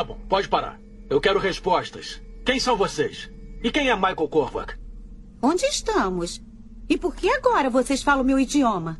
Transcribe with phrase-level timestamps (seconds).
[0.00, 0.80] Tá bom, pode parar.
[1.10, 2.22] Eu quero respostas.
[2.42, 3.30] Quem são vocês?
[3.62, 4.74] E quem é Michael Korvac?
[5.42, 6.42] Onde estamos?
[6.88, 8.98] E por que agora vocês falam meu idioma?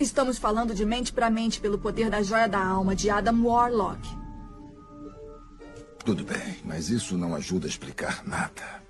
[0.00, 4.00] Estamos falando de mente para mente pelo poder da joia da alma de Adam Warlock.
[6.04, 8.82] Tudo bem, mas isso não ajuda a explicar nada.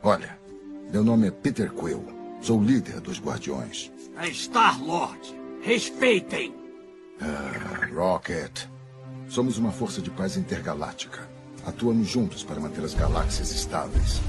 [0.00, 0.38] Olha,
[0.92, 2.06] meu nome é Peter Quill.
[2.40, 3.90] Sou o líder dos Guardiões.
[4.16, 5.34] É Star-Lord.
[5.60, 6.54] Respeitem.
[7.20, 8.72] Ah, Rocket.
[9.28, 11.28] Somos uma força de paz intergaláctica.
[11.66, 14.20] Atuamos juntos para manter as galáxias estáveis.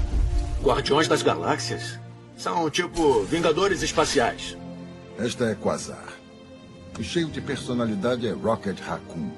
[0.62, 1.98] Guardiões das Galáxias?
[2.36, 4.56] São tipo Vingadores Espaciais.
[5.18, 6.08] Esta é Quasar.
[6.98, 9.30] O cheio de personalidade é Rocket Raccoon.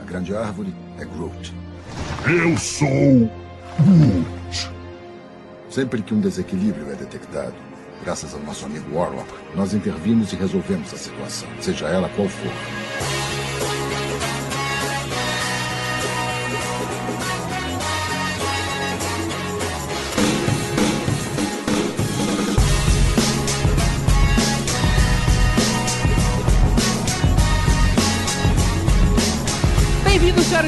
[0.00, 1.54] A grande árvore é Groot.
[2.26, 3.30] Eu sou
[3.78, 4.70] Groot.
[5.70, 7.54] Sempre que um desequilíbrio é detectado,
[8.02, 13.25] graças ao nosso amigo Warlock, nós intervimos e resolvemos a situação, seja ela qual for.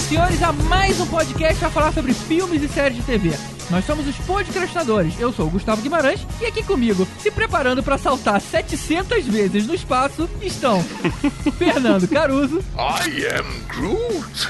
[0.09, 3.31] Senhores, a mais um podcast para falar sobre filmes e séries de TV.
[3.69, 5.20] Nós somos os podcastinadores.
[5.20, 9.75] Eu sou o Gustavo Guimarães e aqui comigo, se preparando para saltar 700 vezes no
[9.75, 10.83] espaço, estão
[11.59, 12.64] Fernando Caruso.
[12.75, 14.48] I am Groot.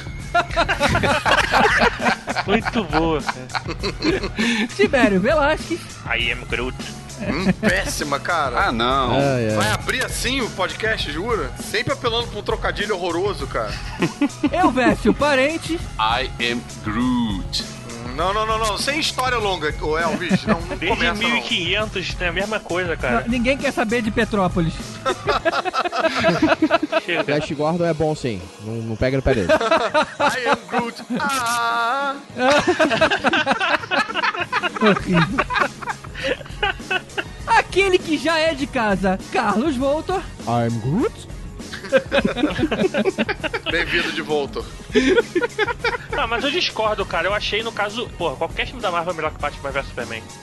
[2.46, 4.68] Muito boa, cara.
[4.76, 5.80] Tibério Velasquez.
[6.06, 6.76] I am Groot.
[7.20, 8.66] Hum, péssima, cara.
[8.66, 9.18] Ah, não.
[9.56, 11.50] Vai abrir assim o podcast, jura?
[11.62, 13.72] Sempre apelando pra um trocadilho horroroso, cara.
[14.52, 15.74] Elvésio Parente.
[15.98, 17.78] I am Groot.
[18.18, 18.76] Não, não, não, não.
[18.76, 20.44] Sem história longa, ô Elvis.
[20.44, 21.30] Não, não Desde começa, não.
[21.30, 23.20] 1500 tem a mesma coisa, cara.
[23.20, 24.74] Não, ninguém quer saber de Petrópolis.
[27.06, 27.22] Chega.
[27.22, 28.42] Flash Gordon é bom sim.
[28.64, 29.46] Não, não pega no pé dele.
[30.18, 31.00] I am Groot.
[31.20, 32.16] Ah!
[37.46, 40.22] Aquele que já é de casa, Carlos Voltor.
[40.46, 41.28] I'm Groot?
[43.70, 44.60] Bem-vindo de volta.
[46.16, 47.28] Ah, mas eu discordo, cara.
[47.28, 50.22] Eu achei, no caso, porra, qualquer filme da Marvel é melhor que Batman vs Superman.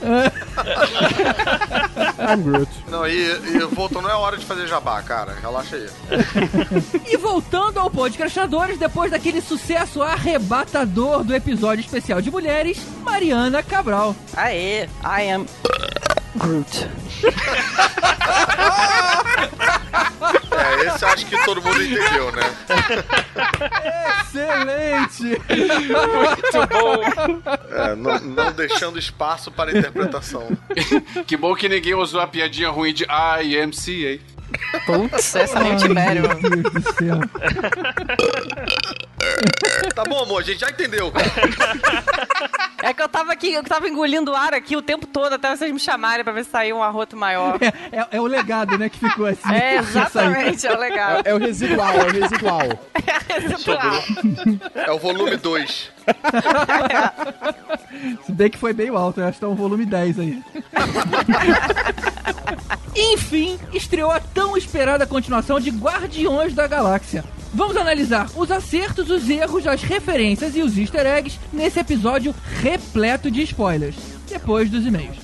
[2.18, 2.70] I'm Groot.
[2.88, 5.34] Não, e, e voltou, não é hora de fazer jabá, cara.
[5.40, 5.88] Relaxa aí.
[7.08, 14.14] E voltando ao Podcastinadores, depois daquele sucesso arrebatador do episódio especial de mulheres, Mariana Cabral.
[14.34, 15.46] Aê, I am
[16.36, 16.88] Groot.
[20.86, 22.42] Esse eu acho que todo mundo entendeu, né?
[24.20, 25.40] Excelente!
[25.48, 27.02] Muito bom.
[27.70, 30.48] É, não, não deixando espaço para interpretação.
[31.26, 34.18] Que bom que ninguém usou a piadinha ruim de I am CA.
[34.86, 35.78] Putz, essa nem o
[39.94, 41.12] Tá bom, amor, a gente já entendeu.
[42.82, 45.72] É que eu tava aqui, eu tava engolindo ar aqui o tempo todo até vocês
[45.72, 47.58] me chamarem pra ver se sair um arroto maior.
[47.60, 49.52] É, é- é o legado, né, que ficou assim.
[49.52, 51.20] É, exatamente, é o legal.
[51.24, 52.68] É o residual, é o residual.
[53.28, 54.02] É residual.
[54.74, 55.90] É o volume 2.
[58.24, 60.42] Se bem que foi bem alto, eu acho que tá um volume 10 aí.
[62.94, 67.24] Enfim, estreou a tão esperada continuação de Guardiões da Galáxia.
[67.52, 73.30] Vamos analisar os acertos, os erros, as referências e os easter eggs nesse episódio repleto
[73.30, 73.96] de spoilers.
[74.28, 75.16] Depois dos e-mails.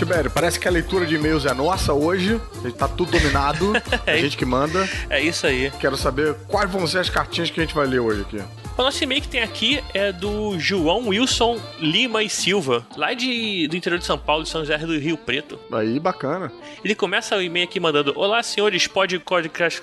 [0.00, 2.40] Tibério, parece que a leitura de e-mails é nossa hoje.
[2.60, 3.74] A gente tá tudo dominado.
[4.06, 4.88] A gente que manda.
[5.10, 5.70] É isso aí.
[5.78, 8.42] Quero saber quais vão ser as cartinhas que a gente vai ler hoje aqui.
[8.78, 13.68] O nosso e-mail que tem aqui é do João Wilson Lima e Silva, lá de,
[13.68, 15.60] do interior de São Paulo, de São José do Rio Preto.
[15.70, 16.50] Aí, bacana.
[16.82, 19.82] Ele começa o e-mail aqui mandando: Olá, senhores, pode podcast.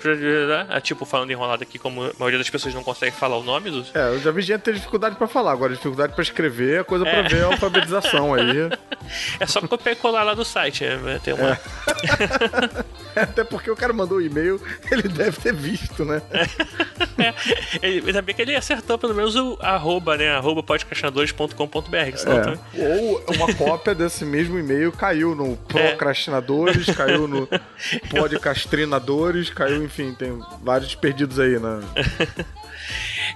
[0.68, 3.70] É tipo falando enrolado aqui, como a maioria das pessoas não consegue falar o nome
[3.70, 3.94] dos.
[3.94, 7.04] É, eu já vi gente ter dificuldade pra falar, agora dificuldade pra escrever é coisa
[7.04, 7.22] pra É.
[7.22, 8.48] ver a alfabetização aí.
[9.40, 10.84] É só copiar e colar lá do site.
[10.84, 11.58] É, tem uma...
[13.16, 14.60] Até porque o cara mandou o e-mail,
[14.90, 16.20] ele deve ter visto, né?
[17.18, 17.34] É,
[17.82, 20.30] ele, ainda bem que ele acertou pelo menos o arroba, né?
[20.30, 21.96] Arroba podcastinadores.com.br.
[21.96, 22.82] É.
[22.82, 27.48] Ou uma cópia desse mesmo e-mail caiu no Procrastinadores, caiu no
[28.10, 31.80] Podcastrinadores, caiu, enfim, tem vários perdidos aí, né?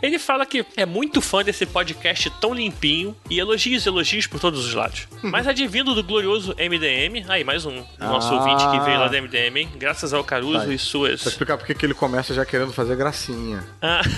[0.00, 4.64] Ele fala que é muito fã desse podcast tão limpinho e elogios, elogios por todos
[4.64, 5.08] os lados.
[5.22, 8.38] Mas advindo do glorioso MDM, aí mais um nosso Ah.
[8.38, 9.68] ouvinte que veio lá do MDM, hein?
[9.76, 10.72] graças ao Caruso Tá.
[10.72, 11.22] e suas.
[11.22, 13.64] Pra explicar porque que ele começa já querendo fazer gracinha.
[13.80, 14.00] Ah.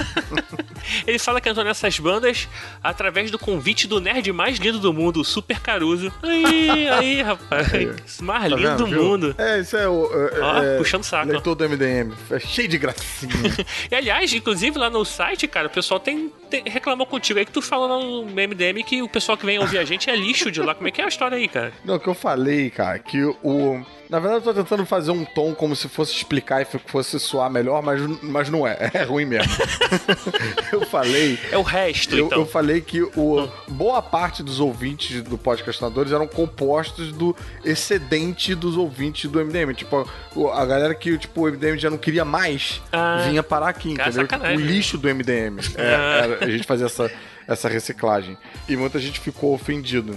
[1.06, 2.46] Ele fala que entrou nessas bandas
[2.82, 6.12] através do convite do nerd mais lindo do mundo, o Super Caruso.
[6.22, 8.20] Aí, aí, rapaz.
[8.20, 9.02] Mais Tá lindo vendo, do viu?
[9.02, 9.34] mundo.
[9.38, 10.04] É, isso é o.
[10.12, 11.30] é, Ó, é, puxando saco.
[11.32, 12.12] Leitor do MDM.
[12.30, 13.32] É cheio de gracinha.
[13.90, 17.52] E aliás, inclusive lá no site, cara, o pessoal tem, tem- reclamou contigo aí que
[17.52, 20.50] tu fala lá no MDM que o pessoal que vem ouvir a gente é lixo
[20.50, 20.74] de lá.
[20.74, 21.72] Como é que é a história aí, cara?
[21.84, 23.84] Não, que eu falei, cara, que o.
[24.08, 27.50] Na verdade, eu tô tentando fazer um tom como se fosse explicar e fosse soar
[27.50, 28.90] melhor, mas, mas não é.
[28.92, 29.52] É ruim mesmo.
[30.72, 31.38] eu falei.
[31.50, 32.38] É o resto, Eu, então.
[32.40, 37.34] eu falei que o, boa parte dos ouvintes do Podcastinadores eram compostos do
[37.64, 39.72] excedente dos ouvintes do MDM.
[39.74, 40.08] Tipo,
[40.52, 44.12] a galera que tipo, o MDM já não queria mais Ah, vinha parar aqui, entendeu?
[44.12, 44.56] sacanagem.
[44.56, 45.58] o lixo do MDM.
[45.76, 46.20] É, Ah.
[46.24, 47.10] era- a gente fazia essa,
[47.48, 48.36] essa reciclagem.
[48.68, 50.16] E muita gente ficou ofendido.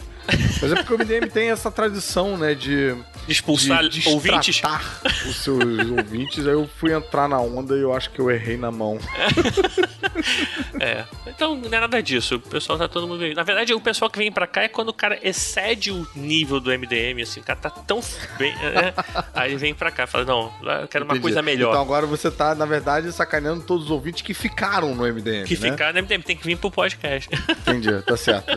[0.62, 2.96] Mas é porque o MDM tem essa tradição, né, de...
[3.28, 4.56] De expulsar de ouvintes?
[4.56, 6.46] destratar os seus ouvintes.
[6.48, 8.98] Aí eu fui entrar na onda e eu acho que eu errei na mão.
[10.80, 11.06] É.
[11.28, 12.36] Então não é nada disso.
[12.36, 13.24] O pessoal tá todo mundo.
[13.36, 16.60] Na verdade, o pessoal que vem pra cá é quando o cara excede o nível
[16.60, 17.40] do MDM, assim.
[17.40, 18.00] O cara tá tão
[18.38, 18.54] bem.
[18.56, 18.94] né?
[19.34, 20.52] Aí ele vem pra cá e fala: Não,
[20.82, 21.22] eu quero uma Entendi.
[21.22, 21.70] coisa melhor.
[21.70, 25.46] Então agora você tá, na verdade, sacaneando todos os ouvintes que ficaram no MDM.
[25.46, 25.72] que né?
[25.72, 27.30] ficar no MDM, tem que vir pro podcast.
[27.50, 28.52] Entendi, tá certo.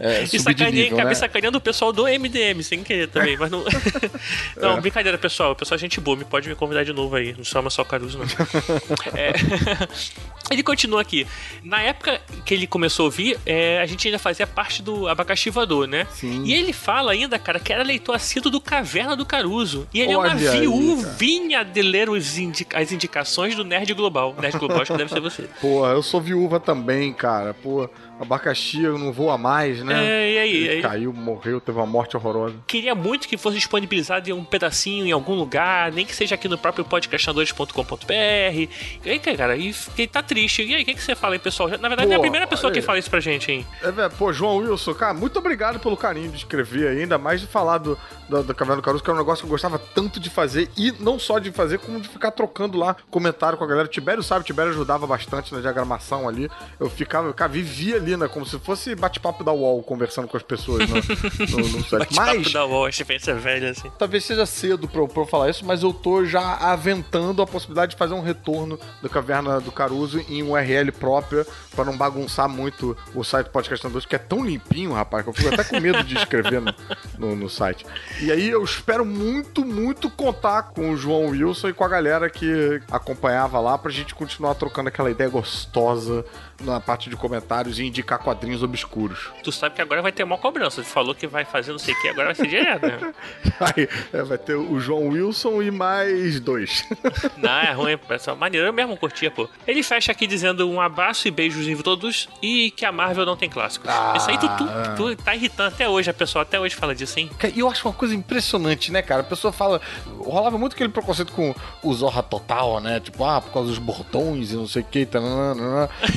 [0.00, 1.14] É, é, E de sacaneei, acabei né?
[1.14, 3.64] sacaneando o pessoal do MDM, sem querer também, mas não.
[4.56, 5.52] não, brincadeira, pessoal.
[5.52, 7.34] O pessoal é gente boa, me pode me convidar de novo aí.
[7.36, 8.26] Não chama só Caruso, não.
[9.14, 9.32] É,
[10.50, 11.26] Ele continua aqui.
[11.62, 15.50] Na época que ele começou a ouvir, é, a gente ainda fazia parte do abacaxi
[15.50, 16.06] voador, né?
[16.14, 16.42] Sim.
[16.44, 19.86] E ele fala ainda, cara, que era leitor assíduo do Caverna do Caruso.
[19.92, 20.60] E ele Olha é aí, uma cara.
[20.60, 24.34] viuvinha de ler os indi- as indicações do Nerd Global.
[24.40, 25.42] Nerd Global acho que deve ser você.
[25.60, 27.52] Pô, eu sou viúva também, cara.
[27.52, 27.88] Pô,
[28.20, 29.94] abacaxi eu não voa mais, né?
[30.04, 30.56] É, e aí?
[30.56, 30.82] Ele aí?
[30.82, 32.56] caiu, morreu, teve uma morte horrorosa.
[32.66, 36.48] Queria muito que fosse disponibilizado em um pedacinho, em algum lugar, nem que seja aqui
[36.48, 38.12] no próprio podcastadores.com.br.
[38.12, 38.68] E
[39.04, 39.72] aí, cara, e
[40.06, 40.62] tá triste.
[40.62, 41.68] E aí, o que, que você fala aí, pessoal?
[41.68, 42.84] Na verdade, é a Pô, primeira pessoa que aí.
[42.84, 43.66] fala isso pra gente, hein?
[43.82, 47.46] É, velho, pô, João Wilson, cara, muito obrigado pelo carinho de escrever ainda mais de
[47.46, 47.98] falar do,
[48.28, 50.68] do, do Caverna do Caruso, que é um negócio que eu gostava tanto de fazer,
[50.76, 53.86] e não só de fazer, como de ficar trocando lá comentário com a galera.
[53.86, 56.50] O Tibério sabe, o Tibério ajudava bastante na diagramação ali.
[56.78, 60.42] Eu ficava, cara, vivia ali, né, como se fosse bate-papo da UOL, conversando com as
[60.42, 60.96] pessoas no,
[61.50, 62.14] no, no site.
[62.14, 63.90] Bate-papo Mas, da UOL, a referência velha, assim.
[63.98, 67.46] talvez seja cedo pra eu, pra eu falar isso, mas eu tô já aventando a
[67.46, 72.48] possibilidade de fazer um retorno do Caverna do Caruso em URL própria, pra não bagunçar
[72.48, 75.80] muito o site do Podcastadores, que é tão limpinho, rapaz, que eu fico até com
[75.80, 76.74] medo de escrever no,
[77.18, 77.86] no, no site.
[78.20, 82.28] E aí eu espero muito, muito contar com o João Wilson e com a galera
[82.28, 86.24] que acompanhava lá pra gente continuar trocando aquela ideia gostosa
[86.60, 89.30] na parte de comentários e indicar quadrinhos obscuros.
[89.42, 90.82] Tu sabe que agora vai ter uma cobrança.
[90.82, 93.14] Tu falou que vai fazer não sei o que, agora vai ser direto, né?
[93.60, 96.84] Aí é, vai ter o João Wilson e mais dois.
[97.36, 99.48] Não, é ruim, essa maneira eu mesmo curtia, pô.
[99.66, 103.36] Ele fecha aqui dizendo um abraço e beijos em todos e que a Marvel não
[103.36, 103.88] tem clássicos.
[103.88, 104.14] Ah.
[104.16, 107.18] Isso aí tu, tu, tu tá irritando até hoje, a pessoa até hoje fala disso,
[107.18, 107.30] hein?
[107.54, 109.20] E eu acho uma coisa impressionante, né, cara?
[109.20, 109.80] A pessoa fala.
[110.18, 113.00] Rolava muito aquele preconceito com o Zorra Total, né?
[113.00, 115.08] Tipo, ah, por causa dos bordões e não sei o que.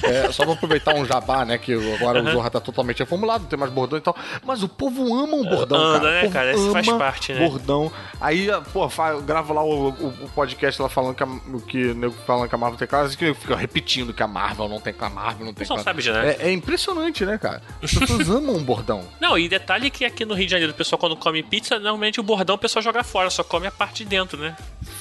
[0.04, 1.57] É, só pra aproveitar um jabá, né?
[1.57, 4.16] Que agora o Zorra tá totalmente reformulado, não tem mais bordão e tal.
[4.44, 6.22] Mas o povo ama um bordão, Anda, cara.
[6.24, 6.54] né, cara?
[6.54, 7.48] Isso faz parte, né?
[7.48, 7.92] Bordão.
[8.19, 11.94] Aí, pô, eu gravo lá o, o- o podcast lá falando que, a, o que
[11.94, 14.80] nego falando que a Marvel tem clássico, que eu fico repetindo que a Marvel não
[14.80, 15.83] tem que a Marvel não tem clássico.
[15.89, 16.36] sabe já, né?
[16.39, 17.62] É, é impressionante, né, cara?
[17.81, 19.04] As pessoas amam um bordão.
[19.19, 22.19] Não, e detalhe que aqui no Rio de Janeiro, o pessoal quando come pizza, normalmente
[22.19, 24.56] o bordão o pessoal joga fora, só come a parte de dentro, né?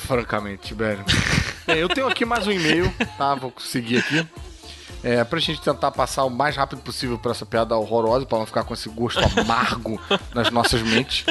[0.07, 1.05] Francamente, velho.
[1.67, 3.35] É, eu tenho aqui mais um e-mail, tá?
[3.35, 4.27] Vou seguir aqui.
[5.03, 8.47] É, pra gente tentar passar o mais rápido possível por essa piada horrorosa, pra não
[8.47, 10.01] ficar com esse gosto amargo
[10.35, 11.25] nas nossas mentes.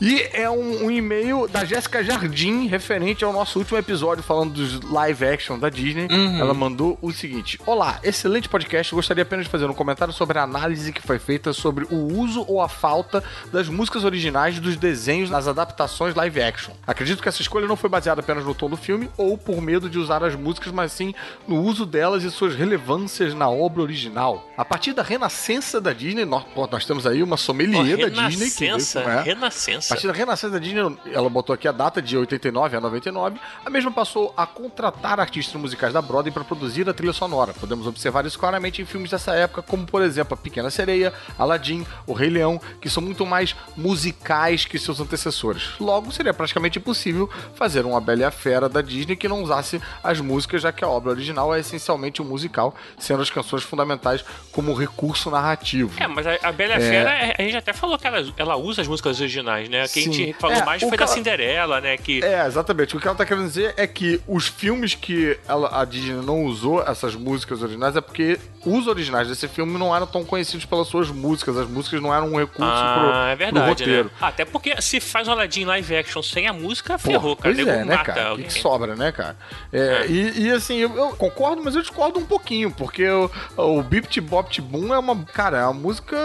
[0.00, 4.80] E é um, um e-mail da Jéssica Jardim, referente ao nosso último episódio falando dos
[4.80, 6.08] live action da Disney.
[6.38, 8.94] Ela mandou o seguinte: Olá, excelente podcast.
[8.94, 12.44] Gostaria apenas de fazer um comentário sobre a análise que foi feita sobre o uso
[12.48, 16.72] ou a falta das músicas originais dos desenhos nas adaptações live action.
[16.86, 19.90] Acredito que essa escolha não foi baseada apenas no tom do filme ou por medo
[19.90, 21.14] de usar as músicas, mas sim
[21.46, 22.99] no uso delas e suas relevâncias
[23.34, 24.44] na obra original.
[24.56, 28.50] A partir da renascença da Disney, nós, nós temos aí uma sommelier Ó, da Disney
[28.50, 29.22] que veio renascença, com- é.
[29.22, 29.88] renascença.
[29.88, 30.80] partir da renascença da Disney,
[31.12, 35.60] ela botou aqui a data de 89 a 99, a mesma passou a contratar artistas
[35.60, 37.52] musicais da Broadway para produzir a trilha sonora.
[37.54, 41.86] Podemos observar isso claramente em filmes dessa época, como por exemplo A Pequena Sereia, Aladdin,
[42.06, 45.70] O Rei Leão, que são muito mais musicais que seus antecessores.
[45.80, 49.80] Logo, seria praticamente impossível fazer uma Bela e a Fera da Disney que não usasse
[50.02, 54.24] as músicas, já que a obra original é essencialmente um musical, sendo as canções fundamentais
[54.52, 55.90] como recurso narrativo.
[55.98, 56.80] É, mas a, a Bela a É.
[56.80, 59.86] Fera, é, a gente até falou que ela, ela usa as músicas originais, né?
[59.88, 60.12] Quem a Sim.
[60.12, 61.96] gente falou É, mais foi que da ela- Cinderela, né?
[61.96, 62.96] Que É, exatamente.
[62.96, 66.44] O que ela tá querendo dizer é que os filmes que ela- a Disney não
[66.44, 70.88] usou essas músicas originais é porque os originais desse filme não eram tão conhecidos pelas
[70.88, 71.56] suas músicas.
[71.56, 74.04] As músicas não eram um recurso Ah, pro, é pro verdade, roteiro.
[74.04, 74.10] né?
[74.20, 77.54] Até porque se faz um Aladdin live action sem a música, ferrou, cara.
[77.54, 78.10] Pois é, né, cara?
[78.10, 78.46] O que, alguém.
[78.46, 79.36] que sobra, né, cara?
[79.72, 83.82] É, E, e, assim, eu, eu concordo, mas eu discordo um pouquinho, porque o, o
[83.82, 86.16] Bipt Bop Boom é uma, cara, é uma música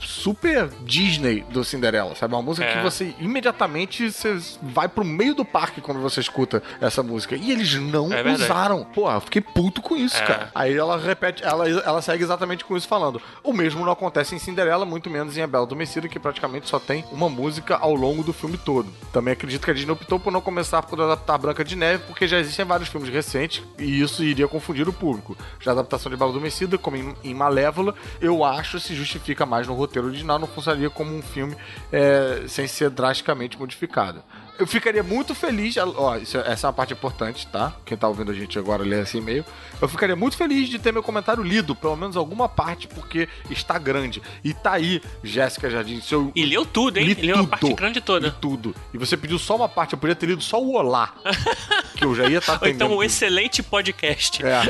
[0.00, 2.34] super Disney do Cinderela, sabe?
[2.34, 2.76] Uma música É.
[2.76, 7.36] que você imediatamente você vai pro meio do parque quando você escuta essa música.
[7.36, 8.84] E eles não É usaram.
[8.84, 10.26] Pô, eu fiquei puto com isso, É.
[10.26, 10.50] cara.
[10.54, 13.20] Aí ela repete, ela, ela segue exatamente com isso falando.
[13.42, 16.78] O mesmo não acontece em Cinderela, muito menos em A Bela Adormecida, que praticamente só
[16.78, 18.88] tem uma música ao longo do filme todo.
[19.12, 22.26] Também acredito que a Disney optou por não começar por adaptar Branca de Neve, porque
[22.28, 25.36] já existem vários filmes recentes e isso iria confundir o público.
[25.60, 29.66] Já a adaptação de Bela Adormecida, como em, em Malévola, eu acho se justifica mais
[29.66, 31.56] no roteiro original, não funcionaria como um filme
[31.92, 34.22] é, sem ser drasticamente modificado.
[34.58, 37.74] Eu ficaria muito feliz, ó, isso- essa é uma parte importante, tá?
[37.84, 39.44] Quem tá ouvindo a gente agora lê esse e-mail.
[39.80, 43.78] Eu ficaria muito feliz de ter meu comentário lido, pelo menos alguma parte, porque está
[43.78, 44.22] grande.
[44.42, 46.32] E tá aí, Jéssica Jardim, seu.
[46.34, 47.06] E leu tudo, hein?
[47.06, 47.48] Li Leu a tudo.
[47.50, 48.28] parte grande toda.
[48.28, 48.74] Li tudo.
[48.94, 51.14] E você pediu só uma parte, eu poderia ter lido só o olá.
[51.96, 52.84] que eu já ia estar Ou atendendo.
[52.84, 54.44] então um excelente podcast.
[54.44, 54.60] É.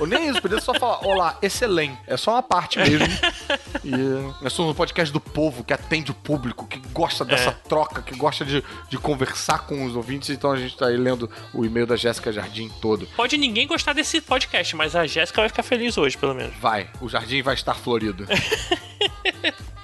[0.00, 1.98] Ou nem isso, podia só falar, olá, excelente.
[2.06, 3.06] É só uma parte mesmo.
[3.84, 3.90] E
[4.42, 7.52] nós somos um podcast do povo, que atende o público, que gosta dessa É.
[7.68, 9.27] troca, que gosta de, de conversar
[9.66, 10.30] com os ouvintes.
[10.30, 13.06] Então a gente tá aí lendo o e-mail da Jéssica Jardim todo.
[13.16, 16.54] Pode ninguém gostar desse podcast, mas a Jéssica vai ficar feliz hoje, pelo menos.
[16.60, 18.26] Vai, o jardim vai estar florido.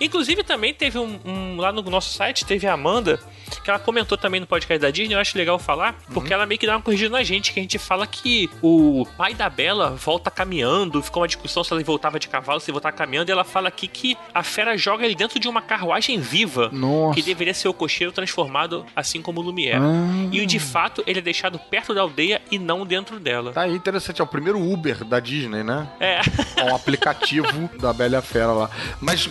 [0.00, 3.18] Inclusive, também teve um, um- Lá no nosso site, teve a Amanda,
[3.62, 5.14] que ela comentou também no podcast da Disney.
[5.14, 7.62] Eu acho legal falar, porque ela meio que dá uma corrigida na gente, que a
[7.62, 12.18] gente fala que o pai da Bela volta caminhando, ficou uma discussão se ele voltava
[12.18, 15.14] de cavalo, se ele voltava caminhando, e ela fala aqui que a fera joga ele
[15.14, 17.14] dentro de uma carruagem viva, Nossa.
[17.14, 19.78] que deveria ser o cocheiro transformado, assim como o Lumière.
[19.80, 20.28] Ah.
[20.32, 23.52] E de fato, ele é deixado perto da aldeia e não dentro dela.
[23.52, 24.20] Tá aí, interessante.
[24.20, 25.88] É o primeiro Uber da Disney, né?
[26.00, 26.20] É.
[26.56, 28.70] É um aplicativo da Bela e a Fera lá.
[29.00, 29.26] Mas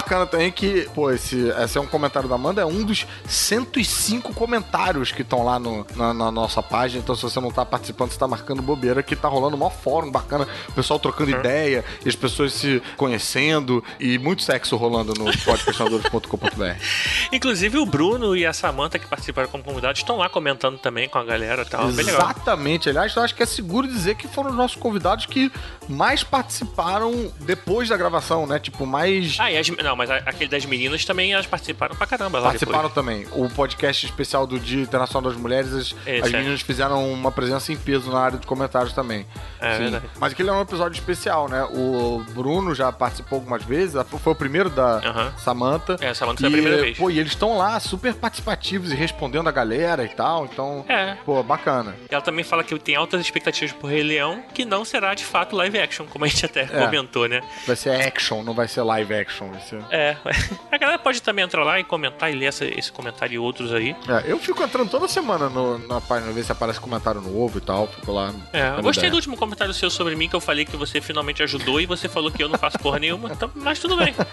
[0.00, 4.34] bacana também que, pô, esse, esse é um comentário da Amanda, é um dos 105
[4.34, 7.02] comentários que estão lá no, na, na nossa página.
[7.02, 9.70] Então, se você não tá participando, você tá marcando bobeira, que tá rolando um maior
[9.70, 15.12] fórum bacana, o pessoal trocando ideia, e as pessoas se conhecendo, e muito sexo rolando
[15.14, 16.64] no podcastinadores.com.br.
[17.32, 21.18] Inclusive o Bruno e a Samantha que participaram como convidados estão lá comentando também com
[21.18, 21.88] a galera e tal.
[21.88, 22.88] Exatamente.
[22.88, 25.52] Aliás, eu acho que é seguro dizer que foram os nossos convidados que
[25.88, 28.58] mais participaram depois da gravação, né?
[28.58, 29.36] Tipo, mais.
[29.38, 32.46] Ah, e as, não, mas a- aquele das meninas também elas participaram pra caramba lá
[32.48, 32.94] Participaram depois.
[32.94, 33.26] também.
[33.32, 36.36] O podcast especial do Dia Internacional das Mulheres, as, Esse, as é.
[36.38, 39.26] meninas fizeram uma presença em peso na área de comentários também.
[39.60, 40.04] É verdade.
[40.18, 41.62] Mas aquele é um episódio especial, né?
[41.72, 45.32] O Bruno já participou algumas vezes, foi o primeiro da Aham.
[45.38, 45.96] Samantha.
[46.00, 46.98] É, a Samantha foi a E, primeira vez.
[46.98, 51.16] Pô, e eles estão lá super participativos e respondendo a galera e tal, então, É.
[51.24, 51.94] pô, bacana.
[52.08, 55.56] Ela também fala que tem altas expectativas pro Rei Leão, que não será de fato
[55.56, 56.66] live action, como a gente até É.
[56.66, 57.40] comentou, né?
[57.66, 59.48] Vai ser action, não vai ser live action.
[59.50, 59.79] Vai ser...
[59.90, 60.16] É.
[60.70, 63.72] A galera pode também entrar lá e comentar e ler essa- esse comentário e outros
[63.72, 63.94] aí.
[64.08, 67.60] É, eu fico entrando toda semana no- na página, ver se aparece comentário novo e
[67.60, 67.86] tal.
[67.86, 68.32] Fico lá.
[68.52, 69.10] É, eu gostei ideia.
[69.10, 72.08] do último comentário seu sobre mim, que eu falei que você finalmente ajudou e você
[72.08, 74.14] falou que eu não faço porra nenhuma, então, mas tudo bem.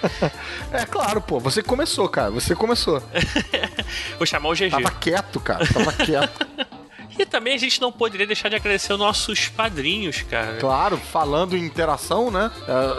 [0.72, 1.40] É claro, pô.
[1.40, 2.30] Você começou, cara.
[2.32, 3.02] Você começou.
[4.18, 4.70] Vou chamar o GG.
[4.72, 5.66] Tava quieto, cara.
[5.66, 6.48] Tava quieto.
[7.18, 10.58] E também a gente não poderia deixar de agradecer os nossos padrinhos, cara.
[10.58, 12.52] Claro, falando em interação, né?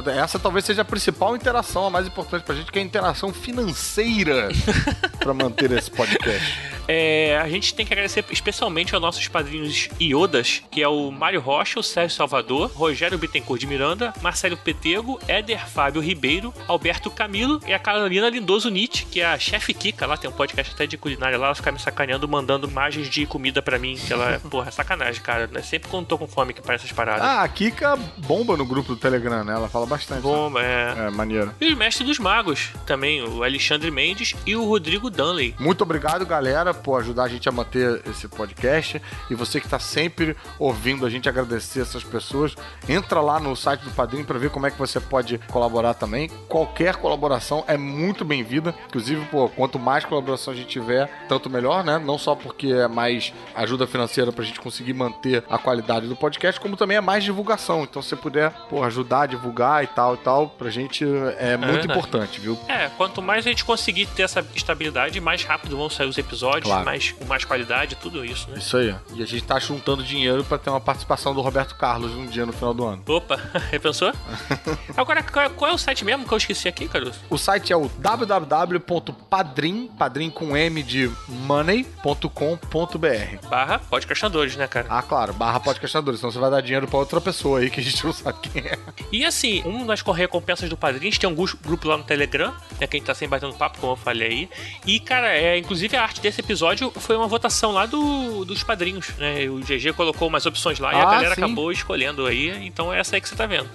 [0.07, 2.85] é, Essa talvez seja a principal interação, a mais importante pra gente, que é a
[2.85, 4.49] interação financeira
[5.21, 6.78] pra manter esse podcast.
[6.89, 11.41] É, a gente tem que agradecer especialmente aos nossos padrinhos iodas, que é o Mário
[11.41, 17.61] Rocha, o Sérgio Salvador, Rogério Bittencourt de Miranda, Marcelo Petego, Éder Fábio Ribeiro, Alberto Camilo
[17.67, 20.87] e a Carolina Lindoso Nietzsche, que é a chefe Kika, lá tem um podcast até
[20.87, 24.41] de culinária lá, ela fica me sacaneando, mandando imagens de comida pra mim, que ela,
[24.51, 25.47] porra, é sacanagem, cara.
[25.47, 25.61] né?
[25.61, 27.23] Sempre quando tô com fome que parece essas paradas.
[27.23, 29.53] Ah, a Kika bomba no grupo do Telegram, né?
[29.53, 30.23] Ela fala bastante.
[30.23, 30.95] Bom, é.
[31.07, 31.53] É, maneiro.
[31.61, 35.55] E o mestre dos magos, também, o Alexandre Mendes e o Rodrigo Dunley.
[35.59, 39.79] Muito obrigado, galera, pô, ajudar a gente a manter esse podcast e você que tá
[39.79, 42.55] sempre ouvindo a gente agradecer essas pessoas,
[42.89, 46.29] entra lá no site do Padrim para ver como é que você pode colaborar também.
[46.49, 48.75] Qualquer colaboração é muito bem-vinda.
[48.89, 51.99] Inclusive, pô, quanto mais colaboração a gente tiver, tanto melhor, né?
[51.99, 56.61] Não só porque é mais ajuda financeira pra gente conseguir manter a qualidade do podcast,
[56.61, 57.83] como também é mais divulgação.
[57.83, 61.05] Então, se você puder, pô, ajudar a divulgar e tal e tal, pra gente
[61.39, 61.93] é muito verdade.
[61.93, 62.59] importante, viu?
[62.69, 66.68] É, quanto mais a gente conseguir ter essa estabilidade, mais rápido vão sair os episódios,
[66.69, 66.85] Claro.
[66.85, 68.59] mais, com mais qualidade, tudo isso, né?
[68.59, 68.95] Isso aí.
[69.15, 72.47] E a gente tá juntando dinheiro pra ter uma participação do Roberto Carlos um dia
[72.47, 73.03] no final do ano.
[73.07, 73.39] Opa,
[73.71, 74.13] repensou?
[74.97, 77.19] Agora, qual, qual é o site mesmo que eu esqueci aqui, Caruso?
[77.31, 83.49] O site é o www.padrim, padrim com M de money.com.br.
[83.49, 84.87] Barra podcastadores, né, cara?
[84.91, 87.83] Ah, claro, barra podcastadores, senão você vai dar dinheiro pra outra pessoa aí que a
[87.83, 88.79] gente não sabe quem é.
[89.11, 92.87] E assim, um das recompensas do Padrinhos tem um grupo lá no Telegram, né?
[92.87, 94.49] Que a gente tá sempre batendo papo, como eu falei aí.
[94.87, 96.58] E, cara, é, inclusive a arte desse episódio
[97.01, 99.49] foi uma votação lá do, dos padrinhos, né?
[99.49, 101.43] O GG colocou umas opções lá e a Ah, galera sim.
[101.45, 102.51] acabou escolhendo aí.
[102.67, 103.69] Então é essa aí que você tá vendo.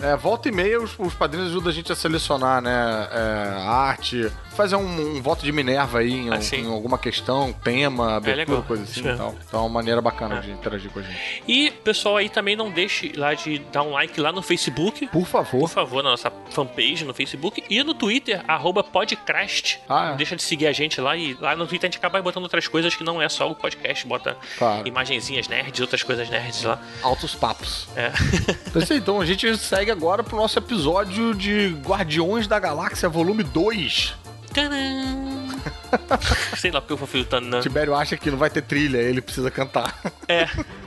[0.00, 3.54] É, é, volta e meia os, os padrinhos ajudam a gente a selecionar, né, é,
[3.56, 8.16] a arte, fazer um, um voto de Minerva aí em, Ah, em alguma questão, tema,
[8.16, 8.62] abertura, legal.
[8.64, 9.34] coisa assim e tal.
[9.46, 10.40] Então é uma maneira bacana É.
[10.40, 11.42] de interagir com a gente.
[11.46, 15.06] E, pessoal, aí também não deixe lá de dar um like lá no Facebook.
[15.06, 15.60] Por favor.
[15.60, 19.80] Por favor, na nossa fanpage no Facebook e no Twitter, arroba podcast.
[19.88, 20.16] Ah, é.
[20.16, 22.66] Deixa de seguir a gente lá e lá no Twitter a gente acaba botando outras
[22.66, 24.86] coisas que não é só o podcast, bota Claro.
[24.88, 26.80] imagenzinhas nerds, outras coisas nerds lá.
[27.02, 27.88] Altos papos.
[27.96, 28.10] É.
[28.68, 33.42] Então, é então a gente segue agora pro nosso episódio de Guardiões da Galáxia, volume
[33.42, 34.14] 2.
[36.56, 37.60] Sei lá porque eu vou filtrando, né?
[37.60, 39.98] Tibério acha que não vai ter trilha, ele precisa cantar.
[40.26, 40.46] É.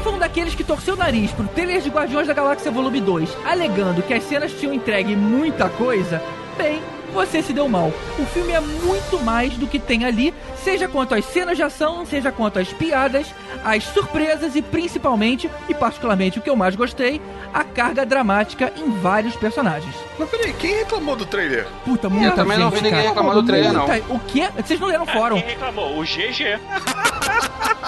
[0.00, 3.00] você for um daqueles que torceu o nariz pro trailer de Guardiões da Galáxia Volume
[3.00, 6.22] 2, alegando que as cenas tinham entregue muita coisa,
[6.56, 7.92] bem, você se deu mal.
[8.18, 12.04] O filme é muito mais do que tem ali, seja quanto às cenas de ação,
[12.06, 13.26] seja quanto às piadas,
[13.64, 17.20] às surpresas e principalmente, e particularmente o que eu mais gostei,
[17.52, 19.94] a carga dramática em vários personagens.
[20.18, 21.66] Mas peraí, quem reclamou do trailer?
[21.84, 23.86] Puta, muita também não gente, vi ninguém reclamar do trailer, não.
[23.88, 24.48] Muita- O quê?
[24.56, 25.36] Vocês não leram o fórum?
[25.40, 25.98] Quem reclamou?
[25.98, 26.58] O GG.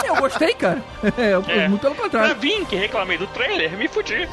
[0.05, 0.83] Eu gostei, cara.
[1.17, 1.69] É, eu- É.
[1.69, 2.37] Muito pelo Pra contrário.
[2.41, 4.29] vir que reclamei do trailer, me fudi.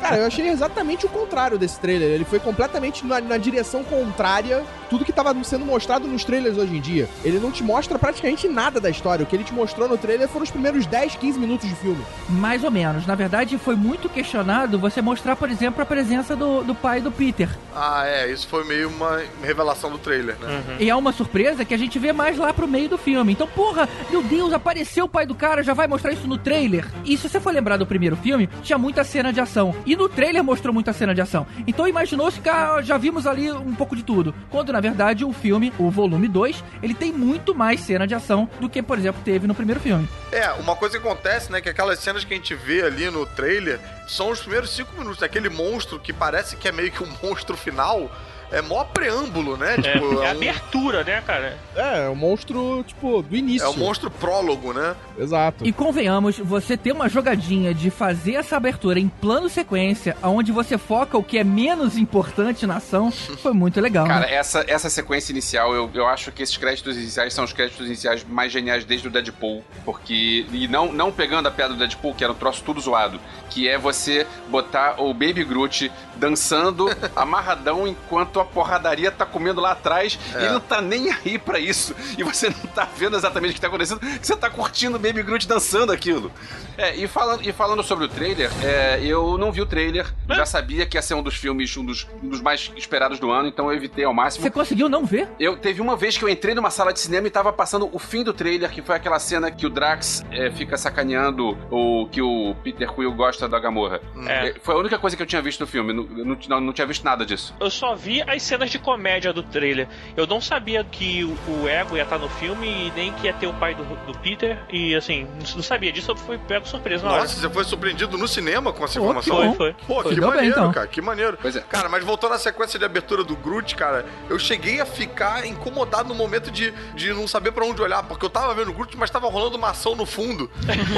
[0.00, 2.08] Cara, eu achei exatamente o contrário desse trailer.
[2.10, 6.76] Ele foi completamente na, na direção contrária tudo que tava sendo mostrado nos trailers hoje
[6.76, 7.08] em dia.
[7.24, 9.24] Ele não te mostra praticamente nada da história.
[9.24, 12.02] O que ele te mostrou no trailer foram os primeiros 10, 15 minutos de filme.
[12.28, 13.06] Mais ou menos.
[13.06, 17.10] Na verdade, foi muito questionado você mostrar, por exemplo, a presença do, do pai do
[17.10, 17.48] Peter.
[17.74, 20.76] Ah, é, isso foi meio uma revelação do trailer, né?
[20.78, 23.32] E é uma surpresa que a gente vê mais lá pro meio do filme.
[23.32, 26.86] Então, porra, meu Deus, apareceu o pai do cara, já vai mostrar isso no trailer.
[27.04, 29.74] E se você for lembrar do primeiro filme, tinha muita cena de ação.
[29.84, 31.46] E no trailer mostrou muita cena de ação.
[31.66, 32.48] Então imaginou-se que
[32.82, 34.34] já vimos ali um pouco de tudo.
[34.50, 38.48] Quando, na verdade, o filme, o volume 2, ele tem muito mais cena de ação
[38.60, 40.08] do que, por exemplo, teve no primeiro filme.
[40.30, 43.26] É, uma coisa que acontece, né, que aquelas cenas que a gente vê ali no
[43.26, 45.22] trailer são os primeiros cinco minutos.
[45.22, 48.10] Aquele monstro que parece que é meio que um monstro final,
[48.50, 49.74] é mó preâmbulo, né?
[49.74, 51.58] É, Tipo, é é um, abertura, né, cara?
[51.74, 53.66] É, é um monstro, tipo, do início.
[53.66, 54.94] é um monstro prólogo, né?
[55.18, 55.66] Exato.
[55.66, 60.78] E convenhamos, você ter uma jogadinha de fazer essa abertura em plano sequência, onde você
[60.78, 63.10] foca o que é menos importante na ação,
[63.42, 64.06] foi muito legal.
[64.06, 64.34] Cara, né?
[64.34, 68.24] essa, essa sequência inicial, eu, eu acho que esses créditos iniciais são os créditos iniciais
[68.24, 69.64] mais geniais desde o Deadpool.
[69.84, 70.46] Porque.
[70.52, 73.20] E não, não pegando a piada do Deadpool, que era um troço tudo zoado.
[73.50, 79.72] Que é você botar o Baby Groot dançando amarradão enquanto a porradaria tá comendo lá
[79.72, 80.18] atrás.
[80.34, 81.94] E ele não tá nem aí pra isso.
[82.16, 84.00] E você não tá vendo exatamente o que tá acontecendo.
[84.00, 86.30] que Você tá curtindo o Baby Groot dançando aquilo.
[86.78, 90.12] É, e falando, e falando sobre o trailer, é, eu não vi o trailer.
[90.28, 93.30] Já sabia que ia ser um dos filmes, um dos, um dos mais esperados do
[93.30, 94.42] ano, então eu evitei ao máximo.
[94.42, 95.28] Você conseguiu não ver?
[95.40, 97.98] Eu teve uma vez que eu entrei numa sala de cinema e tava passando o
[97.98, 102.20] fim do trailer, que foi aquela cena que o Drax é, fica sacaneando o que
[102.20, 104.00] o Peter Quill gosta da Gamorra.
[104.26, 104.48] É.
[104.48, 106.05] É, foi a única coisa que eu tinha visto no filme.
[106.10, 107.54] Não, não, não, não tinha visto nada disso.
[107.60, 109.88] Eu só vi as cenas de comédia do trailer.
[110.16, 113.32] Eu não sabia que o, o Ego ia estar no filme e nem que ia
[113.32, 114.58] ter o pai do, do Peter.
[114.70, 117.22] E assim, não, sabia disso, eu fui pego surpresa na hora.
[117.22, 119.36] Nossa, você foi surpreendido no cinema com essa informação?
[119.36, 119.54] bom.
[119.54, 120.72] Foi, Pô, Foi, que deu bem, maneiro, então.
[120.72, 121.38] cara, que maneiro.
[121.40, 121.60] Pois é.
[121.60, 126.08] Cara, mas voltando à sequência de abertura do Groot, cara, eu cheguei a ficar incomodado
[126.08, 128.96] no momento de, de não saber pra onde olhar, porque eu tava vendo o Groot,
[128.96, 130.50] mas tava rolando uma ação no fundo.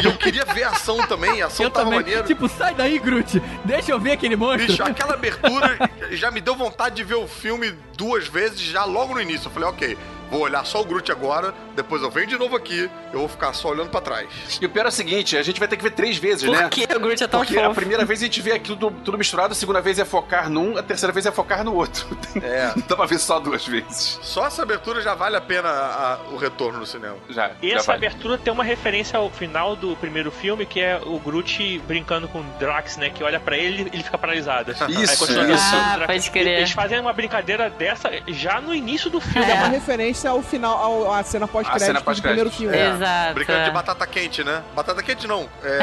[0.03, 2.01] e eu queria ver a ação também, a ação Eu tava também.
[2.01, 2.25] maneiro.
[2.27, 3.41] Tipo, sai daí, Groot.
[3.65, 4.67] Deixa eu ver aquele monstro.
[4.67, 5.79] Bicho, aquela abertura
[6.11, 9.47] já me deu vontade de ver o filme duas vezes, já logo no início.
[9.47, 9.99] Eu falei, ok,
[10.31, 13.53] vou olhar só o Groot agora, depois eu venho de novo aqui, eu vou ficar
[13.53, 14.29] só olhando pra trás.
[14.61, 16.57] E o pior é o seguinte, a gente vai ter que ver três vezes, Por
[16.57, 16.69] né?
[16.69, 17.75] que o Groot é tão Porque a fofo?
[17.77, 20.77] primeira vez a gente vê aquilo tudo, tudo misturado, a segunda vez é focar num,
[20.77, 22.07] a terceira vez é focar no outro.
[22.43, 22.73] É.
[22.77, 24.19] Não dá pra ver só duas vezes.
[24.23, 27.17] Só essa abertura já vale a pena a- o retorno no cinema.
[27.31, 27.51] Já.
[27.63, 28.07] E já essa vale.
[28.07, 32.41] abertura tem uma referência ao final do primeiro filme, que é o Groot brincando com
[32.41, 33.11] o Drax, né?
[33.11, 34.71] Que olha pra ele e ele fica paralisado.
[34.73, 35.75] Isso, Aí continua isso.
[35.75, 36.07] Ah, Drax.
[36.13, 36.59] pode crer.
[36.59, 39.51] Eles fazem uma brincadeira dessa já no início do filme.
[39.51, 42.77] É uma referência ao final, ao- à cena A pós-crédito cena do primeiro filme.
[42.77, 42.91] É.
[42.91, 43.35] Exato.
[43.35, 43.65] Brincando é.
[43.65, 44.63] de batata quente, né?
[44.75, 45.49] Batata quente não.
[45.63, 45.79] É.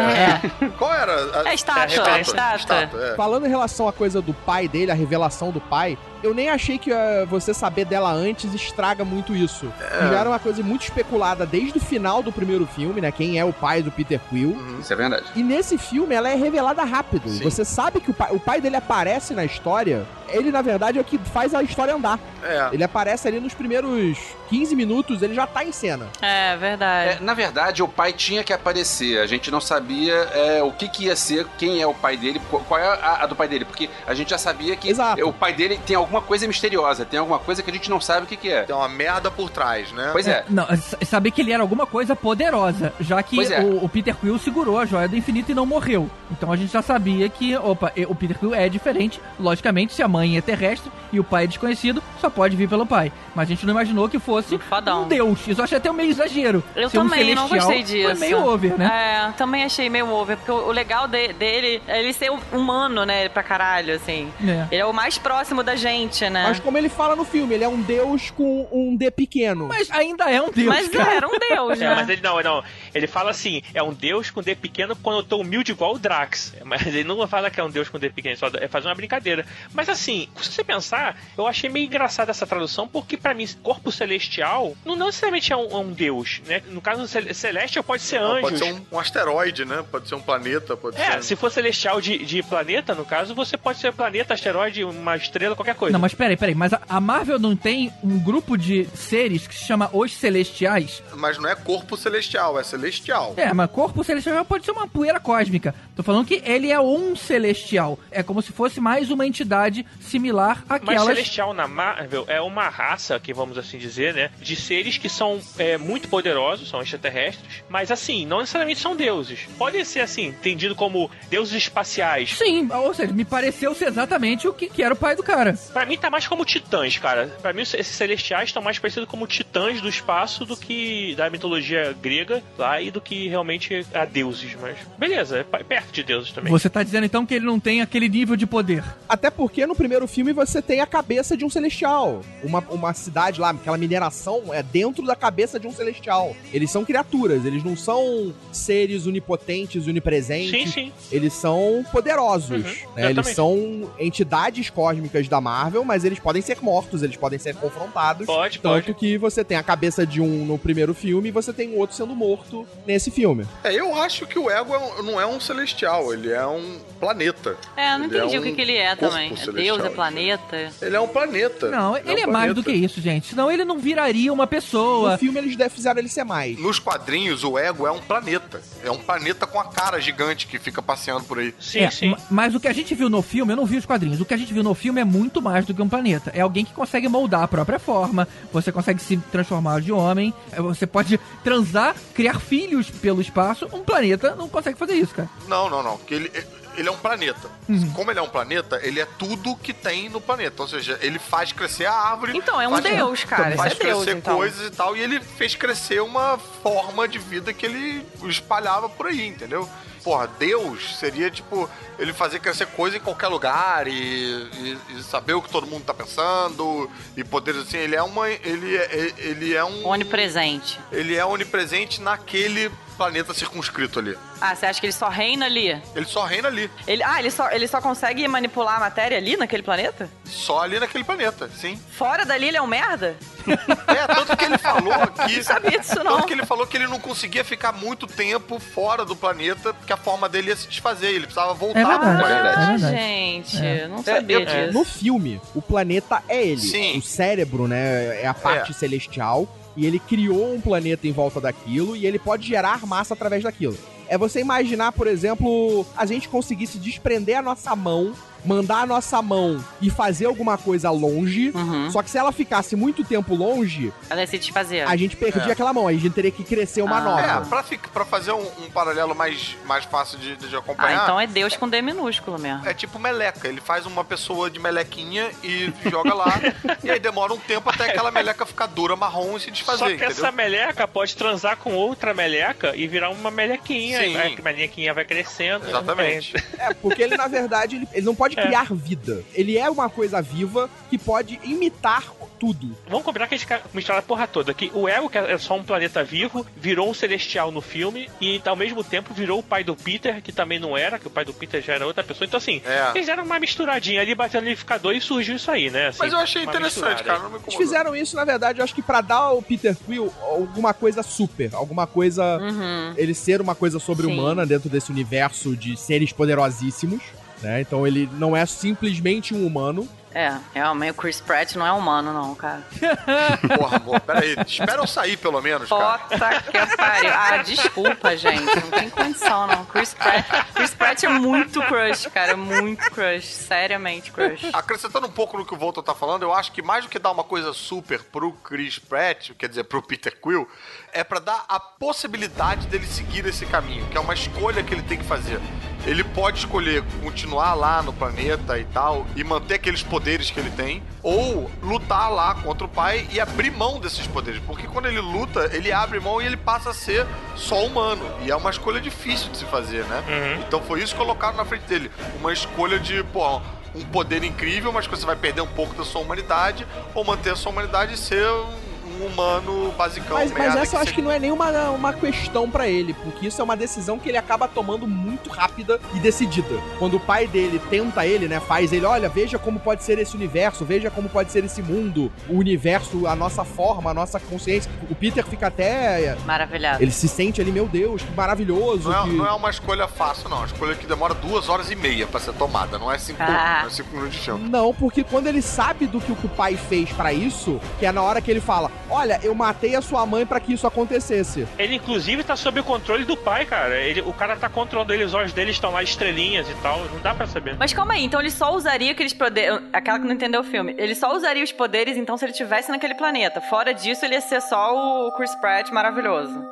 [0.65, 0.69] É.
[0.77, 1.41] Qual era?
[1.41, 1.49] A...
[1.49, 2.55] É estátua, É, é estátua.
[2.55, 3.15] Estátua, é.
[3.15, 6.77] Falando em relação à coisa do pai dele, a revelação do pai, eu nem achei
[6.77, 9.71] que eh, você saber dela antes estraga muito isso.
[9.79, 9.99] É.
[10.09, 13.11] Já era uma coisa muito especulada desde o final do primeiro filme, né?
[13.11, 14.57] Quem é o pai do Peter Quill.
[14.81, 15.25] Isso é verdade.
[15.35, 17.29] E nesse filme ela é revelada rápido.
[17.29, 17.43] Sim.
[17.43, 20.05] Você sabe que o pai, o pai dele aparece na história.
[20.27, 22.19] Ele, na verdade, é o que faz a história andar.
[22.43, 22.69] É.
[22.73, 24.17] Ele aparece ali nos primeiros
[24.49, 26.07] 15 minutos, ele já tá em cena.
[26.19, 27.09] É, verdade.
[27.11, 29.19] É, na verdade, o pai tinha que aparecer.
[29.19, 32.41] A gente não sabia é, o que, que ia ser, quem é o pai dele,
[32.49, 33.65] qu- qual é a, a do pai dele.
[33.65, 35.27] Porque a gente já sabia que Exato.
[35.27, 38.23] o pai dele tem alguma coisa misteriosa, tem alguma coisa que a gente não sabe
[38.25, 38.63] o que, que é.
[38.63, 40.09] Tem uma merda por trás, né?
[40.11, 40.45] Pois é.
[40.49, 43.59] Não, s- saber que ele era alguma coisa poderosa, já que é.
[43.61, 46.09] o, o Peter Quill segurou a joia do infinito e não morreu.
[46.31, 49.19] Então a gente já sabia que, opa, e- o Peter Quill é diferente.
[49.39, 52.85] Logicamente, se a mãe é terrestre e o pai é desconhecido, só pode vir pelo
[52.85, 53.11] pai.
[53.33, 55.47] Mas a gente não imaginou que fosse um deus.
[55.47, 56.63] Isso eu achei até meio exagero.
[56.75, 58.09] Eu Ser um também não celestial gostei disso.
[58.09, 59.27] Foi meio over, né?
[59.29, 63.05] É, também achei meio over, porque o o legal de- dele é ele ser humano,
[63.05, 64.31] né, pra caralho, assim.
[64.45, 64.65] É.
[64.71, 65.94] Ele é o mais próximo da gente,
[66.29, 66.43] né?
[66.47, 69.67] Mas como ele fala no filme, ele é um deus com um D pequeno.
[69.67, 71.13] Mas ainda é um deus, Mas cara.
[71.15, 71.95] era um deus, É, né?
[71.95, 72.63] mas ele não, não.
[72.93, 75.99] Ele fala assim: é um deus com D pequeno quando eu tô humilde igual o
[75.99, 76.53] Drax.
[76.63, 78.95] Mas ele não fala que é um deus com D pequeno, só é fazer uma
[78.95, 79.45] brincadeira.
[79.73, 83.91] Mas assim, se você pensar, eu achei meio engraçada essa tradução, porque pra mim, corpo
[83.91, 86.61] celestial não necessariamente é um, é um deus, né?
[86.69, 88.41] No caso, cel- celestial pode ser Não, anjos.
[88.41, 89.83] Pode ser um, um asteroide, né?
[89.91, 91.23] Pode ser um planeta, pode É, ser.
[91.23, 95.55] se for celestial de, de planeta, no caso, você pode ser planeta, asteroide, uma estrela,
[95.55, 95.84] qualquer coisa.
[95.91, 96.55] Não, mas peraí, peraí.
[96.55, 101.03] Mas a, a Marvel não tem um grupo de seres que se chama Os Celestiais?
[101.13, 103.33] Mas não é corpo celestial, é celestial.
[103.37, 105.73] É, mas corpo celestial pode ser uma poeira cósmica.
[105.95, 107.99] Tô falando que ele é um celestial.
[108.11, 111.05] É como se fosse mais uma entidade similar Mas àquelas...
[111.05, 114.29] Celestial na Marvel é uma raça, que vamos assim dizer, né?
[114.41, 119.47] De seres que são é, muito poderosos, são extraterrestres, mas assim, não necessariamente são deuses.
[119.57, 122.35] Podem ser assim, entendido como deuses espaciais.
[122.37, 125.57] Sim, ou seja, me pareceu ser exatamente o que, que era o pai do cara.
[125.75, 127.27] Pra mim tá mais como titãs, cara.
[127.41, 131.93] Pra mim esses celestiais estão mais parecidos como titãs do espaço do que da mitologia
[132.01, 136.49] grega lá e do que realmente a deuses, mas beleza, é perto de deuses também.
[136.49, 138.85] Você tá dizendo então que ele não tem aquele nível de poder.
[139.09, 142.21] Até porque no primeiro filme você tem a cabeça de um celestial.
[142.41, 146.33] Uma, uma cidade lá, aquela mineração é dentro da cabeça de um celestial.
[146.53, 150.51] Eles são criaturas, eles não são seres onipotentes, onipresentes.
[150.51, 150.93] Sim, sim.
[151.11, 152.63] Eles são poderosos.
[152.63, 153.09] Uhum, né?
[153.09, 158.25] Eles são entidades cósmicas da Marvel, mas eles podem ser mortos, eles podem ser confrontados.
[158.25, 158.93] Pode, Tanto pode.
[158.93, 161.95] que você tem a cabeça de um no primeiro filme e você tem o outro
[161.95, 163.45] sendo morto nesse filme.
[163.63, 166.79] É, eu acho que o ego é um- não é um celestial, ele é um
[166.99, 167.55] planeta.
[167.77, 169.33] É, eu não Ele entendi é o que, um que ele é também.
[169.33, 170.71] É Deus, é planeta.
[170.81, 171.69] Ele é um planeta.
[171.69, 173.27] Não, ele é, um mais do que isso, gente.
[173.29, 175.17] Senão ele não viraria uma No pessoa.
[175.17, 176.57] filme eles fizeram ele ser mais.
[176.59, 178.61] Nos quadrinhos, o ego é um planeta.
[178.83, 181.53] É um planeta com a cara gigante que fica passeando por aí.
[181.59, 182.09] Sim, É, sim.
[182.09, 184.19] ma- Mas o que a gente viu no filme, eu não vi os quadrinhos.
[184.19, 186.31] O que a gente viu no filme é muito mais do que um planeta.
[186.33, 190.61] É alguém que consegue moldar a própria forma, você consegue se transformar de homem, é,
[190.61, 193.67] você pode transar, criar filhos pelo espaço.
[193.71, 195.29] Um planeta não consegue fazer isso, cara.
[195.47, 195.97] Não, não, não.
[195.97, 196.31] Que ele,
[196.77, 197.49] ele é um planeta.
[197.67, 197.91] Uhum.
[197.93, 200.61] Como ele é um planeta, ele é tudo que tem no planeta.
[200.61, 202.37] Ou seja, ele faz crescer a árvore.
[202.37, 203.55] Então, é um faz- deus, cara.
[203.55, 204.35] Faz é deus, crescer então.
[204.37, 204.95] coisas e tal.
[204.95, 209.67] E ele fez crescer uma forma de vida que ele espalhava por aí, entendeu?
[210.03, 215.33] Porra, Deus seria tipo ele fazer crescer coisa em qualquer lugar e, e- e saber
[215.33, 217.77] o que todo mundo tá pensando e poderes assim.
[217.77, 218.29] Ele é uma.
[218.29, 219.87] Ele é, ele é um.
[219.87, 220.79] Onipresente.
[220.91, 224.17] Ele é onipresente naquele planeta circunscrito ali.
[224.41, 225.81] Ah, você acha que ele só reina ali?
[225.95, 226.69] Ele só reina ali.
[226.87, 230.09] Ele, ah, ele só, ele só consegue manipular a matéria ali naquele planeta?
[230.25, 231.79] Só ali naquele planeta, sim.
[231.91, 233.15] Fora dali ele é um merda?
[233.47, 235.35] É, tanto que ele falou aqui.
[235.37, 236.15] Não sabia disso, não.
[236.15, 239.93] Tanto que ele falou que ele não conseguia ficar muito tempo fora do planeta, porque
[239.93, 241.07] a forma dele ia se desfazer.
[241.09, 242.17] Ele precisava voltar É verdade.
[242.17, 242.47] pro planeta.
[242.47, 242.97] É Ah, verdade.
[242.97, 243.87] gente, É.
[243.87, 244.73] não sabia eu- disso.
[244.77, 246.61] No filme, o planeta é ele.
[246.61, 246.97] Sim.
[246.97, 249.47] O cérebro, né, é a parte celestial.
[249.75, 253.77] E ele criou um planeta em volta daquilo e ele pode gerar massa através daquilo.
[254.07, 258.13] É você imaginar, por exemplo, a gente conseguisse desprender a nossa mão
[258.45, 261.51] mandar a nossa mão e fazer alguma coisa longe.
[261.53, 261.89] Uhum.
[261.91, 264.87] Só que se ela ficasse muito tempo longe, Ela ia se desfazer.
[264.87, 265.51] a gente perdia É.
[265.51, 265.87] aquela mão.
[265.87, 267.01] Aí a gente teria que crescer uma Ah.
[267.01, 267.21] nova.
[267.21, 271.03] É, pra, pra fazer um, um paralelo mais, mais fácil de, de Ah, acompanhar.
[271.03, 272.65] então é Deus com D minúsculo mesmo.
[272.67, 273.47] É tipo meleca.
[273.47, 276.39] Ele faz uma pessoa de melequinha e joga lá.
[276.83, 279.85] e aí demora um tempo até aquela meleca ficar dura, marrom e se desfazer, Só
[279.87, 280.11] que entendeu?
[280.11, 283.99] essa meleca pode transar com outra meleca e virar uma melequinha.
[283.99, 284.13] Sim.
[284.15, 285.67] E a melequinha vai crescendo.
[285.67, 286.33] Exatamente.
[286.57, 288.45] É, porque ele, na verdade, ele, ele não pode É.
[288.47, 289.23] criar vida.
[289.33, 292.03] Ele é uma coisa viva que pode imitar
[292.39, 292.75] tudo.
[292.87, 294.53] Vamos combinar que a gente misturar a porra toda.
[294.53, 298.41] Que o Ego, que é só um planeta vivo, virou um celestial no filme e
[298.45, 301.23] ao mesmo tempo virou o pai do Peter, que também não era, que o pai
[301.25, 302.27] do Peter já era outra pessoa.
[302.27, 302.91] Então, assim, É.
[302.93, 305.87] eles deram uma misturadinha ali, batendo no liquidificador e surgiu isso aí, né?
[305.87, 307.19] Assim, Mas eu achei interessante, misturada cara.
[307.19, 310.13] Não me Eles fizeram isso, na verdade, eu acho que pra dar ao Peter Quill
[310.21, 312.37] alguma coisa super, alguma coisa.
[312.37, 312.93] Uhum.
[312.97, 317.01] Ele ser uma coisa sobre-humana dentro desse universo de seres poderosíssimos.
[317.45, 317.61] Né?
[317.61, 319.87] Então ele não é simplesmente um humano.
[320.11, 322.65] É, realmente o Chris Pratt não é humano, não, cara.
[323.57, 324.33] Porra, amor, peraí.
[324.47, 325.99] Espera eu sair, pelo menos, cara.
[325.99, 327.11] Puta que pariu.
[327.13, 328.45] Ah, desculpa, gente.
[328.45, 329.65] Não tem condição, não.
[329.65, 332.37] Chris Pratt, Chris Pratt é muito crush, cara.
[332.37, 333.25] Muito crush.
[333.25, 334.49] Seriamente crush.
[334.53, 336.97] Acrescentando um pouco no que o Volta tá falando, eu acho que mais do que
[336.97, 340.47] dar uma coisa super pro Chris Pratt, quer dizer, pro Peter Quill,
[340.95, 344.81] é pra dar a possibilidade dele seguir esse caminho, que é uma escolha que ele
[344.81, 345.41] tem que fazer.
[345.85, 350.49] Ele pode escolher continuar lá no planeta e tal, e manter aqueles poderes que ele
[350.51, 354.41] tem, ou lutar lá contra o pai e abrir mão desses poderes.
[354.47, 357.05] Porque quando ele luta, ele abre mão e ele passa a ser
[357.35, 358.03] só humano.
[358.21, 360.01] E é uma escolha difícil de se fazer, né?
[360.07, 360.43] Uhum.
[360.47, 361.91] Então foi isso que colocaram na frente dele.
[362.21, 363.41] Uma escolha de, pô,
[363.75, 367.31] um poder incrível, mas que você vai perder um pouco da sua humanidade, ou manter
[367.31, 370.17] a sua humanidade e ser um, um humano basicão.
[370.17, 373.27] Mas, mas essa eu acho você- que não é nenhuma uma questão pra ele, porque
[373.27, 376.55] isso é uma decisão que ele acaba tomando muito rápida e decidida.
[376.79, 380.15] Quando o pai dele tenta ele, né, faz ele, olha, veja como pode ser esse
[380.15, 384.69] universo, veja como pode ser esse mundo, o universo, a nossa forma, a nossa consciência.
[384.89, 386.81] O Peter fica até Maravilhado.
[386.81, 388.89] ele se sente ali, meu Deus, que maravilhoso.
[388.89, 389.13] Não é, que...
[389.13, 390.37] não é uma escolha fácil, não.
[390.37, 392.77] É uma escolha que demora duas horas e meia pra ser tomada.
[392.77, 393.59] Não é cinco, Ah.
[393.61, 394.49] não é cinco minutos de filme.
[394.49, 398.01] Não, porque quando ele sabe do que o pai fez pra isso, que é na
[398.01, 401.47] hora que ele fala: Olha, eu matei a sua mãe pra que isso acontecesse.
[401.57, 403.77] Ele, inclusive, tá sob o controle do pai, cara.
[403.79, 406.79] Ele, o cara tá controlando ele, os olhos dele estão lá estrelinhas e tal.
[406.93, 407.55] Não dá pra saber.
[407.57, 409.59] Mas calma aí, então ele só usaria aqueles poderes.
[409.73, 410.75] Aquela que não entendeu o filme.
[410.77, 413.41] Ele só usaria os poderes, então, se ele tivesse naquele planeta.
[413.41, 414.73] Fora disso, ele ia ser só
[415.07, 416.33] o Chris Pratt maravilhoso.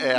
[0.00, 0.16] É,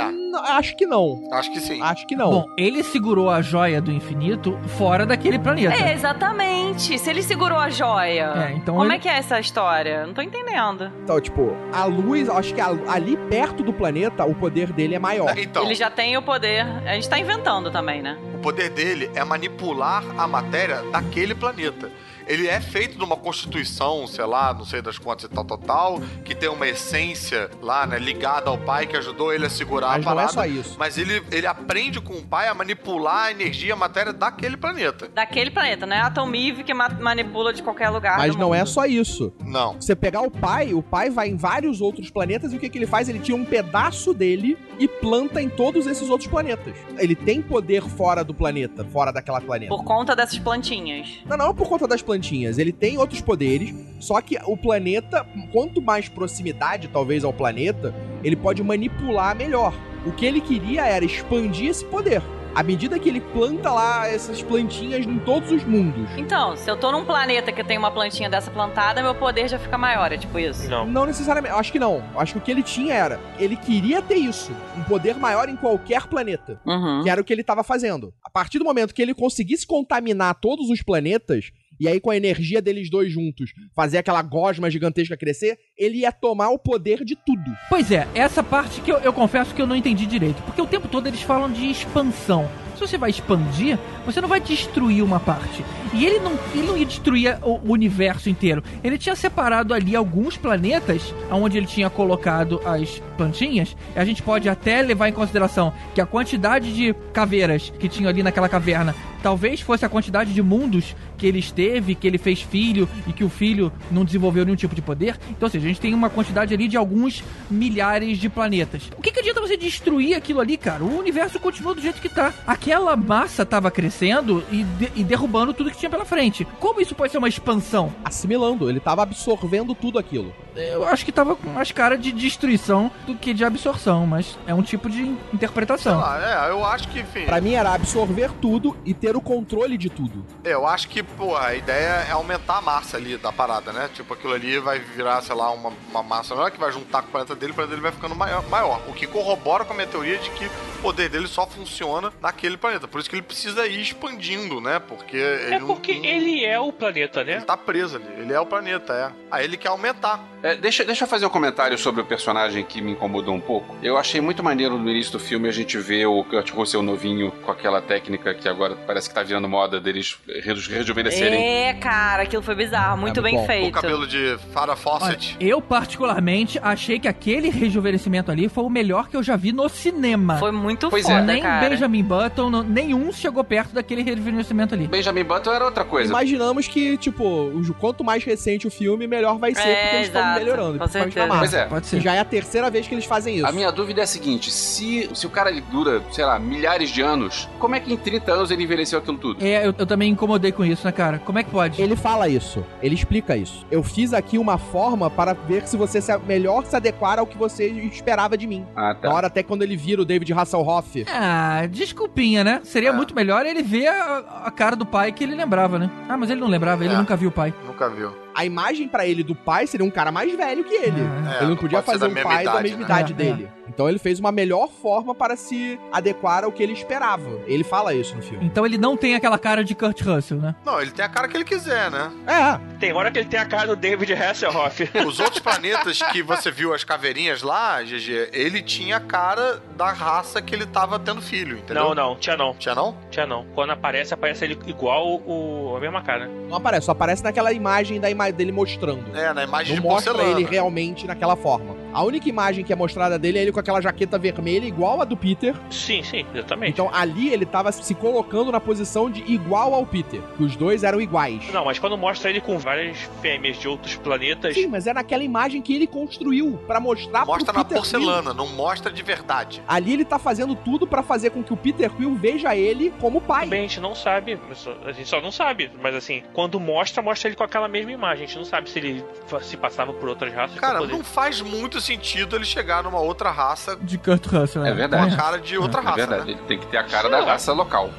[0.52, 1.20] acho que não.
[1.32, 1.80] acho que sim.
[1.82, 2.30] Acho que não.
[2.30, 5.74] Bom, ele segurou a joia do infinito fora daquele planeta.
[5.74, 6.98] É, exatamente.
[6.98, 8.32] Se ele segurou a joia.
[8.48, 10.06] É, então Como ele- é que é essa história?
[10.06, 10.90] Não tô entendendo.
[11.02, 14.98] Então, tipo, a luz, acho que a- ali perto do planeta, o poder dele é
[14.98, 15.36] maior.
[15.38, 16.64] Então, Ele já tem o poder.
[16.86, 18.18] A gente tá inventando também, né?
[18.34, 21.90] o poder dele é manipular a matéria daquele planeta.
[22.26, 25.58] Ele é feito de uma constituição, sei lá, não sei das quantas e tal, tal,
[25.58, 29.88] tal, que tem uma essência lá, né, ligada ao pai que ajudou ele a segurar
[29.98, 30.32] Mas a não é parada.
[30.32, 30.76] só isso.
[30.78, 35.08] Mas ele, ele aprende com o pai a manipular a energia, a matéria daquele planeta.
[35.08, 38.16] Daquele planeta, não é a Atom Eve que ma- manipula de qualquer lugar.
[38.18, 38.68] Mas não é mundo.
[38.68, 39.32] só isso.
[39.44, 39.74] Não.
[39.74, 42.78] Você pegar o pai, o pai vai em vários outros planetas e o que, que
[42.78, 43.08] ele faz?
[43.08, 46.74] Ele tira um pedaço dele e planta em todos esses outros planetas.
[46.98, 49.68] Ele tem poder fora do planeta, fora daquela planeta.
[49.74, 51.18] Por conta dessas plantinhas.
[51.26, 52.13] Não, não é por conta das plantinhas.
[52.58, 58.36] Ele tem outros poderes, só que o planeta, quanto mais proximidade, talvez, ao planeta, ele
[58.36, 59.74] pode manipular melhor.
[60.06, 62.22] O que ele queria era expandir esse poder.
[62.54, 66.08] À medida que ele planta lá essas plantinhas em todos os mundos.
[66.16, 69.58] Então, se eu tô num planeta que tem uma plantinha dessa plantada, meu poder já
[69.58, 70.70] fica maior, é tipo isso?
[70.70, 70.86] Não.
[70.86, 72.04] Não necessariamente, eu acho que não.
[72.16, 75.56] Acho que o que ele tinha era, ele queria ter isso, um poder maior em
[75.56, 76.60] qualquer planeta.
[76.64, 77.02] Uhum.
[77.02, 78.14] Que era o que ele estava fazendo.
[78.24, 82.16] A partir do momento que ele conseguisse contaminar todos os planetas, e aí com a
[82.16, 87.16] energia deles dois juntos, fazer aquela gosma gigantesca crescer, ele ia tomar o poder de
[87.16, 87.44] tudo.
[87.68, 90.42] Pois é, essa parte que eu, eu confesso que eu não entendi direito.
[90.42, 92.48] Porque o tempo todo eles falam de expansão.
[92.74, 95.64] Se você vai expandir, você não vai destruir uma parte.
[95.92, 98.62] E ele não, ele não ia destruir o universo inteiro.
[98.82, 103.76] Ele tinha separado ali alguns planetas, onde ele tinha colocado as plantinhas.
[103.94, 108.08] E a gente pode até levar em consideração que a quantidade de caveiras que tinha
[108.08, 112.42] ali naquela caverna talvez fosse a quantidade de mundos que ele esteve, que ele fez
[112.42, 115.18] filho e que o filho não desenvolveu nenhum tipo de poder.
[115.30, 118.90] Então, ou seja, a gente tem uma quantidade ali de alguns milhares de planetas.
[118.98, 120.84] O que, que adianta você destruir aquilo ali, cara?
[120.84, 122.34] O universo continua do jeito que tá.
[122.64, 126.46] Aquela massa tava crescendo e, de- e derrubando tudo que tinha pela frente.
[126.58, 127.92] Como isso pode ser uma expansão?
[128.02, 130.34] Assimilando, ele estava absorvendo tudo aquilo.
[130.56, 134.54] Eu acho que tava com mais cara de destruição do que de absorção, mas é
[134.54, 135.98] um tipo de Sei interpretação.
[136.00, 137.24] lá, é, eu acho que, enfim.
[137.26, 140.24] Pra mim era absorver tudo e ter o controle de tudo.
[140.44, 143.88] Eu acho que, pô, a ideia é aumentar a massa ali da parada, né?
[143.94, 147.08] Tipo, aquilo ali vai virar, sei lá, uma, uma massa maior que vai juntar com
[147.08, 148.80] o planeta dele, o planeta dele vai ficando maior, maior.
[148.88, 152.56] O que corrobora com a minha teoria de que o poder dele só funciona naquele
[152.56, 152.86] planeta.
[152.86, 154.78] Por isso que ele precisa ir expandindo, né?
[154.78, 157.40] Porque ele É porque não- ele é o planeta, ele né?
[157.40, 158.06] tá preso ali.
[158.18, 159.12] Ele é o planeta, é.
[159.30, 160.22] Aí ele quer aumentar.
[160.44, 163.74] É, deixa, deixa eu fazer um comentário sobre o personagem que me incomodou um pouco.
[163.82, 167.30] Eu achei muito maneiro no início do filme a gente ver o Kurt Russell novinho
[167.42, 171.42] com aquela técnica que agora parece que tá virando moda deles reju- rejuvenescerem.
[171.42, 172.98] É, cara, aquilo foi bizarro.
[172.98, 173.42] Muito É bem bom.
[173.42, 173.72] O feito.
[173.72, 175.34] cabelo de Farah Fawcett.
[175.40, 179.66] Eu, particularmente, achei que aquele rejuvenescimento ali foi o melhor que eu já vi no
[179.70, 180.36] cinema.
[180.36, 181.08] Foi muito Pois é.
[181.08, 181.70] foda, Nem cara.
[181.70, 184.86] Benjamin Button, não- nenhum chegou perto daquele rejuvenescimento ali.
[184.88, 186.10] Benjamin Button era outra coisa.
[186.10, 190.06] Imaginamos que, tipo, o- quanto mais recente o filme, melhor vai ser, É, porque eles
[190.08, 190.72] estão exato, melhorando.
[190.78, 191.26] com principalmente certeza.
[191.34, 191.64] na Pois é.
[191.66, 192.00] Pode ser.
[192.00, 193.46] já é a terceira vez que eles fazem isso.
[193.46, 196.90] A minha dúvida é a seguinte: se, se o cara ele dura, sei lá, milhares
[196.90, 199.44] de anos, como é que em 30 anos ele envelheceu aquilo tudo?
[199.44, 201.18] É, eu, eu também incomodei com isso, né, cara?
[201.18, 201.80] Como é que pode?
[201.80, 203.64] Ele fala isso, ele explica isso.
[203.70, 207.36] Eu fiz aqui uma forma para ver se você se, melhor se adequar ao que
[207.36, 208.66] você esperava de mim.
[208.76, 209.12] Ah, Na tá.
[209.12, 211.04] hora até quando ele vira o David Hasselhoff.
[211.08, 212.60] Ah, desculpinha, né?
[212.64, 212.92] Seria É.
[212.92, 215.90] muito melhor ele ver a, a cara do pai que ele lembrava, né?
[216.08, 216.96] Ah, mas ele não lembrava, ele É.
[216.96, 217.52] nunca viu o pai.
[217.66, 218.23] Nunca viu.
[218.34, 221.00] A imagem pra ele do pai seria um cara mais velho que ele.
[221.00, 221.38] É.
[221.42, 222.84] ele não podia fazer da um mesma pai da idade, mesma né?
[222.84, 223.48] idade É, dele.
[223.74, 227.40] Então ele fez uma melhor forma para se adequar ao que ele esperava.
[227.46, 228.44] Ele fala isso no filme.
[228.46, 230.54] Então ele não tem aquela cara de Kurt Russell, né?
[230.64, 232.10] Não, ele tem a cara que ele quiser, né?
[232.26, 234.88] É, Tem hora que ele tem a cara do David Hasselhoff.
[235.06, 239.90] Os outros planetas que você viu as caveirinhas lá, GG, ele tinha a cara da
[239.92, 241.84] raça que ele tava tendo filho, entendeu?
[241.84, 242.54] não, não, tinha não.
[242.54, 242.96] Tinha não?
[243.10, 243.44] Tinha não.
[243.54, 246.28] Quando aparece, aparece ele igual o, a mesma cara.
[246.48, 249.04] não aparece, só aparece naquela imagem da ima dele mostrando.
[249.16, 250.40] É, na imagem Não de mostra porcelana.
[250.40, 251.74] ele realmente naquela forma.
[251.92, 255.04] A única imagem que é mostrada dele é ele com aquela jaqueta vermelha igual a
[255.04, 255.54] do Peter.
[255.70, 256.72] Sim, sim, exatamente.
[256.72, 260.20] Então ali ele tava se colocando na posição de igual ao Peter.
[260.36, 261.50] Que os dois eram iguais.
[261.52, 264.54] Não, mas quando mostra ele com várias fêmeas de outros planetas.
[264.54, 267.90] Sim, mas é naquela imagem que ele construiu pra mostrar Mostra pro na Peter Quill.
[268.00, 269.62] porcelana, não mostra de verdade.
[269.66, 273.20] Ali ele tá fazendo tudo pra fazer com que o Peter Quill veja ele como
[273.20, 273.44] pai.
[273.44, 274.38] Também a gente não sabe,
[274.84, 278.24] a gente só não sabe, mas assim, quando mostra, mostra ele com aquela mesma imagem.
[278.24, 279.04] A gente não sabe se ele
[279.42, 280.58] se passava por outras raças.
[280.58, 284.76] Cara, não faz muito sentido ele chegar numa outra raça De Kurt Russell, É com
[284.76, 285.14] verdade.
[285.14, 286.30] a cara de outra É raça, verdade, né?
[286.32, 287.90] ele tem que ter a cara da raça local.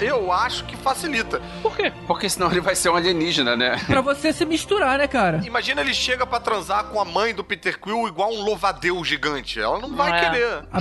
[0.00, 1.40] É, eu acho que facilita.
[1.62, 1.92] Por quê?
[2.06, 3.76] Porque senão ele vai ser um alienígena, né?
[3.86, 5.40] Pra você se misturar, né, cara?
[5.44, 9.60] Imagina ele chega pra transar com a mãe do Peter Quill igual um louvadeus gigante.
[9.60, 10.20] Ela não vai É.
[10.30, 10.46] querer.
[10.72, 10.78] A,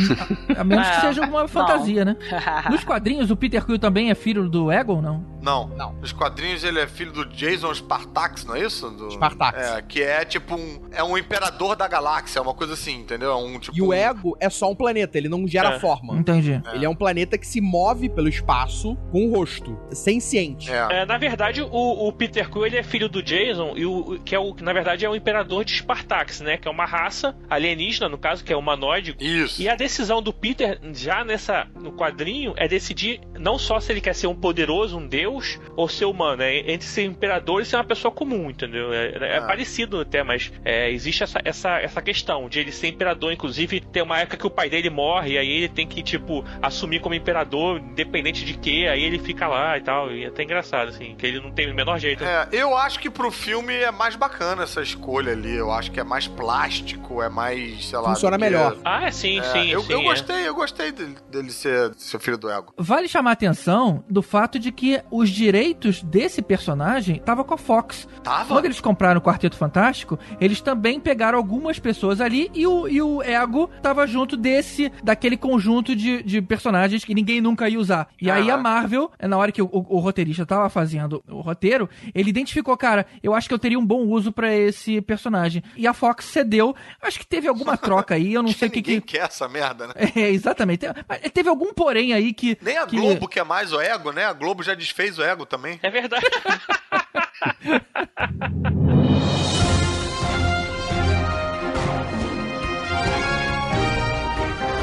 [0.57, 1.47] a- a menos que É, seja alguma não.
[1.47, 2.15] fantasia, né?
[2.69, 5.34] Nos quadrinhos, o Peter Quill também é filho do Egon, não?
[5.45, 5.67] Não.
[5.67, 5.93] Não.
[5.93, 8.89] Nos quadrinhos ele é filho do Jason Spartax, não é isso?
[8.89, 9.11] Do...
[9.11, 9.57] Spartax.
[9.57, 10.81] É, que é tipo um.
[10.91, 13.31] É um imperador da galáxia, é uma coisa assim, entendeu?
[13.31, 13.77] É um tipo.
[13.77, 15.79] E o ego é só um planeta, ele não gera É.
[15.79, 16.15] forma.
[16.15, 16.61] Entendi.
[16.73, 20.71] Ele é um planeta que se move pelo espaço com o rosto, senciente.
[20.71, 21.01] É.
[21.01, 24.33] É, na verdade, o, o Peter Quill ele é filho do Jason, e o, que
[24.33, 26.57] é o, na verdade é o imperador de Spartax, né?
[26.57, 29.15] Que é uma raça alienígena, no caso, que é humanoide.
[29.19, 29.61] Isso.
[29.61, 34.01] E a decisão do Peter, já nessa no quadrinho, é decidir não só se ele
[34.01, 35.34] quer ser um poderoso, um deus,
[35.75, 36.41] ou ser humano.
[36.41, 38.93] É entre ser imperador e ser uma pessoa comum, entendeu?
[38.93, 39.41] É, é Ah.
[39.43, 43.31] parecido até, mas é, existe essa, essa, essa questão de ele ser imperador.
[43.31, 46.43] Inclusive, tem uma época que o pai dele morre, e aí ele tem que, tipo,
[46.61, 50.11] assumir como imperador, independente de que, aí ele fica lá e tal.
[50.11, 52.23] E é até engraçado, assim, que ele não tem o menor jeito.
[52.23, 55.55] É, eu acho que pro filme é mais bacana essa escolha ali.
[55.55, 58.09] Eu acho que é mais plástico, é mais, sei lá.
[58.09, 58.77] Funciona melhor.
[58.83, 59.69] Ah, sim, É, sim.
[59.69, 60.03] eu, sim, eu é.
[60.03, 62.73] gostei, eu gostei dele, dele ser, ser filho do ego.
[62.77, 67.57] Vale chamar a atenção do fato de que os direitos desse personagem estavam com a
[67.57, 68.07] Fox.
[68.23, 68.47] Tava?
[68.53, 73.01] Quando eles compraram o Quarteto Fantástico, eles também pegaram algumas pessoas ali e o, e
[73.01, 78.07] o Ego tava junto desse, daquele conjunto de, de personagens que ninguém nunca ia usar.
[78.21, 78.55] E aí a.
[78.57, 83.05] Marvel, na hora que o, o- o roteirista tava fazendo o roteiro, ele identificou, cara,
[83.21, 85.61] eu acho que eu teria um bom uso pra esse personagem.
[85.75, 86.75] E a Fox cedeu.
[87.01, 89.17] Acho que teve alguma troca aí, eu não sei o que Ninguém que.
[89.17, 89.93] quer essa merda, né?
[90.15, 90.85] É, exatamente.
[91.07, 92.57] Mas Teve algum porém aí que.
[92.61, 94.25] Nem a que- Globo quer mais o ego, né?
[94.25, 95.79] A Globo já desfez o ego também.
[95.81, 96.25] É verdade.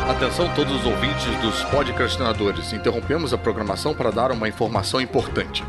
[0.08, 2.72] Atenção todos os ouvintes dos podcastinadores.
[2.72, 5.64] Interrompemos a programação para dar uma informação importante.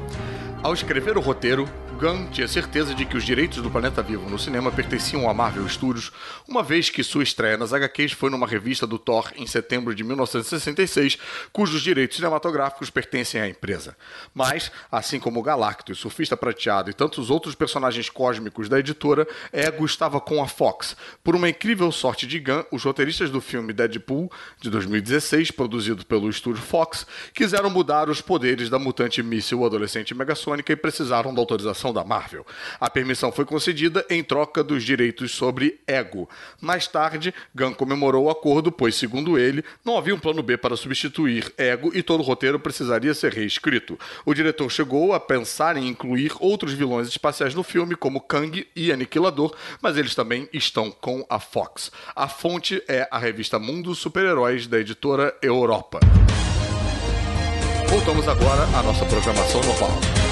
[0.62, 1.68] Ao escrever o roteiro,
[2.04, 5.66] Gunn tinha certeza de que os direitos do Planeta Vivo no cinema pertenciam à Marvel
[5.70, 6.12] Studios,
[6.46, 10.04] uma vez que sua estreia nas HQs foi numa revista do Thor em setembro de
[10.04, 11.18] 1966,
[11.54, 13.96] cujos direitos cinematográficos pertencem à empresa.
[14.34, 19.86] Mas, assim como o Galactus, Surfista Prateado e tantos outros personagens cósmicos da editora, Ego
[19.86, 20.98] estava com a Fox.
[21.24, 26.30] Por uma incrível sorte de Gunn, os roteiristas do filme Deadpool, de 2016, produzido pelo
[26.30, 31.93] estúdio Fox, quiseram mudar os poderes da mutante míssil adolescente megassônica e precisaram da autorização
[31.94, 32.46] da Marvel.
[32.80, 36.30] A permissão foi concedida em troca dos direitos sobre Ego.
[36.60, 40.76] Mais tarde, Gunn comemorou o acordo, pois, segundo ele, não havia um plano B para
[40.76, 43.98] substituir Ego e todo o roteiro precisaria ser reescrito.
[44.26, 48.92] O diretor chegou a pensar em incluir outros vilões espaciais no filme, como Kang e
[48.92, 51.92] Aniquilador, mas eles também estão com a Fox.
[52.16, 56.00] A fonte é a revista Mundo Super-Heróis da editora Europa.
[57.88, 60.23] Voltamos agora à nossa programação normal.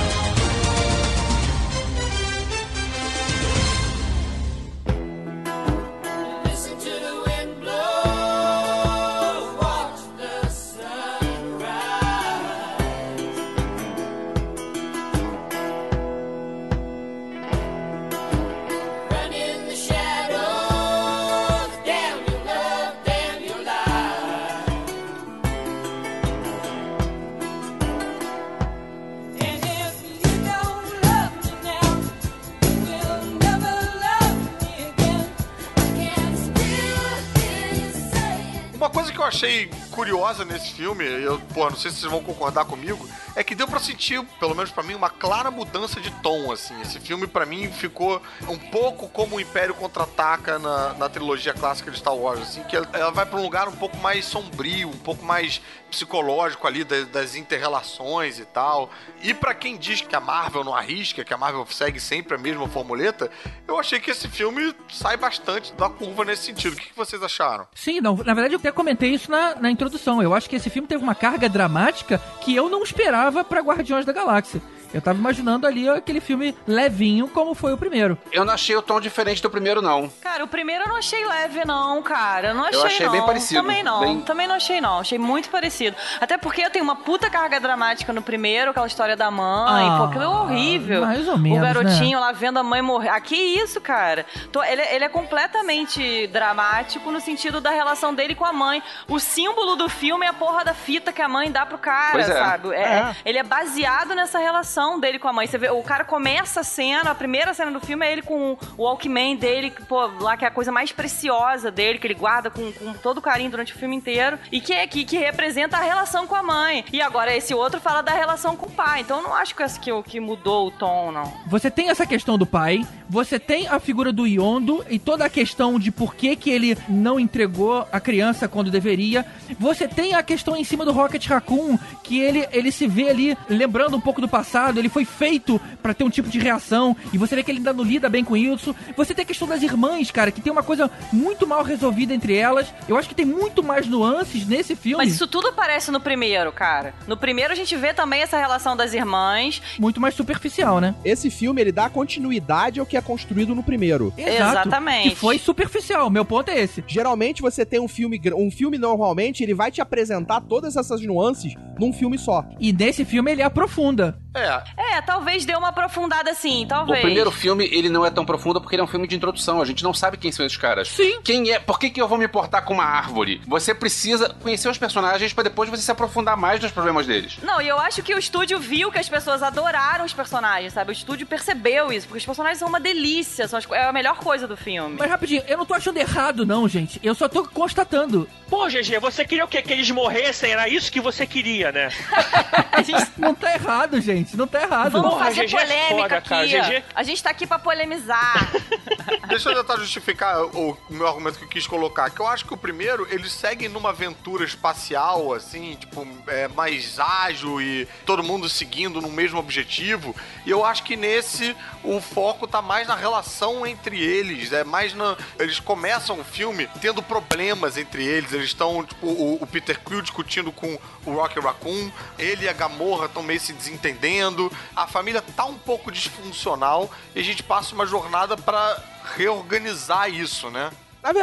[39.91, 43.67] Curiosa nesse filme, eu, pô, não sei se vocês vão concordar comigo, é que deu
[43.67, 46.79] pra sentir, pelo menos pra mim, uma clara mudança de tom, assim.
[46.81, 51.91] Esse filme, pra mim, ficou um pouco como o Império Contra-Ataca na, na trilogia clássica
[51.91, 54.97] de Star Wars, assim, que ela, vai pra um lugar um pouco mais sombrio, um
[54.97, 58.89] pouco mais psicológico ali, das, das interrelações e tal.
[59.21, 62.37] E pra quem diz que a Marvel não arrisca, que a Marvel segue sempre a
[62.37, 63.29] mesma formuleta,
[63.67, 66.73] eu achei que esse filme sai bastante da curva nesse sentido.
[66.73, 67.67] O que, que vocês acharam?
[67.75, 70.21] Sim, não, na verdade eu até comentei isso na, na introdução.
[70.21, 74.05] Eu acho que esse filme teve uma carga dramática que eu não esperava pra Guardiões
[74.05, 74.61] da Galáxia.
[74.93, 78.17] Eu tava imaginando ali aquele filme levinho, como foi o primeiro.
[78.31, 80.09] Eu não achei o tom diferente do primeiro, não.
[80.21, 82.49] Cara, o primeiro eu não achei leve, não, cara.
[82.49, 83.11] Eu não achei, Eu achei não.
[83.13, 83.99] bem parecido, Também não.
[84.01, 84.99] bem- Também não achei, não.
[84.99, 85.95] Achei muito parecido.
[86.19, 89.87] Até porque tem uma puta carga dramática no primeiro, aquela história da mãe.
[89.87, 91.01] Ah, pô, aquilo é horrível.
[91.01, 92.25] mais ou menos, O garotinho né?
[92.25, 93.09] lá vendo a mãe morrer.
[93.09, 94.25] Ah, que isso, cara?
[94.51, 98.81] Tô- ele, ele é completamente dramático no sentido da relação dele com a mãe.
[99.07, 102.11] O símbolo do filme é a porra da fita que a mãe dá pro cara,
[102.13, 102.33] Pois é.
[102.33, 102.73] sabe?
[102.73, 103.15] É- É.
[103.25, 105.47] Ele é baseado nessa relação dele com a mãe.
[105.47, 108.57] Você vê, o cara começa a cena, a primeira cena do filme é ele com
[108.77, 112.49] o Walkman dele, pô, lá que é a coisa mais preciosa dele, que ele guarda
[112.49, 115.81] com, com todo carinho durante o filme inteiro, e que é que, que representa a
[115.81, 116.85] relação com a mãe.
[116.91, 119.01] E agora esse outro fala da relação com o pai.
[119.01, 121.31] Então eu não acho que, esse que, que mudou o tom, não.
[121.47, 125.29] Você tem essa questão do pai, você tem a figura do Yondo e toda a
[125.29, 129.25] questão de por que, que ele não entregou a criança quando deveria.
[129.59, 133.37] Você tem a questão em cima do Rocket Raccoon, que ele, ele se vê ali
[133.49, 137.17] lembrando um pouco do passado, ele foi feito pra ter um tipo de reação, e
[137.17, 138.73] você vê que ele ainda não lida bem com isso.
[138.95, 142.37] Você tem a questão das irmãs, cara, que tem uma coisa muito mal resolvida entre
[142.37, 142.73] elas.
[142.87, 145.03] Eu acho que tem muito mais nuances nesse filme.
[145.03, 146.93] Mas isso tudo aparece no primeiro, cara.
[147.05, 149.61] No primeiro a gente vê também essa relação das irmãs.
[149.77, 150.95] Muito mais superficial, né?
[151.03, 154.13] Esse filme, ele dá continuidade ao que é construído no primeiro.
[154.15, 154.69] Exato.
[155.09, 156.09] Que foi superficial.
[156.09, 156.83] Meu ponto é esse.
[156.87, 161.55] Geralmente você tem um filme, um filme normalmente, ele vai te apresentar todas essas nuances
[161.79, 162.45] num filme só.
[162.59, 164.17] E nesse filme ele aprofunda.
[164.33, 164.95] É.
[164.95, 166.99] É, talvez dê uma aprofundada assim, talvez.
[166.99, 169.61] O primeiro filme, ele não é tão profundo porque ele é um filme de introdução.
[169.61, 170.87] A gente não sabe quem são esses caras.
[170.87, 171.21] Sim.
[171.23, 171.59] Quem é?
[171.59, 173.41] Por que, que eu vou me importar com uma árvore?
[173.47, 177.37] Você precisa conhecer os personagens pra depois você se aprofundar mais nos problemas deles.
[177.43, 180.91] Não, e eu acho que o estúdio viu que as pessoas adoraram os personagens, sabe?
[180.91, 184.17] O estúdio percebeu isso, porque os personagens são uma delícia, são as é a melhor
[184.17, 184.95] coisa do filme.
[184.97, 186.99] Mas rapidinho, eu não tô achando errado, não, gente.
[187.03, 188.27] Eu só tô constatando.
[188.49, 189.61] Pô, GG, você queria o quê?
[189.61, 190.51] Que eles morressem?
[190.51, 191.89] Era isso que você queria, né?
[193.17, 194.20] Não tá errado, gente.
[194.33, 194.91] Não tá errado.
[194.91, 196.29] Vamos Porra, fazer GG é polêmica foda, aqui.
[196.29, 196.45] cara.
[196.47, 198.51] GG A gente tá aqui pra polemizar.
[199.31, 202.09] Deixa eu tentar justificar o, o meu argumento que eu quis colocar.
[202.09, 206.99] Que eu acho que o primeiro, ele segue numa aventura espacial, assim, tipo, é, mais
[206.99, 210.13] ágil e todo mundo seguindo no mesmo objetivo.
[210.45, 214.51] E eu acho que nesse, o foco tá mais na relação entre eles.
[214.51, 215.15] É mais na.
[215.39, 218.33] Eles começam o filme tendo problemas entre eles.
[218.33, 221.89] Eles estão, tipo, o, o Peter Quill discutindo com o Rocky Raccoon.
[222.19, 224.51] Ele e a Gamorra estão meio se desentendendo.
[224.75, 226.91] A família tá um pouco disfuncional.
[227.15, 230.71] E a gente passa uma jornada pra reorganizar isso, né?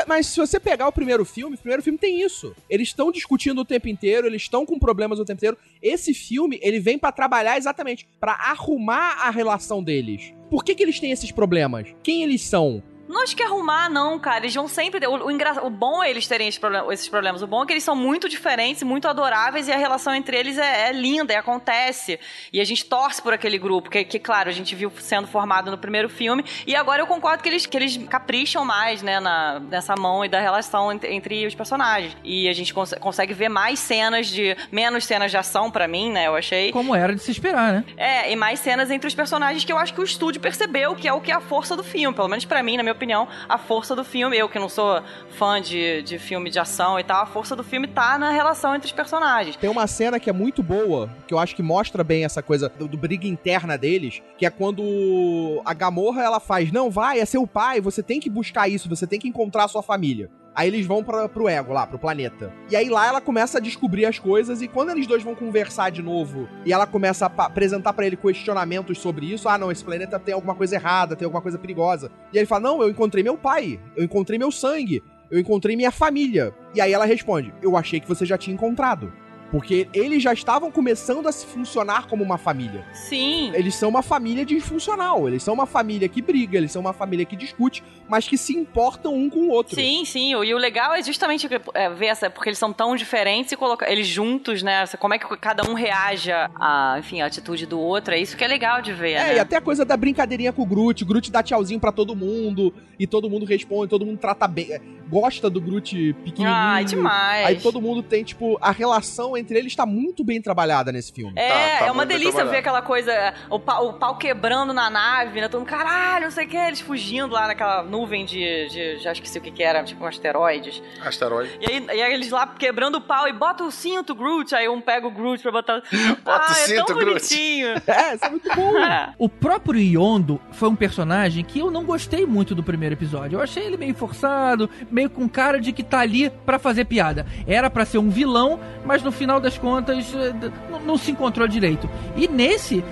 [0.08, 2.54] Mas se você pegar o primeiro filme, o primeiro filme tem isso.
[2.68, 5.56] Eles estão discutindo o tempo inteiro, eles estão com problemas o tempo inteiro.
[5.80, 10.34] Esse filme, ele vem pra trabalhar exatamente pra arrumar a relação deles.
[10.50, 11.94] Por que, que eles têm esses problemas?
[12.02, 12.82] Quem eles são?
[13.08, 14.40] Não acho que arrumar, não, cara.
[14.44, 15.06] Eles vão sempre.
[15.06, 17.42] O, o, engra- o bom é eles terem esse problem- esses problemas.
[17.42, 20.58] O bom é que eles são muito diferentes, muito adoráveis e a relação entre eles
[20.58, 22.20] é, é linda e acontece.
[22.52, 25.70] E a gente torce por aquele grupo, que, que, claro, a gente viu sendo formado
[25.70, 26.44] no primeiro filme.
[26.66, 30.28] E agora eu concordo que eles, que eles capricham mais, né, na, nessa mão e
[30.28, 32.16] da relação entre, entre os personagens.
[32.22, 34.56] E a gente cons- consegue ver mais cenas de.
[34.70, 36.26] menos cenas de ação pra mim, né?
[36.26, 36.70] Eu achei.
[36.72, 37.84] Como era de se esperar, né?
[37.96, 41.08] É, e mais cenas entre os personagens que eu acho que o estúdio percebeu que
[41.08, 42.14] é o que é a força do filme.
[42.14, 45.02] Pelo menos pra mim, na minha opinião, a força do filme, eu que não sou
[45.30, 48.74] fã de, de filme de ação e tal, a força do filme tá na relação
[48.74, 49.56] entre os personagens.
[49.56, 52.68] Tem uma cena que é muito boa, que eu acho que mostra bem essa coisa
[52.68, 57.24] do, do briga interna deles, que é quando a Gamorra ela faz, não, vai, é
[57.24, 60.28] seu pai, você tem que buscar isso, você tem que encontrar a sua família.
[60.54, 62.52] Aí eles vão pra, pro ego lá, pro planeta.
[62.70, 65.90] E aí lá ela começa a descobrir as coisas, e quando eles dois vão conversar
[65.90, 69.84] de novo, e ela começa a apresentar pra ele questionamentos sobre isso, ah não, esse
[69.84, 72.10] planeta tem alguma coisa errada, tem alguma coisa perigosa.
[72.32, 75.90] E ele fala, não, eu encontrei meu pai, eu encontrei meu sangue, eu encontrei minha
[75.90, 76.54] família.
[76.74, 79.12] E aí ela responde, eu achei que você já tinha encontrado.
[79.50, 82.84] Porque eles já estavam começando a se funcionar como uma família.
[82.92, 83.50] Sim.
[83.54, 85.26] Eles são uma família disfuncional.
[85.26, 88.54] Eles são uma família que briga, eles são uma família que discute, mas que se
[88.54, 89.74] importam um com o outro.
[89.74, 90.30] Sim, sim.
[90.32, 93.90] E o legal é justamente é, ver essa, porque eles são tão diferentes e colocar
[93.90, 94.86] eles juntos, né?
[94.98, 98.14] Como é que cada um reage a, enfim, a atitude do outro.
[98.14, 99.36] É isso que é legal de ver, É, né?
[99.36, 101.02] e até a coisa da brincadeirinha com o Groot.
[101.02, 104.72] O Groot dá tchauzinho pra todo mundo, e todo mundo responde, todo mundo trata bem.
[104.72, 106.54] é, Gosta do Groot pequenininho.
[106.54, 107.46] Ai, demais.
[107.46, 111.32] Aí todo mundo tem, tipo, a relação entre eles tá muito bem trabalhada nesse filme.
[111.36, 114.90] É, Tá, tá é uma delícia ver aquela coisa, o pau, o pau quebrando na
[114.90, 115.48] nave, né?
[115.48, 119.12] Todo mundo, caralho, não sei o que, eles fugindo lá naquela nuvem de, de já
[119.12, 120.82] esqueci o que que era, tipo um asteroides.
[121.02, 121.58] Asteroide.
[121.60, 124.68] E aí, e aí eles lá quebrando o pau e bota o cinto, Groot, aí
[124.68, 125.82] um pega o Groot pra botar...
[126.24, 127.14] ah, o é cinto, tão Groot.
[127.14, 127.68] bonitinho.
[127.88, 128.78] É, isso é muito bom.
[128.88, 129.12] É.
[129.18, 133.36] O próprio Yondo foi um personagem que eu não gostei muito do primeiro episódio.
[133.36, 137.26] Eu achei ele meio forçado, meio com cara de que tá ali pra fazer piada.
[137.46, 140.32] Era pra ser um vilão, mas no final das contas eh,
[140.70, 141.88] não, não se encontrou direito.
[142.16, 142.82] E nesse,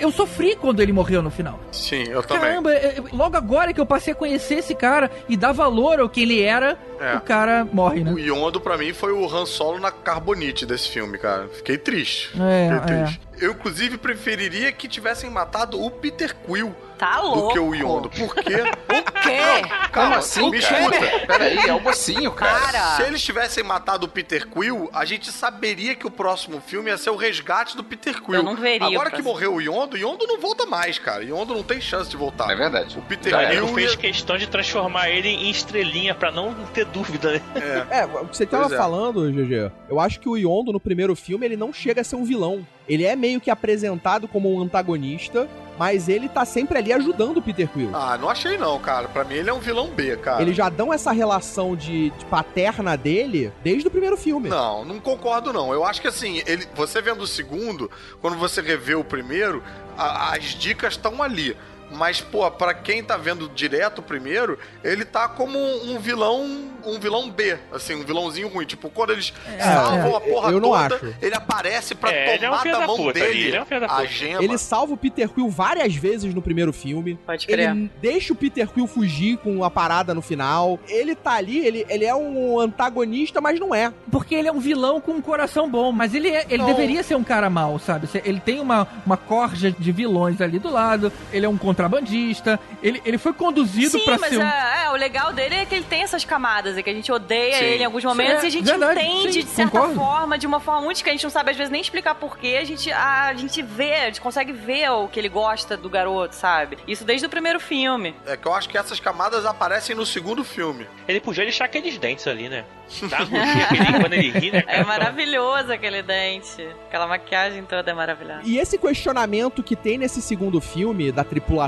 [0.00, 1.60] eu sofri quando ele morreu no final.
[1.70, 2.42] Sim, eu também.
[2.42, 6.08] Caramba, eh, logo agora que eu passei a conhecer esse cara e dar valor ao
[6.08, 7.14] que ele era, É.
[7.16, 8.12] o cara morre, né?
[8.12, 11.46] O Yondo, pra mim, foi o Han Solo na carbonite desse filme, cara.
[11.52, 12.30] Fiquei triste.
[12.40, 13.18] É, Fiquei é.
[13.40, 17.52] Eu, inclusive, preferiria que tivessem matado o Peter Quill Tá do louco.
[17.52, 18.08] que o Yondo.
[18.08, 18.62] Por quê?
[18.62, 19.68] O quê?
[19.90, 20.80] Calma, assim, me cara?
[20.80, 21.26] escuta.
[21.26, 22.60] Peraí, é o mocinho, cara.
[22.60, 22.96] Cara.
[22.96, 26.96] Se eles tivessem matado o Peter Quill, a gente saberia que o próximo filme ia
[26.96, 28.36] ser o resgate do Peter Quill.
[28.36, 31.24] Eu não veria Agora que morreu o Yondo, o Yondo não volta mais, cara.
[31.24, 32.50] Yondo não tem chance de voltar.
[32.52, 32.96] É verdade.
[32.96, 33.96] O Peter Já Quill fez ia...
[33.96, 37.86] questão de transformar ele em estrelinha pra não ter dúvida, né?
[37.90, 38.76] É, o que você tava Pois é.
[38.76, 42.14] falando, GG, eu acho que o Yondo no primeiro filme ele não chega a ser
[42.16, 42.64] um vilão.
[42.88, 47.42] Ele é meio que apresentado como um antagonista, mas ele tá sempre ali ajudando o
[47.42, 47.90] Peter Quill.
[47.92, 49.08] Ah, não achei não, cara.
[49.08, 50.40] Pra mim ele é um vilão B, cara.
[50.42, 54.48] Eles já dão essa relação de, de paterna dele desde o primeiro filme.
[54.48, 55.72] Não, não concordo não.
[55.72, 59.62] Eu acho que assim, ele, você vendo o segundo, quando você revê o primeiro,
[59.98, 61.56] a- as dicas estão ali.
[61.94, 66.44] Mas, pô, pra quem tá vendo direto o primeiro, ele tá como um, um vilão,
[66.84, 68.66] um vilão B, assim, um vilãozinho ruim.
[68.66, 71.14] Tipo, quando eles salvam é, a porra eu não toda, acho.
[71.22, 73.62] ele aparece pra É, ele é um tomar da da mão puta dele ele é
[73.62, 74.42] um da a gema.
[74.42, 77.18] Ele salva o Peter Quill várias vezes no primeiro filme.
[77.24, 77.70] Pode crer.
[77.70, 80.78] Ele deixa o Peter Quill fugir com a parada no final.
[80.88, 83.92] Ele tá ali, ele, ele é um antagonista, mas não é.
[84.10, 86.66] Porque ele é um vilão com um coração bom, mas ele, é, ele Não.
[86.66, 88.08] deveria ser um cara mau, sabe?
[88.24, 93.00] Ele tem uma, uma corja de vilões ali do lado, ele é um contrabandista, ele,
[93.04, 94.42] ele foi conduzido Sim, pra mas ser um...
[94.42, 97.10] é, é, o legal dele é que ele tem essas camadas, é que a gente
[97.12, 97.64] odeia Sim.
[97.64, 99.94] ele em alguns momentos Sim, e a gente verdade, entende sim, de certa concordo.
[99.94, 102.58] forma, de uma forma muito que a gente não sabe às vezes nem explicar porquê,
[102.60, 105.88] a gente, a, a gente vê, a gente consegue ver o que ele gosta do
[105.90, 106.78] garoto, sabe?
[106.86, 108.14] Isso desde o primeiro filme.
[108.26, 110.86] É que eu acho que essas camadas aparecem no segundo filme.
[111.06, 112.64] Ele podia deixar aqueles dentes ali, né?
[112.94, 114.76] Ele- quando ele ri, né, cara?
[114.78, 116.66] É maravilhoso aquele dente.
[116.86, 118.42] Aquela maquiagem toda é maravilhosa.
[118.44, 121.63] E esse questionamento que tem nesse segundo filme da tripulação,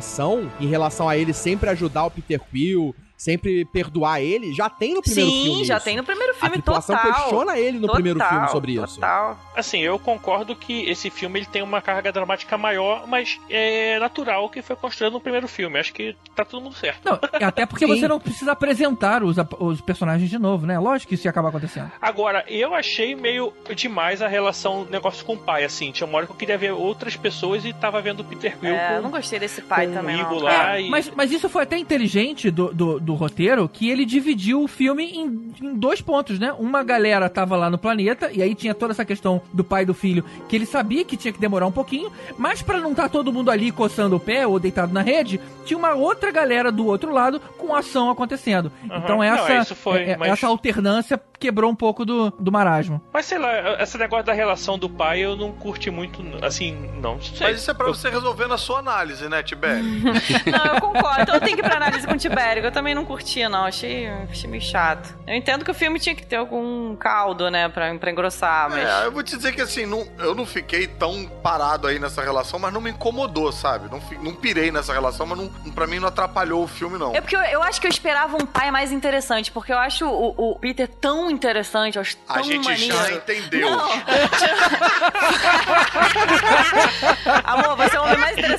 [0.61, 5.03] em relação a ele sempre ajudar o Peter Quill, sempre perdoar ele, já tem no
[5.03, 5.65] primeiro Sim, filme.
[5.65, 5.85] já isso.
[5.85, 7.15] tem no primeiro A filme tripulação total.
[7.15, 8.95] questiona ele no Total, primeiro filme sobre isso.
[8.97, 9.39] Total.
[9.57, 14.49] Assim, eu concordo que esse filme ele tem uma carga dramática maior, mas é natural
[14.51, 15.79] que foi construído no primeiro filme.
[15.79, 17.01] Acho que tá todo mundo certo.
[17.05, 17.95] Não, até porque Sim.
[17.99, 20.79] você não precisa apresentar os, os personagens de novo, né?
[20.79, 21.91] Lógico que isso ia acabar acontecendo.
[22.03, 25.91] Agora, eu achei meio demais a relação, negócio com o pai, assim.
[25.91, 28.75] Tinha uma hora que eu queria ver outras pessoas e tava vendo o Peter Quill
[28.75, 29.03] É, eu com...
[29.05, 30.39] não gostei desse pai com também, o não.
[30.39, 30.77] Lá.
[30.77, 34.63] É, e- mas, mas isso foi até inteligente do, do, do roteiro que ele dividiu
[34.63, 36.53] o filme em, em dois pontos, né?
[36.59, 39.87] Uma galera tava lá no planeta, e aí tinha toda essa questão do pai e
[39.87, 43.09] do filho, que ele sabia que tinha que demorar um pouquinho, mas pra não estar
[43.09, 46.87] todo mundo ali coçando o pé ou deitado na rede, tinha uma outra galera do
[46.87, 48.71] outro lado com ação acontecendo.
[48.91, 48.99] Aham.
[48.99, 52.31] Então Não, essa, é, isso foi, é- é- mas- essa alternância quebrou um pouco do,
[52.39, 53.01] do marasmo.
[53.13, 57.21] Mas sei lá, esse negócio da relação do pai eu não curti muito, assim, não.
[57.21, 57.47] Sei.
[57.47, 59.85] Mas isso é pra você resolver na sua análise, né, Tibério?
[60.47, 61.33] Não, eu concordo.
[61.33, 63.65] Eu tenho que ir pra análise com o Tibério, eu também não curtia, não.
[63.65, 65.15] Achei, achei meio chato.
[65.27, 68.89] Eu entendo que o filme tinha que ter algum caldo, né, pra, pra engrossar, mas...
[68.89, 72.23] É, eu vou te dizer que assim, não- eu não fiquei tão parado aí nessa
[72.23, 73.89] relação, mas não me incomodou, sabe?
[73.91, 77.15] Não, não pirei nessa relação, mas não, pra mim não atrapalhou o filme, não.
[77.15, 80.07] É porque eu, eu acho que eu esperava um pai mais interessante, porque eu acho
[80.07, 82.97] o, o Peter tão interessante, eu acho tão A gente maneiro.
[82.97, 83.71] já entendeu.
[83.71, 83.91] Não.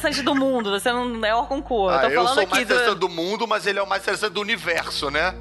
[0.08, 1.97] interessante do mundo, você não é o concurso.
[1.97, 2.74] Ah, eu tô eu sou o mais do...
[2.74, 5.36] interessante do mundo, mas ele é o mais interessante do universo, né?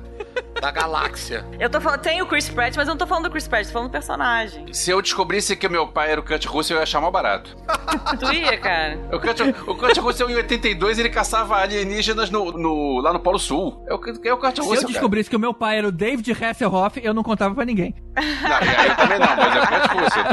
[0.60, 1.44] Da galáxia.
[1.60, 3.66] Eu tô falando, tem o Chris Pratt, mas eu não tô falando do Chris Pratt,
[3.66, 4.72] tô falando do personagem.
[4.72, 7.10] Se eu descobrisse que o meu pai era o Kurt Russell, eu ia achar mal
[7.12, 7.54] barato.
[8.18, 8.98] Tu ia, cara?
[9.12, 13.38] O Kurt, o Kurt Russell, em 82, ele caçava alienígenas no, no- lá no Polo
[13.38, 13.84] Sul.
[13.86, 14.86] É o, é o Kurt Se Russell, eu cara.
[14.92, 17.94] descobrisse que o meu pai era o David Hasselhoff, eu não contava pra ninguém.
[18.16, 20.24] Não, eu, eu também não, mas é o Kurt Russell.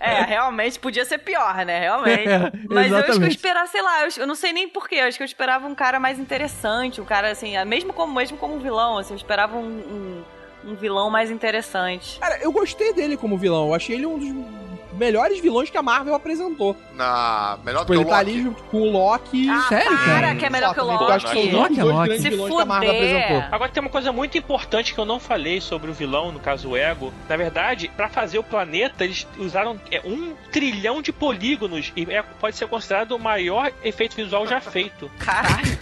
[0.00, 1.80] É, realmente podia ser pior, né?
[1.80, 2.28] Realmente.
[2.28, 4.96] É, Mas eu acho que eu esperava, sei lá, eu, eu não sei nem porquê.
[4.96, 8.36] Eu acho que eu esperava um cara mais interessante, um cara assim, mesmo como, mesmo
[8.36, 10.24] como vilão, assim, eu esperava um,
[10.64, 12.18] um, um vilão mais interessante.
[12.20, 13.68] Cara, eu gostei dele como vilão.
[13.68, 14.28] Eu achei ele um dos
[14.96, 16.76] melhores vilões que a Marvel apresentou.
[16.94, 18.30] Na melhor Tipo, que ele o tá Loki.
[18.30, 19.48] ali junto com o Loki.
[19.48, 20.34] Ah, Sério, para, cara?
[20.36, 21.56] que é melhor que o Só também, eu acho que são os Loki.
[21.56, 22.06] Loki é dois Loki.
[22.08, 23.44] grandes Se vilões que a Marvel apresentou.
[23.52, 26.70] Agora tem uma coisa muito importante que eu não falei sobre o vilão, no caso
[26.70, 27.12] o Ego.
[27.28, 32.22] Na verdade, pra fazer o planeta, eles usaram é, um trilhão de polígonos e é-
[32.40, 35.10] pode ser considerado o maior efeito visual já feito.
[35.18, 35.78] Caralho,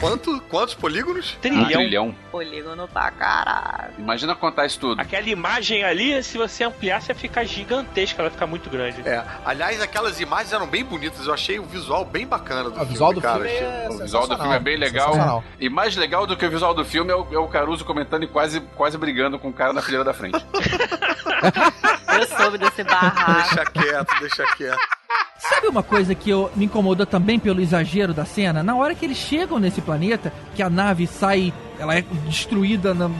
[0.00, 1.34] Quanto, quantos polígonos?
[1.36, 1.66] Um Trilhão.
[1.68, 2.14] trilhão.
[2.32, 3.92] polígono pra caralho.
[3.98, 4.98] Imagina contar isso tudo.
[4.98, 9.06] Aquela imagem ali, se você ampliar, você fica gigantesca, ela fica muito grande.
[9.06, 12.72] É, aliás, aquelas imagens eram bem bonitas, eu achei o visual bem bacana do O
[12.76, 13.34] filme, visual do cara.
[13.44, 15.44] filme achei- é O visual do filme é bem legal.
[15.60, 18.22] E mais legal do que o visual do filme é o, é o Caruso comentando
[18.22, 20.42] e quase, quase brigando com o cara na fileira da frente.
[21.42, 23.32] Eu soube desse barraco.
[23.32, 24.78] Deixa quieto, deixa quieto.
[25.38, 28.62] Sabe uma coisa que eu, me incomodou também pelo exagero da cena?
[28.62, 33.10] Na hora que eles chegam nesse planeta, que a nave sai, ela é destruída na-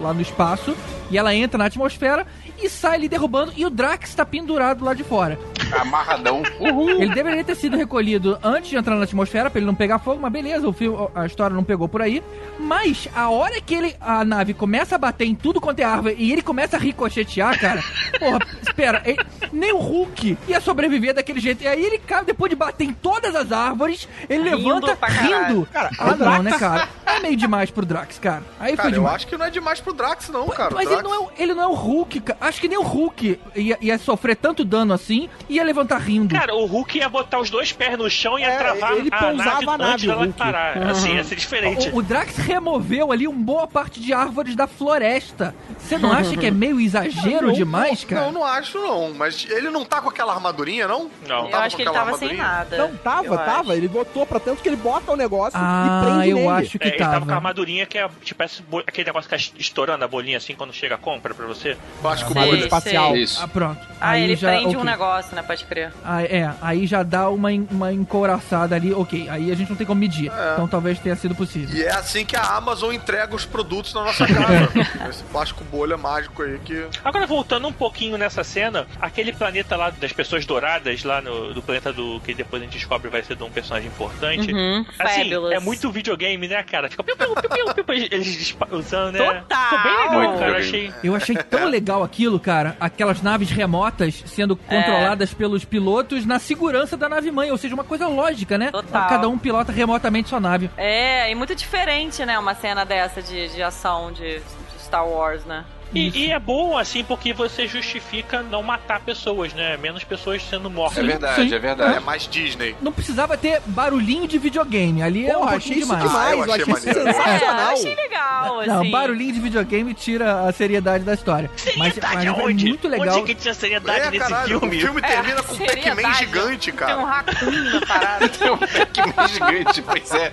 [0.00, 0.74] lá no espaço,
[1.10, 2.26] e ela entra na atmosfera
[2.62, 5.38] e sai ali derrubando, e o Drax tá pendurado lá de fora.
[5.80, 6.42] Amarradão.
[6.60, 6.90] Uhul.
[7.02, 10.20] Ele deveria ter sido recolhido antes de entrar na atmosfera pra ele não pegar fogo,
[10.20, 12.22] mas beleza, o filme, a história não pegou por aí.
[12.58, 16.14] Mas a hora que ele, a nave começa a bater em tudo quanto é árvore
[16.18, 17.82] e ele começa a ricochetear, cara,
[18.18, 19.18] porra, espera, ele-
[19.52, 21.62] nem o Hulk ia sobreviver daquele jeito.
[21.64, 25.66] E aí ele cai depois de bater em todas as árvores, ele Rindo levanta rindo.
[25.72, 26.88] Cara, ah, não, né, cara?
[27.06, 28.42] É meio demais pro Drax, cara.
[28.58, 29.14] Aí foi Cara, eu demais.
[29.16, 30.74] acho que não é demais pro Drax, não, cara.
[30.74, 32.38] Mas ele Drax- não, é, ele não é o Hulk, cara.
[32.48, 36.34] Acho que nem o Hulk ia, ia sofrer tanto dano assim e ia levantar rindo.
[36.34, 39.08] Cara, o Hulk ia botar os dois pés no chão e ia É, travar ele
[39.12, 40.38] a pousava nave, a nave, antes dela Hulk.
[40.38, 40.78] parar.
[40.90, 41.88] Assim, ia ser diferente.
[41.90, 45.54] O, o Drax removeu ali uma boa parte de árvores da floresta.
[45.78, 48.22] Você não acha que é meio exagero Não, demais, não, cara?
[48.26, 49.12] Não, não acho, não.
[49.14, 51.10] Mas ele não tá com aquela armadurinha, não?
[51.26, 51.44] Não.
[51.46, 52.76] Eu tava acho que ele tava sem nada.
[52.78, 53.60] Não, tava, Eu tava.
[53.60, 53.72] acho.
[53.72, 56.48] Ele botou pra tanto que ele bota o negócio e Ah, prende eu nele.
[56.48, 57.34] acho que É, ele tava com a tava.
[57.34, 58.42] armadurinha que é tipo
[58.86, 61.76] aquele negócio que fica estourando a bolinha assim quando chega a compra pra você.
[62.02, 63.12] Eu acho que o Sei, espacial.
[63.12, 63.22] sei.
[63.22, 63.40] Isso.
[63.42, 63.80] Ah, pronto.
[64.00, 64.90] Ah, aí ele já, prende um ok.
[64.90, 65.42] negócio, né?
[65.42, 65.92] Pode crer.
[66.04, 68.92] Ah, é, aí já dá uma, uma encouraçada ali.
[68.92, 70.30] Ok, aí a gente não tem como medir.
[70.52, 71.74] Então talvez tenha sido possível.
[71.74, 74.70] E é assim que a Amazon entrega os produtos na nossa casa.
[75.08, 76.86] Esse plástico bolha mágico aí que...
[77.04, 81.62] Agora voltando um pouquinho nessa cena, aquele planeta lá das pessoas douradas, lá no do
[81.62, 84.52] planeta do que depois a gente descobre vai ser de um personagem importante.
[84.52, 85.52] Uhum, Assim, fabulous.
[85.52, 86.88] é muito videogame, né, cara?
[86.90, 89.18] Fica piu, piu, piu, piu, piu, piu, eles usando, né?
[89.18, 89.68] Total!
[89.68, 90.50] Ficou bem legal, Muito cara.
[90.52, 90.92] Eu achei.
[91.02, 92.76] Eu achei tão legal aquilo, cara.
[92.80, 94.74] Aquelas naves remotas sendo É.
[94.76, 97.50] controladas pelos pilotos na segurança da nave mãe.
[97.50, 98.70] Ou seja, uma coisa lógica, né?
[98.70, 99.08] Total.
[99.08, 100.70] Cada um pilota remotamente sua nave.
[100.76, 102.38] É, e muito diferente, né?
[102.38, 104.40] Uma cena dessa de, de ação de
[104.78, 105.64] Star Wars, né?
[105.94, 109.76] E, e é bom, assim, porque você justifica não matar pessoas, né?
[109.76, 110.98] Menos pessoas sendo mortas.
[110.98, 111.54] É verdade, sim.
[111.54, 111.96] é verdade.
[111.96, 112.74] É mais Disney.
[112.82, 115.02] Não precisava ter barulhinho de videogame.
[115.02, 116.10] Ali é um Porra, pouquinho achei isso demais.
[116.10, 116.26] demais.
[116.26, 116.98] Ah, eu eu achei achei maneiro.
[116.98, 117.72] É, eu sensacional.
[117.72, 118.68] achei legal, assim.
[118.70, 121.50] Não, barulhinho de videogame tira a seriedade da história.
[121.76, 122.66] Mas, Seriedade mas é aonde?
[122.68, 123.16] muito legal.
[123.18, 124.76] Onde que tinha seriedade É, nesse caralho, filme?
[124.76, 126.18] o filme É, termina com um Pac-Man seriedade.
[126.18, 127.04] gigante, Tem um cara.
[127.04, 128.28] raccoon na parada.
[128.34, 130.30] Tem um Pac-Man gigante, pois é.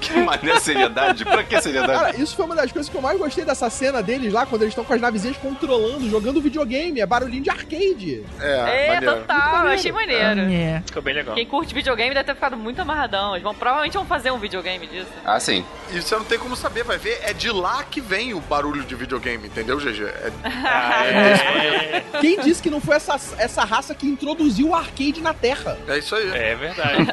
[0.00, 1.24] Que maneira seriedade.
[1.24, 1.92] Pra que seriedade?
[1.98, 4.62] Cara, isso foi uma das coisas que eu mais gostei dessa cena deles lá, quando
[4.62, 7.00] eles estão com as navezinhas controlando, jogando videogame.
[7.00, 8.24] É barulhinho de arcade.
[8.40, 10.40] É, É, total, eu achei maneiro.
[10.40, 10.82] É.
[10.86, 11.34] Ficou bem legal.
[11.34, 13.32] Quem curte videogame deve ter ficado muito amarradão.
[13.34, 15.08] Eles vão, provavelmente vão fazer um videogame disso.
[15.24, 15.64] Ah, sim.
[15.92, 18.82] E você não tem como saber, vai ver, é de lá que vem o barulho
[18.84, 20.04] de videogame, entendeu, GG?
[20.04, 20.32] É,
[22.14, 25.76] É, Quem disse que não foi essa, essa raça que introduziu o arcade na Terra?
[25.88, 26.30] é isso aí.
[26.30, 27.06] é verdade.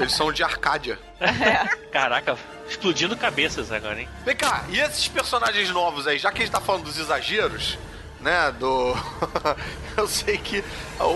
[0.00, 0.98] Eles são de Arcádia.
[1.90, 2.36] Caraca,
[2.68, 4.08] explodindo cabeças agora, hein?
[4.24, 7.78] Vem cá, e esses personagens novos aí, já que a gente tá falando dos exageros,
[8.20, 8.94] né, do...
[9.96, 10.62] eu sei que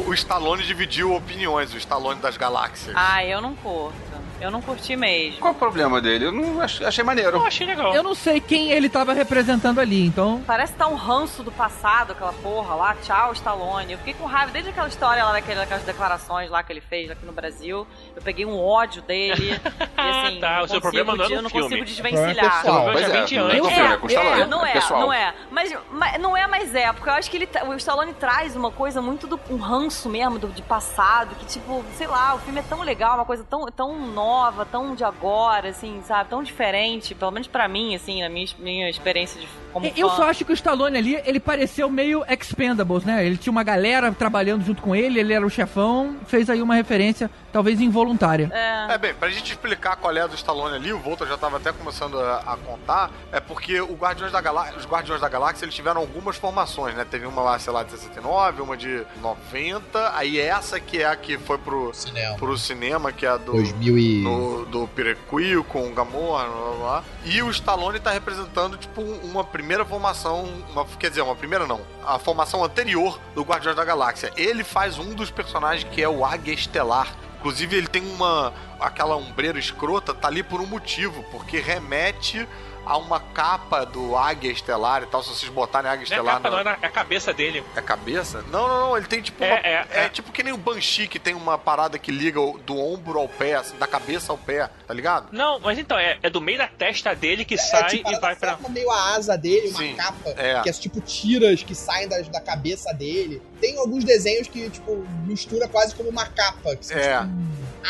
[0.06, 2.94] o Stallone dividiu opiniões, o Stallone das galáxias.
[2.96, 3.96] Ah, eu não curto.
[4.42, 5.40] Eu não curti mesmo.
[5.40, 6.26] Qual o problema dele?
[6.26, 7.36] Eu não ach- achei maneiro.
[7.36, 7.94] Eu achei legal.
[7.94, 10.42] Eu não sei quem ele tava representando ali, então.
[10.46, 12.94] Parece que tá um ranço do passado, aquela porra lá.
[13.02, 13.92] Tchau, Stallone.
[13.92, 17.10] Eu fiquei com raiva desde aquela história lá, daquele, daquelas declarações lá que ele fez
[17.10, 17.86] aqui no Brasil.
[18.16, 19.52] Eu peguei um ódio dele.
[19.62, 21.68] e assim, tá, não o seu problema não é de- no eu não filme.
[21.68, 22.62] consigo é desvencilhar.
[22.92, 23.60] Pois já é, de não é antes.
[23.60, 24.40] com o filme, é com o Stallone.
[24.42, 25.00] É, não é é, pessoal.
[25.00, 25.34] não é.
[25.50, 28.56] Mas, mas não é mais é, porque eu acho que ele, tá- o Stallone traz
[28.56, 32.38] uma coisa muito do um ranço mesmo do, de passado, que tipo, sei lá, o
[32.38, 34.31] filme é tão legal, uma coisa tão, tão nova,
[34.70, 36.28] tão de agora, assim, sabe?
[36.30, 40.16] Tão diferente, pelo menos pra mim, assim, na minha, minha experiência de como Eu fã.
[40.16, 43.24] só acho que o Stallone ali, ele pareceu meio Expendables, né?
[43.24, 46.74] Ele tinha uma galera trabalhando junto com ele, ele era o chefão, fez aí uma
[46.74, 48.50] referência, talvez involuntária.
[48.52, 48.92] É.
[48.92, 51.56] É bem, pra gente explicar qual é a do Stallone ali, o Volta já tava
[51.56, 55.64] até começando a, a contar, é porque o Guardiões da Galá- os Guardiões da Galáxia
[55.64, 57.06] eles tiveram algumas formações, né?
[57.10, 61.16] Teve uma lá, sei lá, de 69, uma de 90, aí essa que é a
[61.16, 62.36] que foi pro Cinema.
[62.36, 64.21] pro cinema, que é a do 2000 e...
[64.22, 67.04] no, do Pirequil com o Gamorra, blá, blá, blá.
[67.24, 70.44] E o Stallone tá representando, tipo, uma primeira formação.
[70.70, 71.80] Uma, quer dizer, uma primeira não.
[72.06, 74.32] A formação anterior do Guardiões da Galáxia.
[74.36, 77.14] Ele faz um dos personagens que é o Águia Estelar.
[77.38, 78.52] Inclusive, ele tem uma.
[78.78, 82.46] aquela ombreira escrota, tá ali por um motivo, porque remete
[82.84, 85.22] a uma capa do Águia Estelar e tal.
[85.22, 87.62] Se vocês botarem Águia Não é a Estelar capa, na- não, é a cabeça dele.
[87.76, 88.44] é cabeça?
[88.50, 88.96] Não, não, não.
[88.96, 89.42] Ele tem tipo.
[89.42, 90.08] É, uma- é, é é.
[90.08, 93.54] tipo que nem o Banshee que tem uma parada que liga do ombro ao pé,
[93.56, 95.28] assim, da cabeça ao pé, tá ligado?
[95.32, 98.34] Não, mas então, é, é do meio da testa dele que sai tipo, e vai
[98.36, 98.52] pra.
[98.56, 100.60] forma meio a asa dele, uma Sim, capa, é.
[100.62, 103.40] que é tipo tiras que saem das- da cabeça dele.
[103.60, 107.20] Tem alguns desenhos que, tipo, mistura quase como uma capa, que são É.
[107.20, 107.32] tipo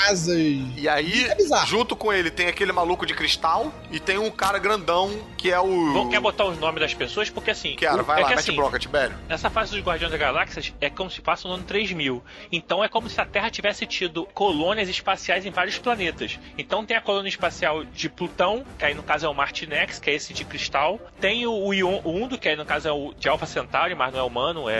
[0.06, 0.36] asas.
[0.76, 4.58] E aí, É junto com ele, tem aquele maluco de cristal e tem um cara
[4.58, 4.81] grandão
[5.38, 5.92] que é o.
[5.92, 7.74] Vamos quer botar os nomes das pessoas, porque assim.
[7.76, 9.16] Quero, o- vai é lá, que, mete assim, broca, Tibério.
[9.28, 12.22] Essa fase dos Guardiões da Galáxia é como se passa no ano 3000.
[12.50, 16.38] Então é como se a Terra tivesse tido colônias espaciais em vários planetas.
[16.58, 20.10] Então tem a colônia espacial de Plutão, que aí no caso é o Martinex, que
[20.10, 21.00] é esse de cristal.
[21.20, 23.94] Tem o, o Ion- o Undo, que aí no caso é o de Alpha Centauri,
[23.94, 24.74] mas não é humano, é,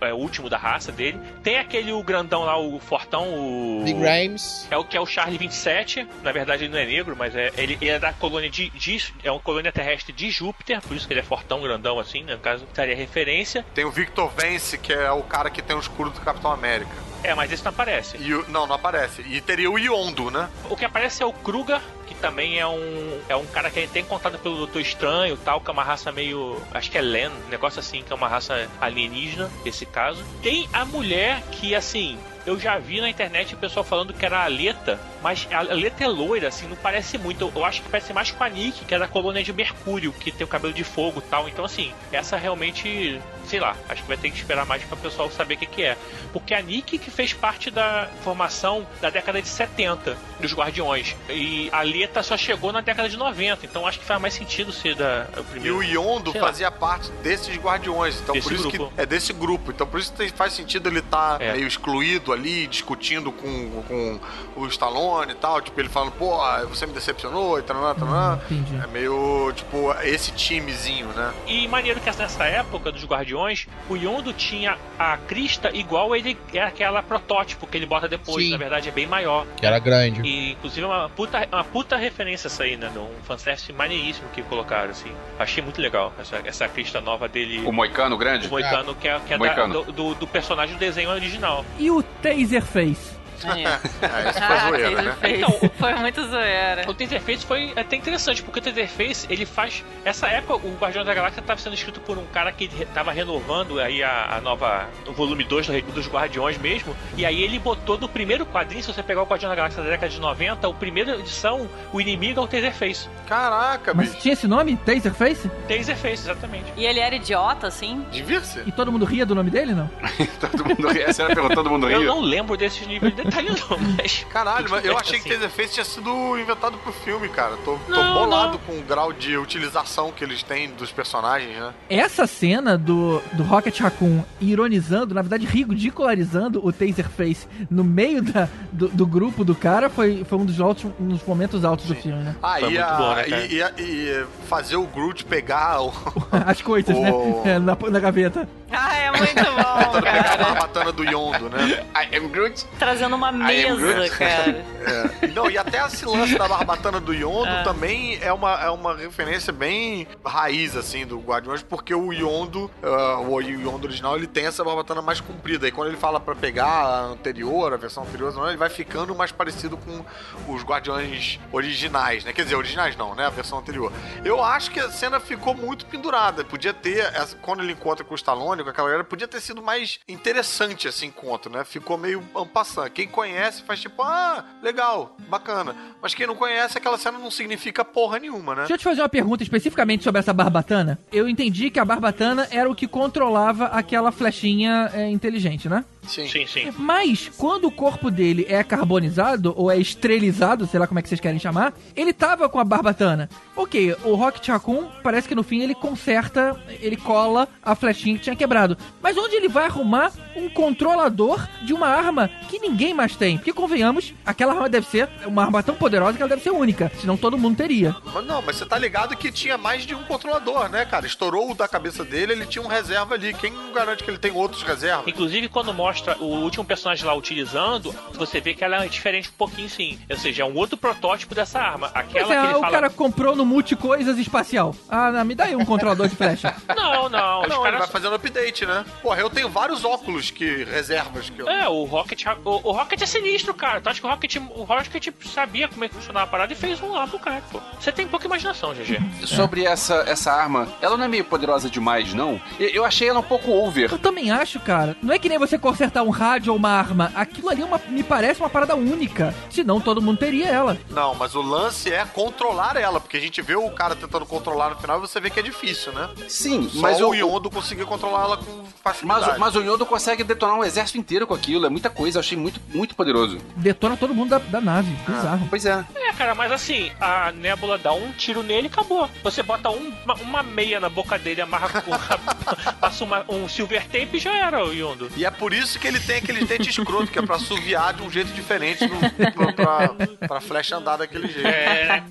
[0.00, 1.18] é, é o último da raça dele.
[1.42, 3.82] Tem aquele o grandão lá, o fortão, o.
[3.84, 4.66] Big Rames.
[4.70, 6.06] É o que é o Charlie 27.
[6.22, 9.14] Na verdade, ele não é negro, mas é, ele, ele é da colônia de, de-
[9.22, 12.34] É uma colônia terrestre de Júpiter, por isso que ele é fortão, grandão assim, né?
[12.34, 13.64] No caso, daria referência.
[13.74, 16.90] Tem o Victor Vance, que é o cara que tem o escudo do Capitão América.
[17.22, 18.16] É, mas esse não aparece.
[18.18, 18.48] E o...
[18.48, 19.22] Não, não aparece.
[19.22, 20.48] E teria o Yondo, né?
[20.70, 24.04] O que aparece é o Kruger, que também é um é um cara que tem
[24.04, 26.60] contato pelo Doutor Estranho tal, que é uma raça meio.
[26.72, 30.24] Acho que é Len, um negócio assim, que é uma raça alienígena, nesse caso.
[30.42, 32.18] Tem a mulher que, assim.
[32.46, 36.04] Eu já vi na internet o pessoal falando que era a Aleta, mas a Aleta
[36.04, 37.50] é loira, assim, não parece muito.
[37.54, 40.30] Eu, acho que parece mais com a Nick, que é da colônia de Mercúrio, que
[40.30, 41.48] tem o cabelo de fogo e tal.
[41.48, 44.98] Então, assim, essa realmente, sei lá, acho que vai ter que esperar mais para o
[44.98, 45.96] pessoal saber o que, que é.
[46.32, 51.16] Porque a Nick que fez parte da formação da década de 70 dos Guardiões.
[51.28, 54.70] E a Aleta só chegou na década de 90, então acho que faz mais sentido
[54.72, 55.78] ser da o E primeiro.
[55.78, 56.46] o Yondo Sei lá.
[56.46, 58.20] fazia parte desses guardiões.
[58.20, 58.92] Então Desse por isso grupo.
[58.94, 59.70] que é desse grupo.
[59.72, 61.52] Então por isso faz sentido ele estar É.
[61.54, 64.20] meio excluído ali, discutindo com, com
[64.56, 65.60] o Stallone e tal.
[65.60, 66.36] Tipo, ele falando, pô,
[66.68, 68.76] você me decepcionou e tal, tal, Entendi.
[68.82, 71.32] É meio, tipo, esse timezinho, né?
[71.46, 76.62] E maneiro que nessa época dos Guardiões, o Yondo tinha a crista igual ele é
[76.62, 78.50] aquela protótipo que ele bota depois, Sim.
[78.50, 79.46] na verdade é bem maior.
[79.56, 80.22] Que era grande.
[80.22, 82.90] E inclusive é uma puta, uma puta referência essa aí, né?
[82.96, 85.10] Um fanservice maneiríssimo que colocaram, assim.
[85.38, 87.62] Achei muito legal essa, essa crista nova dele.
[87.66, 88.46] O Moicano grande?
[88.46, 91.64] O Moicano, que é, que é da- do, do, do personagem do desenho original.
[91.78, 93.15] E o Taserface?
[93.44, 95.16] É, isso foi Ah, zoeira, né?
[95.24, 96.84] Então, Foi muito zoeira.
[96.88, 99.84] O Taserface foi até interessante, porque o Taserface, ele faz...
[100.04, 103.80] Essa época, o Guardião da Galáxia estava sendo escrito por um cara que estava renovando
[103.80, 104.86] aí a, a nova...
[105.06, 108.92] O volume 2 do- dos Guardiões mesmo, e aí ele botou no primeiro quadrinho, se
[108.92, 112.40] você pegar o Guardião da Galáxia da década de 90, o primeira edição, o inimigo
[112.40, 113.08] é o Taserface.
[113.28, 114.20] Caraca, Mas bicho.
[114.22, 114.76] tinha esse nome?
[114.76, 115.50] Taserface?
[115.68, 116.72] Taserface, exatamente.
[116.76, 118.04] E ele era idiota, assim?
[118.10, 118.66] Devia ser.
[118.66, 119.90] E todo mundo ria do nome dele, não?
[120.40, 121.12] todo mundo ria.
[121.12, 122.08] Senhora perguntou, todo mundo Eu ria.
[122.08, 124.26] não lembro desses níveis de detalhe não, mas...
[124.30, 125.40] Caralho, mas eu achei que Assim.
[125.40, 127.56] Taserface tinha sido inventado pro filme, cara.
[127.64, 128.58] Tô, tô Não, bolado não.
[128.58, 131.72] com o grau de utilização que eles têm dos personagens, né?
[131.90, 138.48] Essa cena do, do Rocket Raccoon ironizando, na verdade ridicularizando o Taserface no meio da,
[138.72, 141.94] do, do grupo do cara foi, foi um, dos altos, um dos momentos altos do
[141.94, 142.36] filme, né?
[142.42, 143.46] Ah, Foi e, muito a- bom, né, cara?
[143.46, 145.92] e, e- e fazer o Groot pegar o.
[146.46, 147.10] As coisas, né?
[147.12, 148.48] O- É, na, na gaveta.
[148.70, 149.34] Ah, é muito bom,
[149.92, 150.44] Tentando pegar a cara.
[150.44, 151.84] barbatana do Yondo, né?
[151.94, 152.64] I am Groot.
[152.78, 154.64] Trazendo uma I am mesa, cara.
[154.86, 155.26] É.
[155.28, 157.64] Não, e até esse lance da barbatana do Yondo Ah.
[157.64, 163.18] também é uma, é uma referência bem raiz, assim, do Guardiões, porque o Yondo, ah,
[163.18, 165.66] o Yondo original, ele tem essa barbatana mais comprida.
[165.66, 169.32] E quando ele fala pra pegar a anterior, a versão anterior, ele vai ficando mais
[169.32, 170.04] parecido com
[170.46, 172.32] os Guardiões originais, né?
[172.32, 173.26] Quer dizer, originais não, né?
[173.26, 173.92] A versão anterior.
[174.24, 176.44] Eu acho que a cena ficou muito pendurada.
[176.44, 179.60] Podia ter, essa- quando ele encontra com o Stallone, com aquela galera, podia ter sido
[179.60, 181.64] mais interessante esse encontro, né?
[181.64, 182.86] Ficou meio ampassando.
[183.06, 185.76] Quem conhece faz tipo, ah, legal, bacana.
[186.02, 188.60] Mas quem não conhece, aquela cena não significa porra nenhuma, né?
[188.62, 190.98] Deixa eu te fazer uma pergunta especificamente sobre essa barbatana.
[191.12, 195.84] Eu entendi que a barbatana era o que controlava aquela flechinha é, inteligente, né?
[196.06, 196.28] Sim.
[196.28, 196.72] Sim, sim.
[196.78, 201.08] Mas quando o corpo dele é carbonizado ou é estrelizado, sei lá como é que
[201.08, 203.28] vocês querem chamar, ele tava com a barbatana.
[203.54, 208.24] Ok, o Rocket Raccoon parece que no fim ele conserta, ele cola a flechinha que
[208.24, 208.76] tinha quebrado.
[209.02, 213.36] Mas onde ele vai arrumar um controlador de uma arma que ninguém mais tem?
[213.38, 216.90] Porque convenhamos, aquela arma deve ser uma arma tão poderosa que ela deve ser única,
[217.00, 217.94] senão todo mundo teria.
[218.04, 221.06] Mas não, mas você tá ligado que tinha mais de um controlador, né, cara?
[221.06, 223.32] Estourou o da cabeça dele, ele tinha um reserva ali.
[223.34, 225.06] Quem garante que ele tem outros reservas?
[225.08, 229.36] Inclusive, quando mostra o último personagem lá utilizando, você vê que ela é diferente um
[229.36, 229.98] pouquinho sim.
[230.08, 231.90] Ou seja, é um outro protótipo dessa arma.
[231.94, 232.72] Aquela é, que ele o fala.
[232.72, 234.74] cara comprou no Multicoisas Espacial.
[234.88, 236.54] Ah, não, me dá aí um controlador de flecha.
[236.76, 237.42] Não, não.
[237.42, 238.84] Não, ele caras vai fazendo update, né?
[239.02, 241.48] Porra, eu tenho vários óculos que reservas que eu...
[241.48, 243.80] É, o Rocket, o, o Rocket é sinistro, cara.
[243.80, 246.56] Tu acha que o Rocket, o Rocket sabia como é que funcionava a parada e
[246.56, 247.60] fez um lá pro cara, pô.
[247.80, 249.26] Você tem pouca imaginação, GG.
[249.26, 252.40] Sobre essa, essa arma, ela não é meio poderosa demais, não?
[252.58, 253.90] Eu, eu achei ela um pouco over.
[253.90, 254.96] Eu também acho, cara.
[255.02, 257.12] Não é que nem você consertar um rádio ou uma arma.
[257.14, 259.34] Aquilo ali é uma- me parece uma parada única.
[259.50, 260.76] Senão todo mundo teria ela.
[260.90, 264.70] Não, mas o lance é controlar ela, porque a gente vê o cara tentando controlar
[264.70, 266.08] no final e você vê que é difícil, né?
[266.28, 269.26] Sim, Só mas o o, Yondo conseguiu controlar ela com facilidade.
[269.26, 271.66] mas, o- mas o Yondo consegue detonar um exército inteiro com aquilo.
[271.66, 273.38] É muita coisa, eu achei muito, muito poderoso.
[273.56, 274.90] Detona todo mundo da, da nave.
[275.06, 275.46] Bizarro.
[275.48, 275.84] Pois é.
[275.94, 279.08] É, cara, mas assim, a Nebula dá um tiro nele e acabou.
[279.22, 281.90] Você bota um- uma, uma meia na boca dele, amarra com.
[282.80, 285.10] passa uma- um silver tape e já era o Yondo.
[285.16, 288.02] E é por isso que ele tem aquele dente escroto, que é pra assoviar de
[288.02, 288.98] um jeito diferente no,
[289.32, 289.88] pra, pra,
[290.28, 291.46] pra flecha andar daquele jeito.
[291.46, 292.04] É.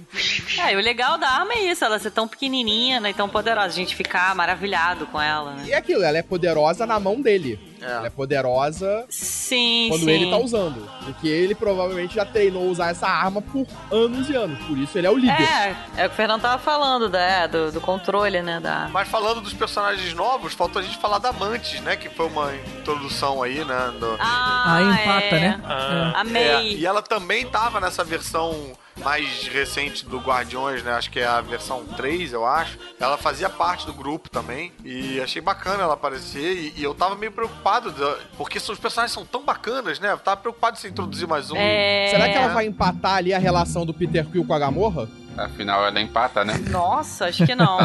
[0.60, 3.28] É, e o legal da arma é isso, ela ser tão pequenininha né, e tão
[3.28, 3.68] poderosa.
[3.68, 5.64] A gente ficar maravilhado com ela, né?
[5.68, 7.60] E é aquilo, ela é poderosa na mão dele.
[7.86, 7.92] É.
[7.92, 10.10] Ela é poderosa Sim, quando sim.
[10.12, 10.90] ele tá usando.
[11.06, 14.58] Porque ele provavelmente já treinou usar essa arma por anos e anos.
[14.66, 15.42] Por isso ele é o líder.
[15.42, 18.90] É, é o que o Fernando tava falando, né, do, do controle, né, da...
[18.92, 21.96] Mas falando dos personagens novos, faltou a gente falar da Mantis, né?
[21.96, 23.94] Que foi uma introdução aí, né?
[24.00, 25.40] do- Ah, Ah, empata, é.
[25.40, 25.62] né?
[25.66, 26.14] Ah.
[26.16, 26.76] É, Amei.
[26.78, 30.94] e ela também tava nessa versão mais recente do Guardiões, né?
[30.94, 32.78] Acho que é a versão 3, eu acho.
[33.00, 34.72] Ela fazia parte do grupo também.
[34.84, 36.54] E achei bacana ela aparecer.
[36.54, 37.94] E, e eu tava meio preocupado,
[38.38, 40.12] porque os personagens são tão bacanas, né?
[40.12, 41.56] Eu tava preocupado se introduzir mais um.
[41.58, 42.08] É...
[42.10, 45.08] Será que ela vai empatar ali a relação do Peter Quill com a Gamorra?
[45.38, 46.54] Afinal, ela empata, né?
[46.70, 47.78] Nossa, acho que não.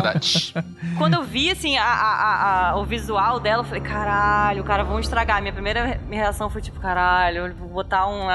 [0.98, 5.00] Quando eu vi, assim, a, a- a- o visual dela, eu falei, caralho, cara, vão
[5.00, 5.40] estragar.
[5.40, 8.26] Minha primeira reação foi tipo, caralho, vou botar um,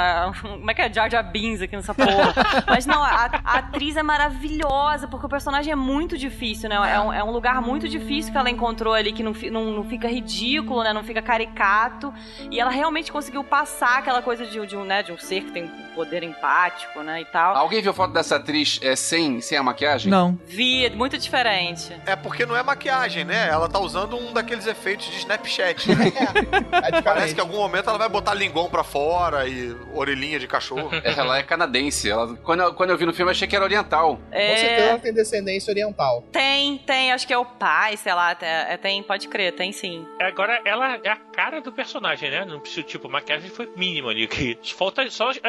[0.42, 0.92] Como é que é?
[0.92, 2.34] Jar Jar Beans aqui nessa porra.
[2.68, 6.76] Mas não, a, atriz é maravilhosa, porque o personagem é muito difícil, né?
[6.94, 9.84] É um, é um lugar muito difícil que ela encontrou ali, que não, não, não
[9.84, 10.94] fica ridículo, né?
[10.94, 12.14] Não fica caricato.
[12.52, 15.52] E ela realmente conseguiu passar aquela coisa de, de um, né, de um ser que
[15.52, 17.22] tem um poder empático, né?
[17.22, 17.56] E tal.
[17.56, 20.10] Alguém viu foto dessa atriz é, sem, sem a maquiagem?
[20.10, 20.38] Não.
[20.46, 21.96] Vi, muito diferente.
[22.06, 23.48] É porque não é maquiagem, né?
[23.50, 25.88] Ela tá usando um daqueles efeitos de Snapchat.
[25.96, 26.12] Né?
[26.96, 30.48] É Parece que em algum momento ela vai botar linguão pra fora e orelhinha de
[30.48, 30.90] cachorro.
[31.04, 32.10] Ela é canadense.
[32.10, 34.18] Ela, quando, eu, quando eu vi no filme, eu achei que era oriental.
[34.18, 36.24] Com certeza É, ela tem descendência oriental.
[36.32, 39.72] tem, tem, acho que é o pai, sei lá, tem, é, tem pode crer, tem
[39.72, 40.06] sim.
[40.20, 42.46] Agora, ela é a cara do personagem, né?
[42.46, 44.28] Não precisa, tipo, maquiagem foi mínima ali.
[44.28, 45.40] Que falta só as,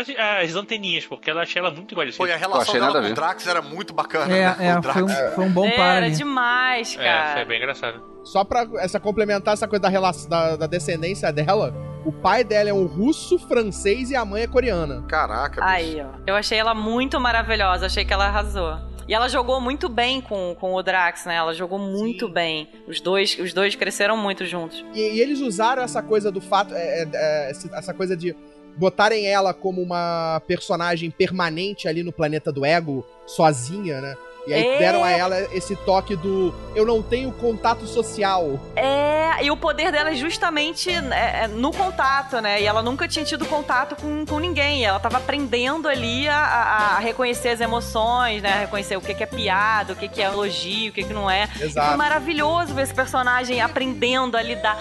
[0.43, 2.07] as anteninhas, porque ela achei ela muito igual.
[2.13, 3.15] Foi, a relação dela com o ver.
[3.47, 4.35] Era muito bacana.
[4.35, 4.57] É, né?
[4.61, 4.99] é, o Drax.
[4.99, 7.33] foi um, foi um bom par Era demais, É, cara.
[7.35, 8.03] foi bem engraçado.
[8.25, 11.73] Só pra essa, complementar essa coisa da, relação, da, da descendência dela,
[12.05, 15.03] o pai dela é um russo, francês e a mãe é coreana.
[15.09, 15.73] Caraca, bicho.
[15.75, 16.19] Aí, ó.
[16.27, 18.77] Eu achei ela muito maravilhosa, achei que ela arrasou.
[19.09, 21.37] E ela jogou muito bem com, com o Drax, né?
[21.37, 22.69] Ela jogou muito bem.
[22.89, 24.85] Os dois, os dois cresceram muito juntos.
[24.93, 28.35] E, e eles usaram essa coisa do fato, é, é, é, essa coisa de
[28.77, 34.17] botarem ela como uma personagem permanente ali no planeta do ego, sozinha, né?
[34.47, 34.79] E aí É.
[34.79, 38.61] deram a ela esse toque do eu não tenho contato social.
[38.77, 42.61] É, e o poder dela é justamente é, é, no contato, né?
[42.61, 44.85] E ela nunca tinha tido contato com, com ninguém.
[44.85, 48.53] Ela tava aprendendo ali a, a- a reconhecer as emoções, né?
[48.53, 51.13] A reconhecer o que, que é piada, o que, que é elogio, o que, que
[51.15, 51.49] não é.
[51.59, 51.89] E Exato.
[51.89, 54.79] foi maravilhoso ver esse personagem aprendendo a lidar.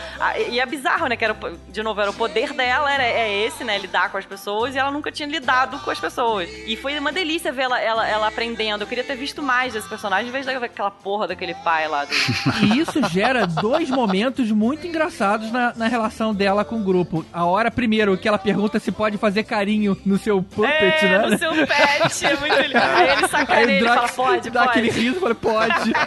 [0.49, 1.15] E é bizarro, né?
[1.15, 1.35] Que era,
[1.69, 3.77] de novo, era o poder dela, era, é esse, né?
[3.77, 6.49] Lidar com as pessoas, e ela nunca tinha lidado com as pessoas.
[6.67, 8.81] E foi uma delícia ver ela, ela, ela aprendendo.
[8.83, 12.11] Eu queria ter visto mais desse personagem, em vez daquela porra daquele pai lá do.
[12.65, 17.25] E isso gera dois momentos muito engraçados na, na relação dela com o grupo.
[17.33, 21.27] A hora, primeiro, que ela pergunta se pode fazer carinho no seu puppet, É, né?
[21.27, 22.77] no seu pet, é muito lindo.
[22.77, 24.71] Aí ele sacaneia, Aí ele fala, pode, dá pode.
[24.79, 25.93] aquele riso e fala, pode.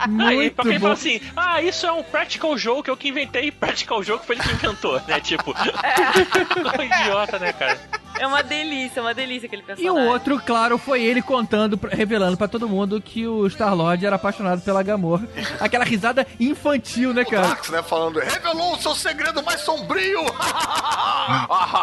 [0.00, 0.80] Aí, Muito pra quem bom.
[0.80, 4.44] fala assim, ah, isso é um practical joke, eu que inventei, practical joke foi ele
[4.44, 5.20] que inventou, né?
[5.20, 6.84] Tipo, É.
[7.02, 7.78] idiota, né, cara?
[8.18, 10.02] É uma delícia, uma delícia aquele E personagem.
[10.08, 14.16] o outro, claro, foi ele contando, pra- revelando pra todo mundo que o Star-Lord era
[14.16, 15.20] apaixonado pela Gamor.
[15.60, 17.46] Aquela risada infantil, né, cara?
[17.48, 20.20] Drax, né, falando, revelou o seu segredo mais sombrio!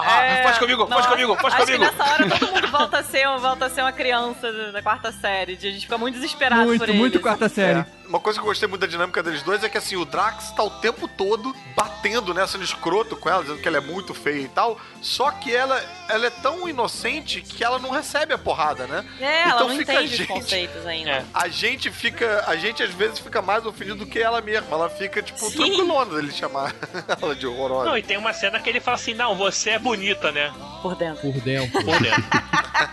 [0.07, 1.85] É, faz comigo, faz comigo, faz acho comigo.
[1.85, 5.11] que nessa hora todo mundo volta a ser, volta a ser uma criança da quarta
[5.11, 5.53] série.
[5.53, 6.97] A gente fica muito desesperado por Muito, ele.
[6.97, 7.79] muito quarta série.
[7.79, 7.85] É.
[8.07, 10.51] Uma coisa que eu gostei muito da dinâmica deles dois é que assim, o Drax
[10.51, 14.13] tá o tempo todo batendo, né, sendo escroto com ela, dizendo que ela é muito
[14.13, 14.79] feia e tal.
[15.01, 19.05] Só que ela, ela é tão inocente que ela não recebe a porrada, né?
[19.19, 21.09] É, ela Então não fica entende a os conceitos ainda.
[21.11, 21.25] É.
[21.33, 22.43] A gente fica.
[22.47, 24.67] A gente às vezes fica mais ofendido do que ela mesma.
[24.71, 25.57] Ela fica, tipo, Sim.
[25.57, 26.73] tranquilona dele chamar
[27.21, 27.89] ela de horrorosa.
[27.89, 30.53] Não, e tem uma cena que ele fala assim, não, você é bonita, né?
[30.81, 31.21] Por dentro.
[31.21, 31.83] Por dentro.
[31.83, 32.23] Por dentro.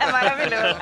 [0.00, 0.78] É maravilhoso.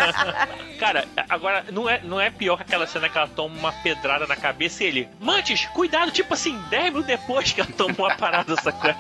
[0.79, 4.27] Cara, agora, não é, não é pior que aquela cena que ela toma uma pedrada
[4.27, 8.17] na cabeça e ele, Mantis, cuidado, tipo assim, 10 minutos depois que ela toma uma
[8.17, 8.95] parada, sacou?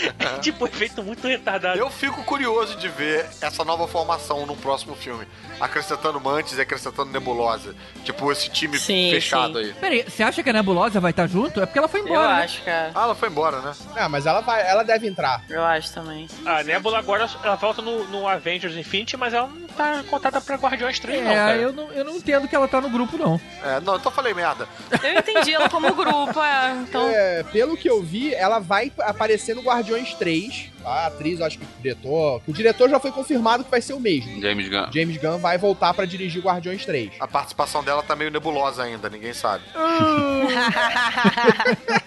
[0.18, 1.78] É tipo, um efeito muito retardado.
[1.78, 5.26] Eu fico curioso de ver essa nova formação no próximo filme.
[5.60, 7.74] Acrescentando Mantis e acrescentando Nebulosa.
[8.04, 9.66] Tipo, esse time Sim, fechado sim.
[9.66, 9.72] aí.
[9.74, 11.60] Peraí, você acha que a Nebulosa vai estar junto?
[11.60, 12.44] É porque ela foi Eu embora, né?
[12.44, 12.90] acho, cara.
[12.94, 13.72] Ah, ela foi embora, né?
[13.96, 15.44] Ah, mas ela vai, ela deve entrar.
[15.48, 16.28] Eu acho também.
[16.46, 20.56] A Nebula agora ela volta no, no Avengers Infinity, mas ela não tá contada pra
[20.56, 21.56] Guardiões 3, não, É, cara.
[21.56, 23.40] eu não, eu não entendo que ela tá no grupo, não.
[23.64, 24.68] É, não, então falei merda.
[25.02, 26.72] Eu entendi ela como grupo, é.
[26.82, 27.08] Então.
[27.08, 30.70] É, pelo que eu vi, ela vai aparecer no Guardiões 3.
[30.84, 32.42] A atriz, eu acho que o diretor.
[32.46, 34.40] O diretor já foi confirmado que vai ser o mesmo.
[34.40, 34.86] James Gunn.
[34.92, 37.12] James Gunn vai voltar pra dirigir Guardiões 3.
[37.20, 39.64] A participação dela tá meio nebulosa ainda, ninguém sabe.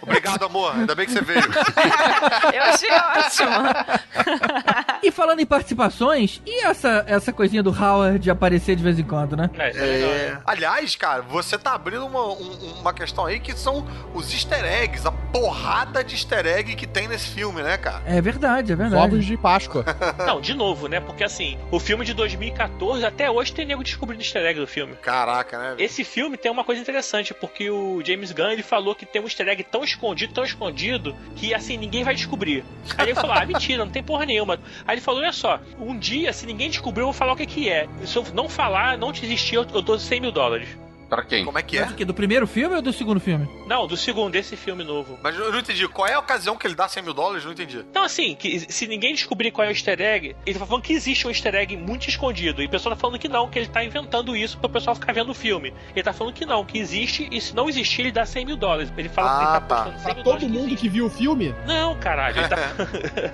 [0.01, 0.75] Obrigado, amor.
[0.75, 1.41] Ainda bem que você veio.
[2.53, 3.51] Eu achei ótimo.
[5.01, 9.03] E falando em participações, e essa, essa coisinha do Howard de aparecer de vez em
[9.03, 9.49] quando, né?
[9.57, 10.41] É, é né?
[10.45, 15.07] Aliás, cara, você tá abrindo uma, um- uma questão aí que são os easter eggs,
[15.07, 18.01] a porrada de easter egg que tem nesse filme, né, cara?
[18.05, 19.03] É verdade, é Os verdade.
[19.03, 19.85] ovos de Páscoa.
[20.25, 20.99] Não, de novo, né?
[20.99, 24.95] Porque assim, o filme de 2014, até hoje tem nego descobrindo easter egg do filme.
[24.95, 25.75] Caraca, né?
[25.77, 29.25] Esse filme tem uma coisa interessante, porque o James Gunn ele falou que tem um
[29.25, 32.63] easter egg tão escondido, tão escondido, que assim, ninguém vai descobrir.
[32.97, 34.59] Aí ele falou, ah, mentira, não tem porra nenhuma.
[34.87, 37.45] Aí ele falou, olha só, um dia, se ninguém descobrir, eu vou falar o que
[37.45, 37.87] que é.
[38.05, 40.67] Se eu não falar, não desistir, eu, eu dou 100 mil dólares.
[41.15, 41.45] Pra quem?
[41.45, 41.81] Como é que é?
[41.81, 42.05] Mas o quê?
[42.05, 43.47] Do primeiro filme ou do segundo filme?
[43.67, 45.17] Não, do segundo, desse filme novo.
[45.21, 45.87] Mas eu não entendi.
[45.87, 47.45] Qual é a ocasião que ele dá 100 mil dólares?
[47.45, 47.79] Não entendi.
[47.79, 50.93] Então, assim, que se ninguém descobrir qual é o easter egg, ele tá falando que
[50.93, 52.61] existe um easter egg muito escondido.
[52.61, 55.13] E o pessoal tá falando que não, que ele tá inventando isso pro pessoal ficar
[55.13, 55.73] vendo o filme.
[55.95, 58.57] Ele tá falando que não, que existe, e se não existir, ele dá 100 mil
[58.57, 58.91] dólares.
[58.97, 59.75] Ele fala que ele Ah, tá tá.
[59.83, 61.53] apostando 100 Pra mil todo mundo que viu o filme.
[61.67, 62.57] Não, caralho, ele tá.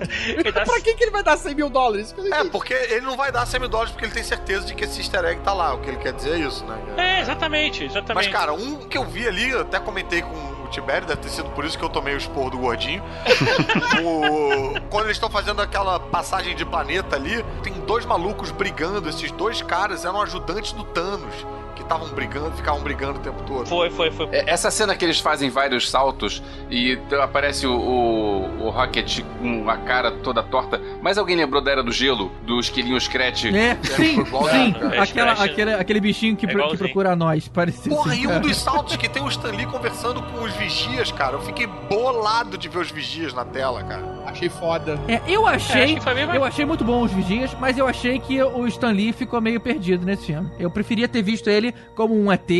[0.28, 2.12] ele tá pra quem que ele vai dar 100 mil dólares?
[2.12, 4.74] Que É, porque ele não vai dar 100 mil dólares porque ele tem certeza de
[4.74, 5.74] que esse easter egg tá lá.
[5.74, 6.78] O que ele quer dizer é isso, né?
[6.96, 8.14] É, exatamente, exatamente.
[8.14, 11.28] Mas, cara, um que eu vi ali, eu até comentei com o Tibério, deve ter
[11.30, 13.02] sido por isso que eu tomei o esporro do gordinho.
[14.02, 19.08] O- Quando eles estão fazendo aquela passagem de planeta ali, tem dois malucos brigando.
[19.08, 21.34] Esses dois caras eram ajudantes do Thanos,
[21.80, 23.66] que estavam brigando, ficavam brigando o tempo todo.
[23.66, 24.28] Foi, foi, foi.
[24.32, 29.68] É, Essa cena que eles fazem vários saltos e aparece o, o, o Rocket com
[29.68, 30.80] a cara toda torta.
[31.02, 32.30] Mas alguém lembrou da Era do Gelo?
[32.46, 33.46] Do esquilinho Scratch?
[33.46, 34.84] É, sim, igualzinho, sim.
[34.94, 35.40] É Aquela, Scratch.
[35.40, 38.56] aquele, aquele bichinho que, É pro- que procura nós, parecia Porra, assim, e um dos
[38.56, 41.34] saltos que tem o Stan Lee conversando com os vigias, cara.
[41.36, 44.20] Eu fiquei bolado de ver os vigias na tela, cara.
[44.26, 44.98] Achei foda.
[45.08, 48.18] É, eu É, achei, foi mesmo- eu achei muito bom os vigias, mas eu achei
[48.18, 50.50] que o Stan Lee ficou meio perdido nesse filme.
[50.58, 52.50] Eu preferia ter visto ele como um ET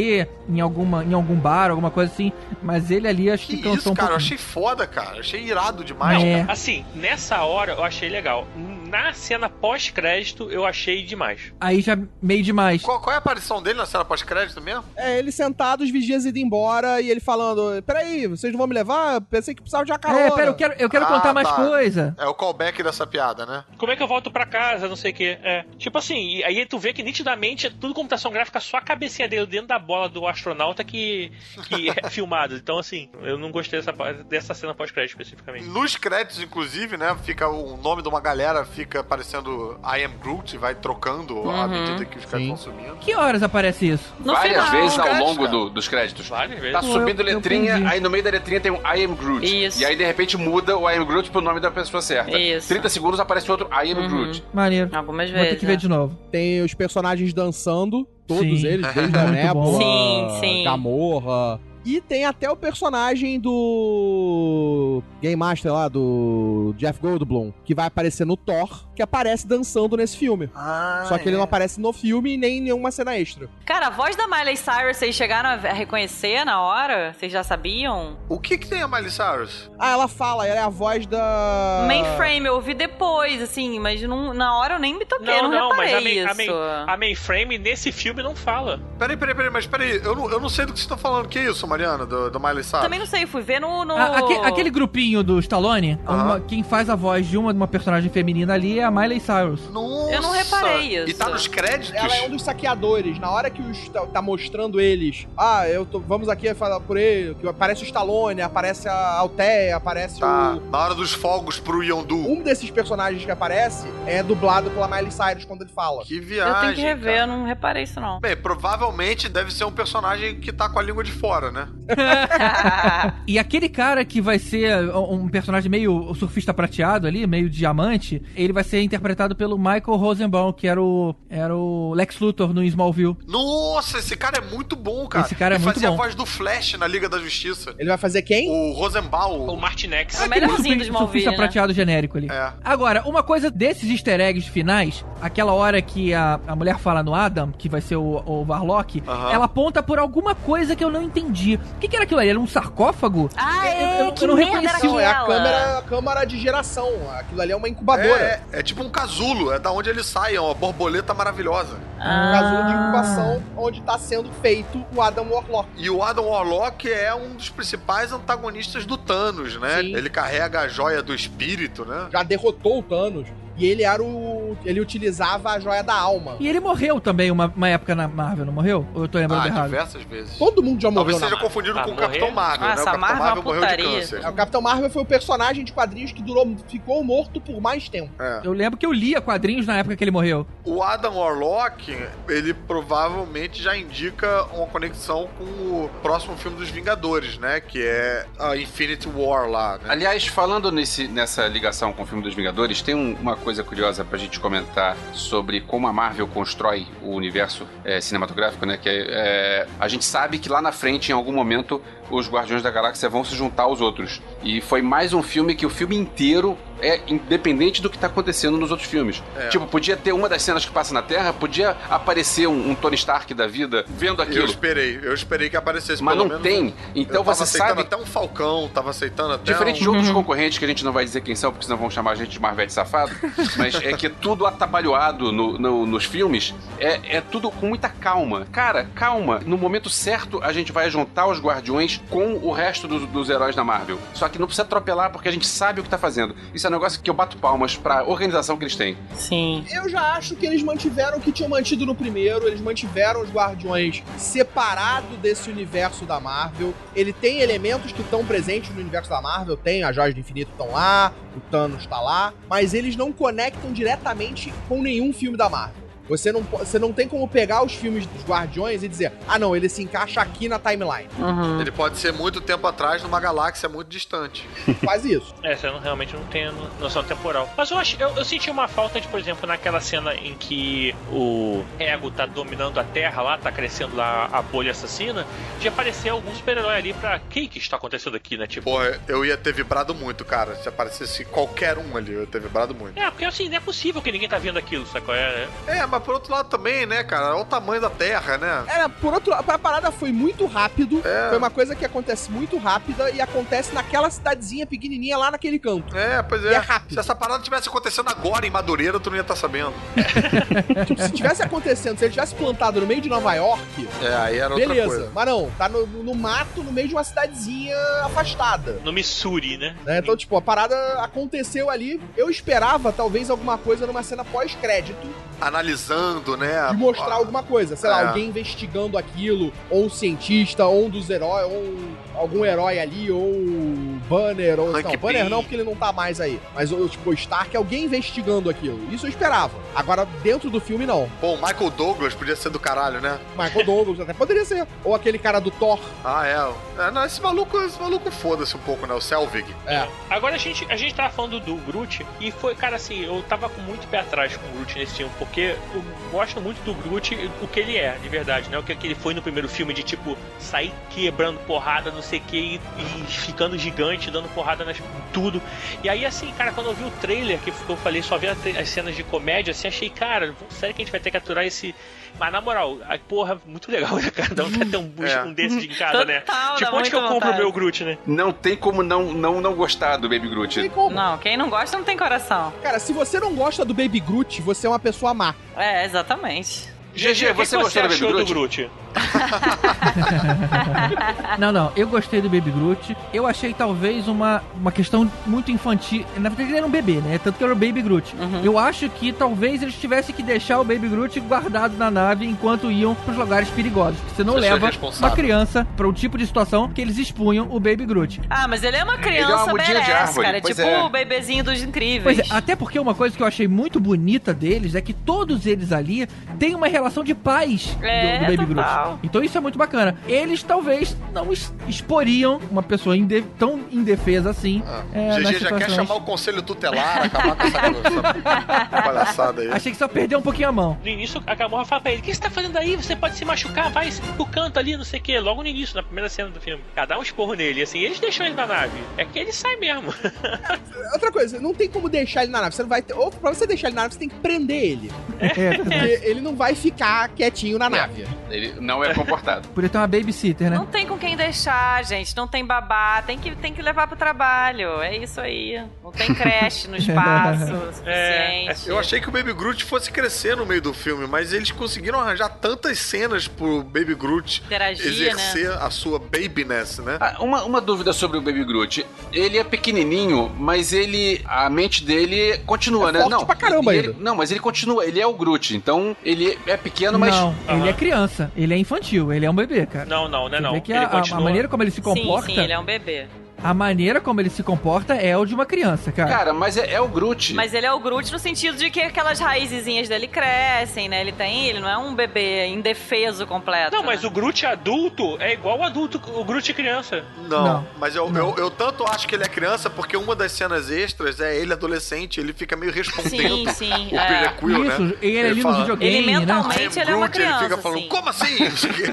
[0.48, 2.32] em alguma em algum bar, alguma coisa assim,
[2.62, 4.08] mas ele ali acho que, Que cansou isso, um cara?
[4.08, 4.34] Eu pouquinho.
[4.34, 5.16] achei foda, cara.
[5.16, 6.22] Eu achei irado demais.
[6.22, 6.44] É.
[6.48, 8.46] Assim, nessa hora eu achei legal.
[8.90, 11.52] Na cena pós-crédito eu achei demais.
[11.60, 12.82] Aí já meio demais.
[12.82, 14.84] Qual, qual é a aparição dele na cena pós-crédito mesmo?
[14.96, 18.74] É, ele sentado, os vigias indo embora e ele falando: Peraí, vocês não vão me
[18.74, 19.20] levar?
[19.22, 20.24] Pensei que precisava de uma carona.
[20.24, 21.54] É, pera, eu quero, eu quero Ah, contar mais tá.
[21.54, 22.14] coisa.
[22.18, 23.64] É o callback dessa piada, né?
[23.78, 25.38] Como é que eu volto pra casa, não sei o que.
[25.42, 25.64] É.
[25.78, 29.46] Tipo assim, aí tu vê que nitidamente é tudo computação gráfica, só a cabecinha dele
[29.46, 31.30] dentro da bola do astronauta que,
[31.68, 32.56] que é filmado.
[32.56, 33.92] Então, assim, eu não gostei dessa,
[34.24, 35.66] dessa cena pós-crédito especificamente.
[35.66, 37.16] Nos créditos, inclusive, né?
[37.24, 41.68] Fica o nome de uma galera, fica aparecendo I am Groot, vai trocando à Uhum.
[41.68, 42.96] medida que os créditos vão subindo.
[42.98, 44.14] Que horas aparece isso?
[44.24, 44.82] No Várias final.
[44.82, 45.48] vezes ao longo cara.
[45.50, 46.28] do- dos créditos.
[46.28, 46.72] Várias vezes.
[46.72, 47.86] Tá subindo eu- eu letrinha, perdi.
[47.86, 49.44] aí no meio da letrinha tem um I am Groot.
[49.66, 49.82] Isso.
[49.82, 52.38] E aí de repente muda o I am Groot pro nome da pessoa certa.
[52.38, 52.68] Isso.
[52.68, 54.08] 30 segundos aparece outro I am Uhum.
[54.08, 54.44] Groot.
[54.52, 54.88] Maneiro.
[54.96, 55.60] Algumas Vou ter vezes.
[55.60, 55.76] que ver né?
[55.78, 56.16] de novo.
[56.30, 58.66] Tem os personagens dançando, todos Sim.
[58.66, 59.78] eles, desde a Nebula, bom.
[59.78, 60.64] Sim, sim.
[60.64, 61.60] Gamorra.
[61.84, 68.26] E tem até o personagem do Game Master lá, do Jeff Goldblum, que vai aparecer
[68.26, 70.50] no Thor, que aparece dançando nesse filme.
[70.54, 73.48] Ah, Só que ele não aparece no filme e nem em nenhuma cena extra.
[73.64, 77.14] Cara, a voz da Miley Cyrus, vocês chegaram a reconhecer na hora?
[77.18, 78.18] Vocês já sabiam?
[78.28, 79.70] O que que tem a Miley Cyrus?
[79.78, 81.84] Ah, ela fala, ela é a voz da...
[81.86, 85.68] Mainframe, eu ouvi depois, assim, mas não- na hora eu nem me toquei, Não, não,
[85.70, 86.48] não, mas a, main, a, main,
[86.86, 88.80] a mainframe nesse filme não fala.
[88.98, 91.26] Peraí, peraí, peraí, mas peraí, eu não, eu não sei do que você tá falando.
[91.28, 92.82] Que isso, Mariana, do, do Miley Cyrus?
[92.82, 93.84] Também não sei, fui ver no...
[93.86, 93.96] no...
[93.96, 96.24] A- aque- aquele grupinho do Stallone, Aham.
[96.24, 99.20] uma- quem faz a voz de uma, de uma personagem feminina ali é a Miley
[99.20, 99.68] Cyrus.
[99.70, 100.12] Nossa!
[100.14, 101.10] Eu não reparei isso.
[101.10, 101.92] E tá nos créditos?
[101.94, 103.18] Ela é um dos saqueadores.
[103.18, 106.96] Na hora que os, tá, tá mostrando eles, ah, eu tô, vamos aqui falar por
[106.96, 110.70] ele, que aparece o Stallone, aparece a Altea, aparece Tá, o...
[110.70, 112.16] na hora dos fogos pro Yondu.
[112.16, 116.04] Um desses personagens que aparece é dublado pela Miley Cyrus quando ele fala.
[116.04, 117.22] Que Eu viagem, tenho que rever, cara.
[117.22, 118.20] eu não reparei isso não.
[118.20, 121.68] Bem, provavelmente deve ser um personagem que tá com a língua de fora, né?
[123.26, 128.52] E aquele cara que vai ser um personagem meio surfista prateado ali, meio diamante, ele
[128.52, 133.16] vai ser interpretado pelo Michael Rosenbaum, que era o, era o Lex Luthor no Smallville.
[133.26, 135.24] Nossa, esse cara é muito bom, cara.
[135.24, 135.94] Esse cara é ele muito fazia bom.
[135.94, 137.74] a voz do Flash na Liga da Justiça.
[137.78, 138.48] Ele vai fazer quem?
[138.50, 139.46] O Rosenbaum.
[139.48, 140.20] O Martinex.
[140.20, 141.36] É o melhorzinho do Smallville, né?
[141.36, 142.28] prateado genérico ali.
[142.30, 142.52] É.
[142.64, 147.14] Agora, uma coisa desses easter eggs finais, aquela hora que a, a mulher fala no
[147.14, 149.30] Adam, que vai ser o, o Warlock, Aham.
[149.32, 151.58] ela aponta por alguma coisa que eu não entendi.
[151.76, 152.30] O que, que era aquilo ali?
[152.30, 153.28] Era um sarcófago?
[153.36, 154.76] Ah, Eu- é, eu- eu que não merda reconheci.
[154.86, 156.88] era Não, é a câmera, a câmara de geração.
[157.18, 158.42] Aquilo ali é uma incubadora.
[158.52, 161.74] É, é tipo um casulo, é da onde ele sai, é uma borboleta maravilhosa.
[161.74, 162.32] Um Ah.
[162.32, 165.68] casulo de incubação onde tá sendo feito o Adam Warlock.
[165.76, 169.80] E o Adam Warlock é um dos principais antagonistas do Thanos, né?
[169.80, 169.94] Sim.
[169.94, 172.08] Ele carrega a joia do espírito, né?
[172.12, 173.26] Já derrotou o Thanos.
[173.60, 174.56] E ele era o.
[174.64, 176.36] Ele utilizava a joia da alma.
[176.40, 178.86] E ele morreu também uma, uma época na Marvel, não morreu?
[178.94, 179.64] Ou eu tô lembrando Ah, errado?
[179.66, 180.36] diversas vezes.
[180.38, 181.28] Todo mundo já Talvez morreu.
[181.28, 182.06] seja na confundido Ah, com o morrer?
[182.06, 182.80] Capitão Marvel, Ah, né?
[182.80, 184.20] O Capitão Marvel é Marvel morreu de câncer.
[184.24, 187.88] É, O Capitão Marvel foi o personagem de quadrinhos que durou, ficou morto por mais
[187.88, 188.10] tempo.
[188.18, 188.40] É.
[188.44, 190.46] Eu lembro que eu lia quadrinhos na época que ele morreu.
[190.64, 191.96] O Adam Warlock,
[192.28, 197.60] ele provavelmente já indica uma conexão com o próximo filme dos Vingadores, né?
[197.60, 199.84] Que é a Infinity War lá, né?
[199.88, 204.04] Aliás, falando nesse, nessa ligação com o filme dos Vingadores, tem um- uma coisa curiosa
[204.04, 208.76] pra gente comentar sobre como a Marvel constrói o universo é, cinematográfico, né?
[208.76, 212.62] Que é, é, a gente sabe que lá na frente, em algum momento, os Guardiões
[212.62, 214.20] da Galáxia vão se juntar aos outros.
[214.42, 218.56] E foi mais um filme que o filme inteiro é independente do que tá acontecendo
[218.56, 219.22] nos outros filmes.
[219.36, 219.48] É.
[219.48, 222.96] Tipo, podia ter uma das cenas que passa na Terra, podia aparecer um, um Tony
[222.96, 224.44] Stark da vida vendo Eu aquilo.
[224.46, 226.74] esperei, eu esperei que aparecesse Mas pelo não menos tem.
[226.94, 229.82] Então eu tava você aceitando sabe até um Falcão, tava aceitando até Diferente um...
[229.82, 232.12] de outros concorrentes que a gente não vai dizer quem são, porque senão vão chamar
[232.12, 233.12] a gente de Marvete safado,
[233.58, 238.46] mas é que tudo atabalhoado no- no- nos filmes é, é tudo com muita calma.
[238.50, 239.40] Cara, calma.
[239.44, 243.54] No momento certo, a gente vai juntar os Guardiões com o resto dos, dos heróis
[243.54, 243.98] da Marvel.
[244.14, 246.34] Só que não precisa atropelar, porque a gente sabe o que tá fazendo.
[246.54, 248.96] Isso é um negócio que eu bato palmas pra organização que eles têm.
[249.14, 249.64] Sim.
[249.70, 253.30] Eu já acho que eles mantiveram o que tinham mantido no primeiro, eles mantiveram os
[253.30, 256.74] Guardiões separado desse universo da Marvel.
[256.94, 260.50] Ele tem elementos que estão presentes no universo da Marvel, tem as Joias do Infinito
[260.50, 265.48] estão lá, o Thanos tá lá, mas eles não conectam diretamente com nenhum filme da
[265.48, 265.89] Marvel.
[266.10, 269.56] Você não, você não tem como pegar os filmes dos Guardiões e dizer, ah não,
[269.56, 271.08] ele se encaixa aqui na timeline.
[271.18, 271.60] Uhum.
[271.60, 274.46] Ele pode ser muito tempo atrás numa galáxia muito distante.
[274.84, 275.34] Faz isso.
[275.42, 277.48] É, você não, realmente não tem no- noção temporal.
[277.56, 280.94] Mas eu, acho, eu, eu senti uma falta de, por exemplo, naquela cena em que
[281.10, 285.26] o Ego tá dominando a Terra lá, tá crescendo lá a bolha assassina,
[285.60, 287.16] de aparecer algum super-herói ali pra.
[287.24, 288.46] O que que está acontecendo aqui, né?
[288.46, 288.70] Tipo.
[288.70, 290.56] Porra, eu ia ter vibrado muito, cara.
[290.56, 292.98] Se aparecesse qualquer um ali, eu ia ter vibrado muito.
[292.98, 295.14] É, porque assim, não é possível que ninguém tá vendo aquilo, sacou?
[295.14, 297.34] É, É, mas mas por outro lado também, né, cara?
[297.34, 298.64] Olha o tamanho da Terra, né?
[298.66, 301.02] Era, por outro lado, a parada foi muito rápido.
[301.04, 301.28] É.
[301.28, 305.96] Foi uma coisa que acontece muito rápida e acontece naquela cidadezinha pequenininha lá naquele canto.
[305.96, 306.54] É, pois E é.
[306.54, 306.94] é rápido.
[306.94, 309.72] Se essa parada tivesse acontecendo agora em Madureira, tu não ia estar sabendo.
[310.86, 314.38] Tipo, se tivesse acontecendo, se ele tivesse plantado no meio de Nova York, É, aí
[314.38, 314.88] era outra beleza.
[314.88, 315.10] coisa.
[315.14, 318.80] Mas não, tá no, no mato, no meio de uma cidadezinha afastada.
[318.84, 319.76] No Missouri, né?
[319.84, 319.98] né?
[319.98, 322.00] Então, tipo, a parada aconteceu ali.
[322.16, 325.06] Eu esperava, talvez, alguma coisa numa cena pós-crédito
[325.40, 326.68] Analisando, né?
[326.70, 327.76] de mostrar alguma coisa.
[327.76, 328.06] Sei lá, É.
[328.08, 333.10] alguém investigando aquilo, ou um cientista, ou um dos heróis, ou um- algum herói ali,
[333.10, 334.76] ou o Banner, ou.
[334.76, 336.40] Hank não, Banner não, porque ele não tá mais aí.
[336.54, 338.78] Mas, o tipo, o Stark, alguém investigando aquilo.
[338.92, 339.52] Isso eu esperava.
[339.74, 341.08] Agora, dentro do filme, não.
[341.20, 343.18] Pô, o Michael Douglas podia ser do caralho, né?
[343.38, 344.66] Michael Douglas até poderia ser.
[344.84, 345.78] Ou aquele cara do Thor.
[346.04, 346.82] Ah, é.
[346.82, 348.94] é não, esse maluco, esse maluco foda-se um pouco, né?
[348.94, 349.46] O Selvig.
[349.66, 349.86] É.
[350.08, 353.48] Agora a gente, a gente tava falando do Groot e foi, cara, assim, eu tava
[353.48, 357.14] com muito pé atrás com o Groot nesse filme, porque eu gosto muito do Groot,
[357.40, 358.58] o que ele é, de verdade, né?
[358.58, 362.22] O que, ele foi no primeiro filme, de tipo, sair quebrando porrada, não sei o
[362.22, 364.80] que, e, e ficando gigante, dando porrada nas
[365.12, 365.40] tudo.
[365.82, 368.68] E aí, assim, cara, quando eu vi o trailer, que eu falei, só vi as
[368.68, 371.74] cenas de comédia, assim, achei, cara, sério que a gente vai ter que aturar esse.
[372.18, 374.34] Mas na moral, a porra, muito legal, né, cara?
[374.34, 375.22] Dá vontade de ter um, É.
[375.24, 376.20] um desses em casa, né?
[376.20, 377.98] Total, Tipo, onde que eu compro o meu Groot, né?
[378.06, 380.60] Não tem como não, não, não gostar do Baby Groot.
[380.60, 380.94] Tem como.
[380.94, 382.52] Não, quem não gosta não tem coração.
[382.62, 385.34] Cara, se você não gosta do Baby Groot, você é uma pessoa má.
[385.56, 386.68] É, exatamente.
[386.94, 388.24] GG, o que você que gostou do Baby Groot?
[388.24, 388.70] do Groot?
[391.38, 392.96] Não, não, eu gostei do Baby Groot.
[393.12, 396.04] Eu achei talvez uma, uma questão muito infantil.
[396.16, 397.18] Na verdade, ele era um bebê, né?
[397.22, 398.14] Tanto que era o Baby Groot.
[398.16, 398.40] Uhum.
[398.42, 402.70] Eu acho que talvez eles tivessem que deixar o Baby Groot guardado na nave enquanto
[402.70, 403.98] iam pros lugares perigosos.
[404.00, 407.46] Porque você não Você leva uma criança para o tipo de situação que eles expunham
[407.50, 408.20] o Baby Groot.
[408.28, 410.38] Ah, mas ele é uma Ele é criança uma de árvore, cara.
[410.38, 410.82] É pois tipo é.
[410.82, 412.18] o bebezinho dos Pois incríveis.
[412.18, 415.72] é, até porque uma coisa que eu achei muito bonita deles é que todos eles
[415.72, 416.06] ali
[416.38, 418.84] têm uma relação de paz do- É, do, Baby total.
[418.88, 419.00] Groot.
[419.06, 419.96] Então isso é muito bacana.
[420.06, 424.62] Eles talvez não es- exporiam uma pessoa inde- tão indefesa assim.
[424.66, 425.74] Ah, é, GG já quer situações.
[425.74, 429.50] chamar o conselho tutelar, acabar com essa, essa palhaçada aí.
[429.50, 430.78] Achei que só perdeu um pouquinho a mão.
[430.82, 432.76] No início, a Gamorra fala pra ele: O que você tá fazendo aí?
[432.76, 435.18] Você pode se machucar, vai pro canto ali, não sei o que.
[435.18, 436.62] Logo no início, na primeira cena do filme.
[436.74, 438.78] Cara, dá um esporro nele, assim, eles deixam ele na nave.
[438.96, 439.92] É que ele sai mesmo.
[440.92, 442.54] Outra coisa, não tem como deixar ele na nave.
[442.54, 442.94] Você não vai ter.
[442.94, 444.92] Ou pra você deixar ele na nave, você tem que prender ele.
[445.18, 448.06] É, Porque ele não vai ficar quietinho na nave.
[448.30, 449.48] Ele não é comportado.
[449.54, 450.56] Podia ter uma babysitter, né?
[450.56, 452.16] Não tem com quem deixar, gente.
[452.16, 453.02] Não tem babá.
[453.02, 454.80] Tem que, tem que levar pro trabalho.
[454.80, 455.62] É isso aí.
[455.82, 458.68] Não tem creche no espaço suficiente.
[458.68, 462.00] Eu achei que o Baby Groot fosse crescer no meio do filme, mas eles conseguiram
[462.00, 466.96] arranjar tantas cenas pro Baby Groot Interagir, exercer a sua babiness, né?
[467.00, 468.86] Ah, uma, uma dúvida sobre o Baby Groot.
[469.12, 471.20] Ele é pequenininho, mas ele.
[471.26, 472.98] A mente dele continua, É né?
[473.00, 473.98] forte não, pra caramba ele- ainda.
[474.00, 474.84] não, mas ele continua.
[474.84, 475.56] Ele é o Groot.
[475.56, 477.14] Então, ele é pequeno, mas.
[477.14, 479.84] Não, ele é criança, ele é infantil, ele é um bebê, cara.
[479.86, 480.52] Não, não, não é Você não.
[480.52, 481.20] vê que ele a, a- a continua.
[481.20, 483.06] maneira como ele se Sim, comporta, sim, ele é um bebê.
[483.42, 486.10] A maneira como ele se comporta é o de uma criança, cara.
[486.10, 487.34] Cara, mas é, é o Groot.
[487.34, 491.00] Mas ele é o Groot no sentido de que aquelas raizinhas dele crescem, né?
[491.00, 493.74] Ele tem, ele não é um bebê indefeso completo.
[493.74, 494.08] Não, mas né?
[494.08, 497.04] o Groot adulto é igual o adulto, o Groot criança.
[497.28, 497.66] Não, Não.
[497.78, 501.20] mas eu, Eu, eu tanto acho que ele é criança porque uma das cenas extras
[501.20, 504.32] é ele adolescente, ele fica meio respondendo Sim, sim, o é.
[504.38, 504.94] Quill, Isso, né?
[505.00, 506.18] ele ali no fala, videogame, Ele né?
[506.20, 507.88] mentalmente "I am ele é uma Groot", ele criança, fica falando, sim.
[507.88, 508.38] como assim?
[508.40, 508.50] Não.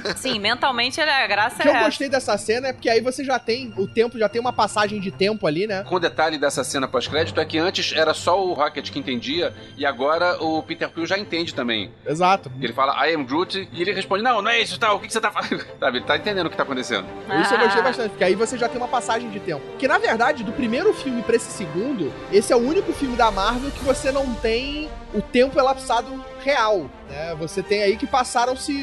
[0.17, 1.85] Sim, mentalmente ele é a graça O que é eu essa.
[1.85, 4.99] gostei dessa cena é porque aí você já tem o tempo, já tem uma passagem
[4.99, 5.83] de tempo ali, né?
[5.87, 9.53] Com o detalhe dessa cena pós-crédito é que antes era só o Rocket que entendia
[9.77, 11.91] e agora o Peter Quill já entende também.
[12.05, 12.51] Exato.
[12.61, 15.07] Ele fala, I am Groot, e ele responde, não, não é isso, tal, o que,
[15.07, 15.65] que você tá falando?
[15.79, 17.05] Sabe, ele tá entendendo o que tá acontecendo.
[17.41, 17.83] Isso eu gostei Ah.
[17.83, 19.61] bastante, porque aí você já tem uma passagem de tempo.
[19.77, 23.29] Que na verdade, do primeiro filme pra esse segundo, esse é o único filme da
[23.31, 26.07] Marvel que você não tem o tempo elapsado
[26.47, 27.35] real, né?
[27.39, 28.73] Você tem aí que passaram-se,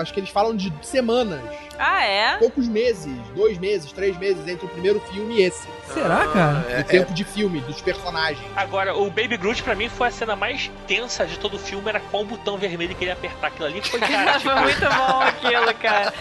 [0.00, 1.40] acho que eles falam de semanas,
[1.78, 2.36] Ah, é?
[2.38, 5.68] poucos meses, dois meses, três meses entre o primeiro filme e esse.
[5.94, 6.66] Será, cara?
[6.68, 8.44] É, o tempo de filme, dos personagens.
[8.56, 11.88] Agora, o Baby Groot pra mim foi a cena mais tensa de todo o filme,
[11.88, 13.80] era qual o botão vermelho que ele ia apertar aquilo ali.
[13.82, 16.12] Foi, cara, tipo, foi muito bom aquilo, cara.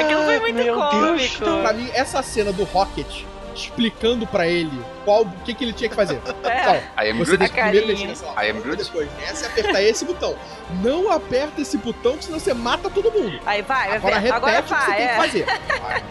[0.00, 0.90] Aquilo foi muito meu Deus,
[1.38, 1.62] cômico.
[1.62, 3.24] Pra mim, essa cena do Rocket
[3.54, 4.70] explicando pra ele
[5.10, 6.20] qual o que, que ele tinha que fazer.
[6.44, 6.60] É.
[6.60, 6.80] Então,
[7.18, 8.26] você que primeiro mexer nessa
[8.76, 9.08] depois
[9.40, 10.36] e apertar esse botão.
[10.82, 13.40] Não aperta esse botão, senão você mata todo mundo.
[13.46, 14.20] Aí vai, Agora vai.
[14.22, 15.16] repete Agora o que você vai, tem que é.
[15.16, 15.46] fazer.
[15.80, 16.02] Vai.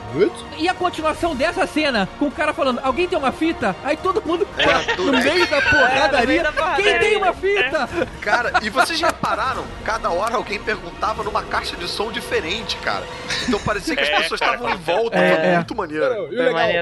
[0.57, 3.75] E a continuação dessa cena, com o cara falando, alguém tem uma fita?
[3.83, 6.43] Aí todo mundo É, no meio da É, porradaria.
[6.43, 7.87] da Quem tem uma fita?
[8.21, 9.63] Cara, e vocês já repararam?
[9.85, 13.03] Cada hora alguém perguntava numa caixa de som diferente, cara.
[13.47, 15.55] Então parecia que as É, pessoas estavam em volta, É, foi é.
[15.55, 16.05] muito maneiro.
[16.33, 16.35] E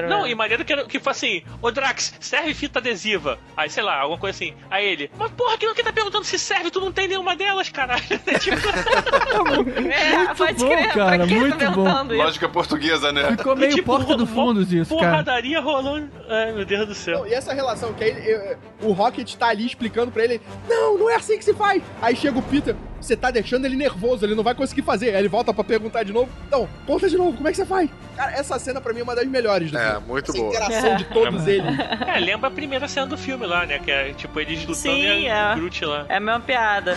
[0.08, 0.26] Não, mesmo.
[0.26, 3.38] e maneiro que, que foi assim: Ô Drax, serve fita adesiva.
[3.56, 4.54] Aí, sei lá, alguma coisa assim.
[4.70, 7.34] Aí ele, mas porra, que não que tá perguntando se serve, tu não tem nenhuma
[7.36, 8.02] delas, caralho.
[8.40, 8.56] tipo,
[9.90, 11.88] É, pode bom, crer, cara, que muito tá bom.
[11.88, 12.14] isso?
[12.16, 13.36] Lógica portuguesa, né?
[13.36, 15.10] Ficou meio tipo, porta do ro- fundos isso, cara.
[15.10, 16.08] porradaria rolando.
[16.28, 17.18] Ai, meu Deus do céu.
[17.20, 21.10] Não, e essa relação que aí o Rocket tá ali explicando pra ele: Não, não
[21.10, 21.82] é assim que se faz.
[22.00, 25.10] Aí chega o Peter, você tá deixando ele nervoso, ele não vai conseguir fazer.
[25.14, 27.66] Aí ele volta pra perguntar de novo: Não, conta de novo, como é que você
[27.66, 27.88] faz?
[28.16, 30.06] Cara, essa cena pra mim é uma das melhores do É, filme.
[30.06, 30.50] muito essa boa.
[30.54, 31.78] interação de todos eles.
[32.06, 33.78] É, lembra a primeira cena do filme lá, né?
[33.78, 35.54] Que é tipo eles lutando Sim, e a é.
[35.56, 36.06] Groot lá.
[36.08, 36.94] É a mesma piada.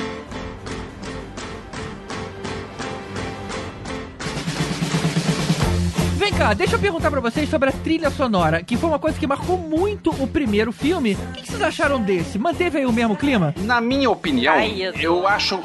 [6.32, 9.20] Vem cá, deixa eu perguntar pra vocês sobre a trilha sonora, que foi uma coisa
[9.20, 11.14] que marcou muito o primeiro filme.
[11.30, 12.40] O que, que vocês acharam desse?
[12.40, 13.53] Manteve aí o mesmo clima?
[13.58, 15.60] Na minha opinião, Ai, eu- eu acho.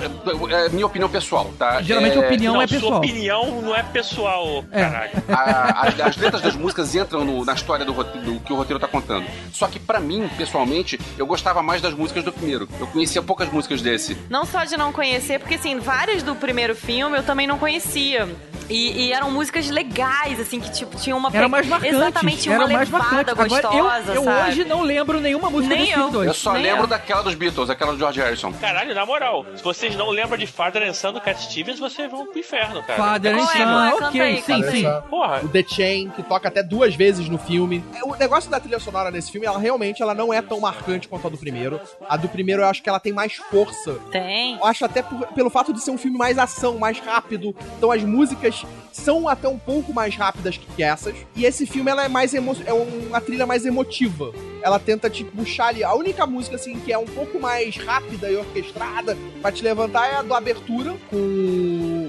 [0.51, 1.81] É, é minha opinião pessoal, tá?
[1.83, 2.99] Geralmente é, a opinião não, é sua pessoal.
[2.99, 4.81] opinião não é pessoal, É.
[4.83, 5.11] caralho.
[5.29, 5.35] a-
[5.83, 8.89] a- as letras das músicas entram no- na história do, do que o roteiro tá
[8.89, 9.25] contando.
[9.53, 12.69] Só que pra mim, pessoalmente, eu gostava mais das músicas do primeiro.
[12.81, 14.17] Eu conhecia poucas músicas desse.
[14.29, 18.29] Não só de não conhecer, porque assim, várias do primeiro filme eu também não conhecia.
[18.69, 21.31] E, e eram músicas legais, assim, que tipo, tinham uma.
[21.33, 21.95] Era mais marcante.
[21.95, 23.31] Exatamente, tinha uma era mais marcante.
[23.31, 24.49] Agora, gostosa, eu, eu sabe?
[24.51, 25.95] hoje não lembro nenhuma música Nem eu.
[25.97, 26.29] filme dois.
[26.29, 26.87] Eu só Nem lembro eu.
[26.87, 28.53] daquela dos Beatles, aquela do George Harrison.
[28.55, 32.11] Caralho, na moral, se vocês não lembram de Father and Son do Cat Stevens, vocês
[32.11, 33.03] vão pro inferno, cara.
[33.03, 33.47] Father and é?
[33.47, 33.95] Son, é?
[34.09, 34.85] Ok, aí, sim, sim.
[35.11, 37.85] Porra, O The Chain, que toca até duas vezes no filme.
[38.05, 41.27] O negócio da trilha sonora nesse filme, ela realmente ela não é tão marcante quanto
[41.27, 41.81] a do primeiro.
[42.09, 43.95] A do primeiro eu acho que ela tem mais força.
[44.11, 44.57] Tem.
[44.57, 47.55] Eu acho até por- pelo fato de ser um filme mais ação, mais rápido.
[47.77, 51.15] Então as músicas são até um pouco mais rápidas que essas.
[51.35, 54.33] E esse filme ela é mais emo é uma trilha mais emotiva.
[54.63, 55.85] Ela tenta te puxar ali.
[55.85, 60.09] A única música assim que é um pouco mais rápida e orquestrada pra te levantar
[60.09, 61.17] é a do abertura com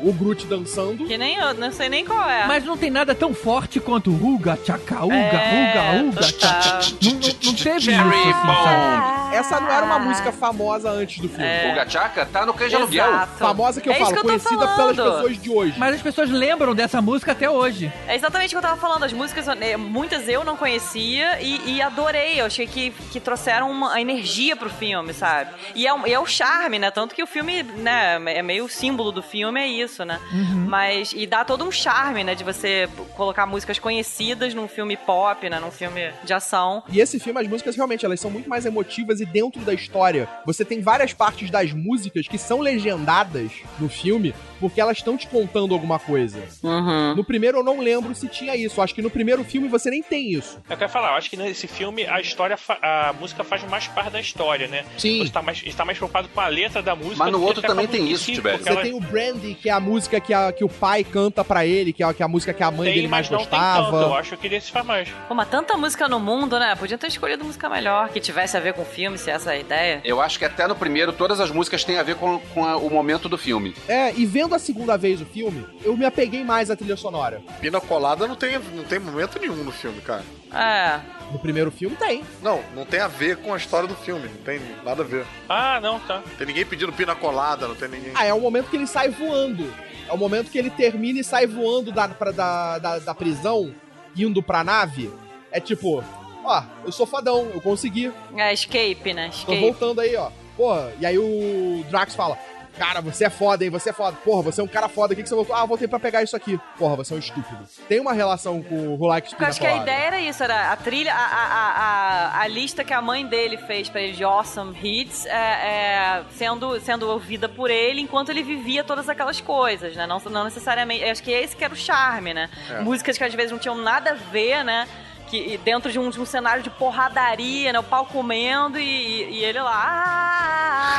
[0.03, 1.05] o Groot dançando.
[1.05, 2.45] Que nem eu, não sei nem qual é.
[2.45, 6.21] Mas não tem nada tão forte quanto Uga, Tchaca, Uga, É, Uga, Uga.
[6.21, 6.79] Tchaca.
[7.03, 8.47] Não, não, não teve isso, assim, sabe?
[8.47, 9.17] Bomb.
[9.35, 11.43] Essa não era uma música famosa antes do filme.
[11.45, 11.71] É.
[11.71, 13.27] O Gachaca tá no de Aluguel.
[13.37, 14.95] Famosa que eu É isso falo, que eu tô conhecida falando.
[14.95, 15.73] pelas pessoas de hoje.
[15.77, 17.91] Mas as pessoas lembram dessa música até hoje.
[18.07, 19.03] É exatamente o que eu tava falando.
[19.03, 22.39] As músicas, eh, muitas eu não conhecia e, e adorei.
[22.41, 25.51] Eu achei que, que trouxeram uma energia pro filme, sabe?
[25.75, 26.89] E é, e é o charme, né?
[26.91, 30.19] Tanto que o filme, né, é meio símbolo do filme, é isso, né?
[30.68, 32.35] Mas, e dá todo um charme, né?
[32.35, 35.59] De você colocar músicas conhecidas num filme pop, né?
[35.59, 36.84] Num filme de ação.
[36.89, 40.27] E esse filme, as músicas realmente, elas são muito mais emotivas e dentro da história.
[40.45, 45.27] Você tem várias partes das músicas que são legendadas no filme porque elas estão te
[45.27, 46.43] contando alguma coisa.
[46.63, 47.15] Uhum.
[47.15, 48.81] No primeiro eu não lembro se tinha isso.
[48.81, 50.59] Acho que no primeiro filme você nem tem isso.
[50.69, 54.11] eu quero falar, eu acho que nesse filme a história, a música faz mais parte
[54.11, 54.84] da história, né?
[54.97, 55.25] Sim.
[55.25, 57.17] Você tá mais, está mais preocupado com a letra da música.
[57.17, 58.63] Mas no outro também tem isso, Tibério.
[58.63, 61.43] Você ela- tem o Brandy, que é a música que, a, que o pai canta
[61.43, 63.29] pra ele, que é, a- que é a música que a mãe Tem, dele mais
[63.29, 63.85] mas não tem tanto.
[63.88, 64.15] Eu gostava.
[64.19, 65.09] acho que esse faz mais.
[65.27, 66.75] Pô, mas tanta música no mundo, né?
[66.75, 69.57] Podia ter escolhido música melhor, que tivesse a ver com o filme, se essa é
[69.57, 70.01] a ideia.
[70.03, 72.77] Eu acho que até no primeiro todas as músicas têm a ver com, com a-
[72.77, 73.73] o momento do filme.
[73.88, 77.41] É, e vendo a segunda vez o filme, eu me apeguei mais à trilha sonora.
[77.59, 80.23] Pina colada não tem, não tem momento nenhum no filme, cara.
[80.53, 80.99] É.
[81.31, 82.23] No primeiro filme tem.
[82.41, 84.27] Não, não tem a ver com a história do filme.
[84.29, 85.25] Não tem nada a ver.
[85.49, 86.17] Ah, não, tá.
[86.25, 88.11] Não tem ninguém pedindo pina colada, não tem ninguém.
[88.15, 89.71] Ah, é o momento que ele sai voando.
[90.07, 93.73] É o momento que ele termina e sai voando da, pra, da, da, da prisão,
[94.15, 95.11] indo pra nave.
[95.51, 96.01] É tipo,
[96.45, 98.11] ó, eu sou fodão, eu consegui.
[98.35, 99.27] É escape, né?
[99.29, 99.59] Tô Escape.
[99.59, 100.31] voltando aí, ó.
[100.55, 102.37] Porra, e aí o Drax fala:
[102.77, 103.69] Cara, você é foda, hein?
[103.71, 104.17] Você é foda.
[104.23, 105.13] Porra, você é um cara foda.
[105.13, 105.55] O que, que você voltou?
[105.55, 106.59] Ah, voltei pra pegar isso aqui.
[106.77, 107.67] Porra, você é um estúpido.
[107.87, 110.71] Tem uma relação com o Who Likes Eu acho que a ideia era isso, era
[110.71, 114.23] a trilha, a, a, a, a lista que a mãe dele fez pra ele de
[114.23, 119.95] Awesome Hits é, é, sendo, sendo ouvida por ele enquanto ele vivia todas aquelas coisas,
[119.95, 120.05] né?
[120.05, 121.03] Não, não necessariamente.
[121.03, 122.49] Acho que esse que era o charme, né?
[122.69, 122.81] É.
[122.81, 124.87] Músicas que às vezes não tinham nada a ver, né?
[125.29, 127.79] Que, dentro de um, de um cenário de porradaria, né?
[127.79, 129.93] O pau comendo e, e ele lá.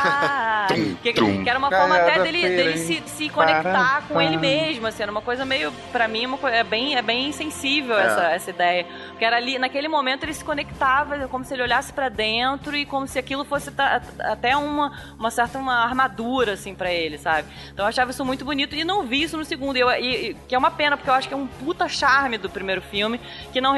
[0.05, 1.43] ah, Tum, que, tum.
[1.43, 5.01] que era uma forma até dele, feira, dele se, se conectar com ele mesmo, assim,
[5.03, 8.05] era uma coisa meio, pra mim, uma coisa, é bem, é bem sensível É.
[8.05, 8.85] essa, essa ideia.
[9.09, 12.85] Porque era ali, naquele momento ele se conectava, como se ele olhasse pra dentro e
[12.85, 13.71] como se aquilo fosse
[14.19, 17.47] até uma, uma certa uma armadura, assim, pra ele, sabe?
[17.73, 20.29] Então eu achava isso muito bonito e não vi isso no segundo, e eu- e-
[20.29, 22.81] e- que é uma pena, porque eu acho que é um puta charme do primeiro
[22.81, 23.19] filme,
[23.51, 23.73] que não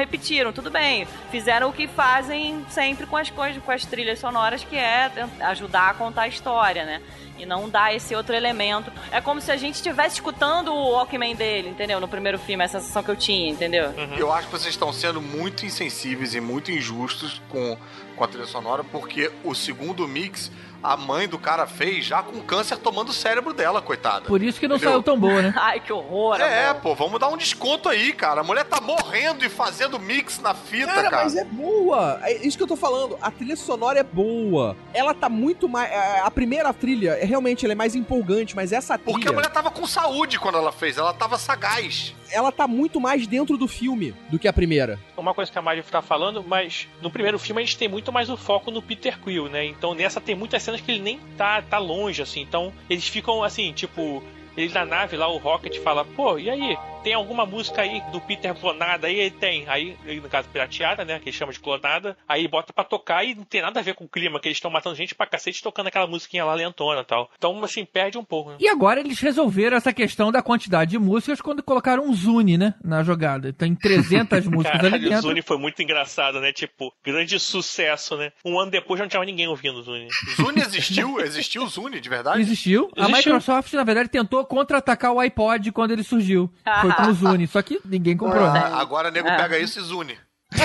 [0.50, 4.76] Tudo bem, fizeram o que fazem sempre com as coisas, com as trilhas sonoras, que
[4.76, 7.02] é ajudar a contar a história, né?
[7.38, 8.90] E não dá esse outro elemento.
[9.10, 12.00] É como se a gente estivesse escutando o Walkman dele, entendeu?
[12.00, 13.92] No primeiro filme, a sensação que eu tinha, entendeu?
[14.16, 17.76] Eu acho que vocês estão sendo muito insensíveis e muito injustos com,
[18.16, 20.50] com a trilha sonora, porque o segundo mix
[20.82, 24.26] a mãe do cara fez já com câncer tomando o cérebro dela, coitada.
[24.26, 24.92] Por isso que não Entendeu?
[24.92, 25.54] saiu tão boa, né?
[25.58, 26.40] Ai, que horror.
[26.40, 26.82] É, amor.
[26.82, 28.40] pô, vamos dar um desconto aí, cara.
[28.40, 31.10] A mulher tá morrendo e fazendo mix na fita, cara.
[31.10, 32.20] Cara, mas é boa.
[32.22, 33.16] É isso que eu tô falando.
[33.20, 34.76] A trilha sonora é boa.
[34.92, 35.90] Ela tá muito mais.
[36.24, 39.12] A primeira trilha, é, realmente, ela é mais empolgante, mas essa trilha.
[39.12, 42.14] Porque a mulher tava com saúde quando ela fez, ela tava sagaz.
[42.30, 44.98] Ela tá muito mais dentro do filme do que a primeira.
[45.16, 48.10] Uma coisa que a Mari tá falando, mas no primeiro filme a gente tem muito
[48.10, 49.66] mais o foco no Peter Quill, né?
[49.66, 52.40] Então nessa tem muitas cenas que ele nem tá, tá longe, assim.
[52.40, 54.22] Então eles ficam assim, tipo,
[54.56, 56.76] ele na nave lá, o Rocket fala, pô, e aí?
[57.02, 59.18] Tem alguma música aí do Peter clonada aí?
[59.18, 59.68] Ele tem.
[59.68, 61.18] Aí, no caso, pirateada, né?
[61.18, 62.16] Que ele chama de clonada.
[62.28, 64.58] Aí bota pra tocar e não tem nada a ver com o clima, que eles
[64.58, 67.30] estão matando gente pra cacete tocando aquela musiquinha lá lentona e tal.
[67.36, 68.56] Então, assim, perde um pouco, né?
[68.60, 72.74] E agora eles resolveram essa questão da quantidade de músicas quando colocaram um Zune, né?
[72.84, 73.52] Na jogada.
[73.52, 75.22] Tem 300 músicas ali Caralho, o dentro.
[75.22, 76.52] Zune foi muito engraçado, né?
[76.52, 78.32] Tipo, grande sucesso, né?
[78.44, 80.08] Um ano depois já não tinha ninguém ouvindo o Zune.
[80.36, 81.20] Zune existiu?
[81.20, 82.40] Existiu o Zune, de verdade?
[82.40, 82.90] Existiu.
[82.96, 83.32] A Existiu.
[83.32, 86.50] Microsoft, na verdade, tentou contra-atacar o iPod quando ele surgiu.
[86.80, 87.46] Foi com o Zune.
[87.46, 88.44] Só que ninguém comprou.
[88.46, 89.36] Ah, agora nego É.
[89.36, 90.16] pega isso e Zune.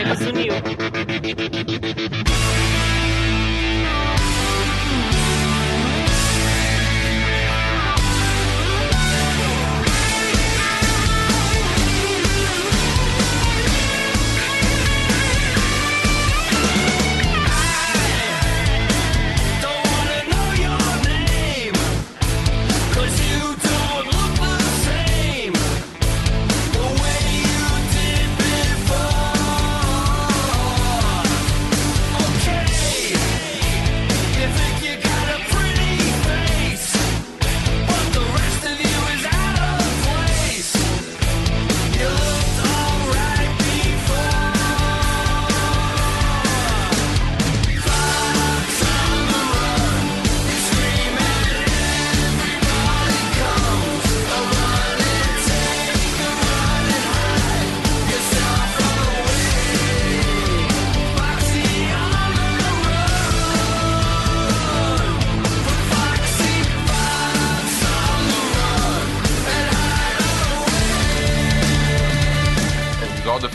[0.00, 0.52] Ele sumiu.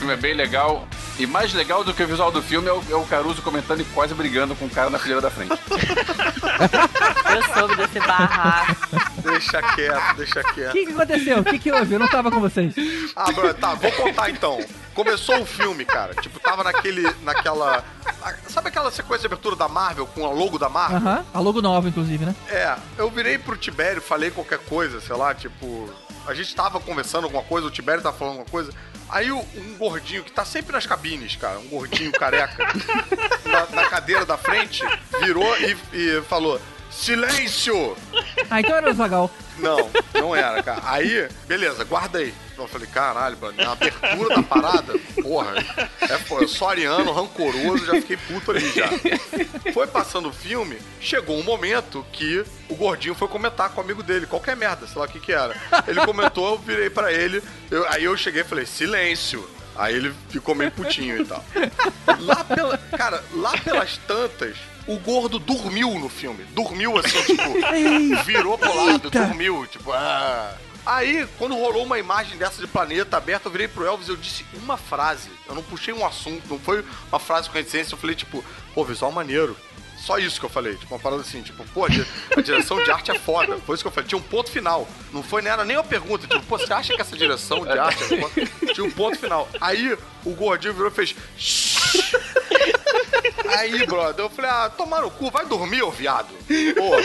[0.08, 0.88] Filme é bem legal.
[1.20, 3.82] E mais legal do que o visual do filme é o, é o Caruso comentando
[3.82, 5.52] e quase brigando com o cara na fileira da frente.
[7.36, 8.76] Eu soube desse barraco.
[9.24, 10.72] Deixa quieto, deixa O quieto.
[10.74, 11.40] que, que aconteceu?
[11.40, 11.94] O que, que houve?
[11.94, 12.74] Eu não tava com vocês.
[13.16, 14.64] Ah, bro, tá, vou contar então.
[14.94, 16.14] Começou o filme, cara.
[16.16, 17.04] Tipo, tava naquele.
[17.24, 17.84] naquela.
[18.48, 20.98] Sabe aquela sequência de abertura da Marvel com a logo da Marvel?
[20.98, 21.26] Aham.
[21.34, 22.36] A logo nova, inclusive, né?
[22.50, 25.90] É, eu virei pro Tibério, falei qualquer coisa, sei lá, tipo.
[26.28, 28.72] A gente tava conversando alguma coisa, o Tibério tava falando alguma coisa.
[29.10, 29.44] Aí um
[29.78, 32.68] gordinho que tá sempre nas cabines, cara, um gordinho careca,
[33.46, 34.84] na, na cadeira da frente,
[35.22, 36.60] virou e, e falou:
[36.92, 37.96] Silêncio!
[38.50, 39.32] Ah, então era o Zagal.
[39.60, 40.82] Não, não era, cara.
[40.84, 42.28] Aí, beleza, guardei.
[42.30, 45.54] Então eu falei, caralho, mano, na abertura da parada, porra,
[46.02, 48.88] é, pô, eu sou ariano, rancoroso, já fiquei puto ali já.
[49.74, 54.02] Foi passando o filme, chegou um momento que o gordinho foi comentar com o amigo
[54.04, 55.56] dele, qualquer merda, sei lá o que que era.
[55.88, 59.48] Ele comentou, eu virei pra ele, eu- aí eu cheguei e falei, silêncio.
[59.76, 61.46] Aí ele ficou meio putinho e tal.
[62.22, 64.58] Lá pela, cara, lá pelas tantas,
[64.88, 66.44] o gordo dormiu no filme.
[66.46, 70.52] Dormiu assim, tipo, virou pro lado, dormiu, tipo, ah.
[70.90, 74.16] Aí, quando rolou uma imagem dessa de planeta aberto, eu virei pro Elvis e eu
[74.16, 75.30] disse uma frase.
[75.46, 77.94] Eu não puxei um assunto, não foi uma frase com essência.
[77.94, 78.42] Eu falei, tipo,
[78.74, 79.56] pô, visual maneiro.
[79.98, 82.08] Só isso que eu falei, tipo, uma parada assim, tipo, pô, a di-
[82.38, 83.58] a direção de arte é foda.
[83.66, 84.88] Foi isso que eu falei, tinha um ponto final.
[85.12, 87.78] Não foi nem, era nem uma pergunta, tipo, pô, você acha que essa direção de
[87.78, 88.74] arte é foda?
[88.74, 89.50] Tinha um ponto final.
[89.60, 91.14] Aí, o gordinho virou e fez...
[93.58, 96.30] Aí, brother, eu falei, ah, tomar no cu, vai dormir, ô viado.
[96.78, 97.02] Porra.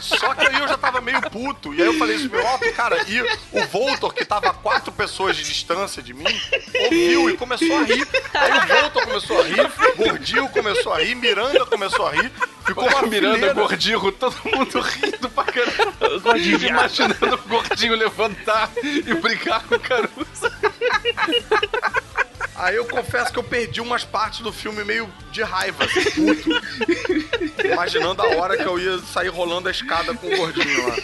[0.00, 1.74] Só que aí eu já tava meio puto.
[1.74, 3.02] E aí eu falei isso meu alto, cara.
[3.08, 3.20] E
[3.52, 6.40] o Voltor, que tava a quatro pessoas de distância de mim,
[6.84, 8.06] ouviu e começou a rir.
[8.34, 12.32] Aí o Voltor começou a rir, Gordinho começou a rir, Miranda começou a rir.
[12.66, 13.54] Ficou uma Miranda, fileira.
[13.54, 16.18] gordinho, todo mundo rindo pra caramba.
[16.22, 20.50] Gordinho imaginando o gordinho levantar e brigar com o Caruso.
[22.60, 26.50] Aí eu confesso que eu perdi umas partes do filme meio de raiva, assim, puto.
[27.64, 30.96] Imaginando a hora que eu ia sair rolando a escada com o gordinho lá.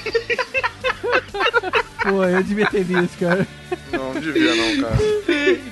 [2.03, 3.49] Pô, eu devia ter visto, cara.
[3.91, 4.97] Não, não devia não, cara.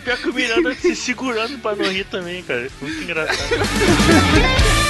[0.03, 2.67] Pior que o Miranda se segurando pra não rir também, cara.
[2.81, 3.39] Muito engraçado.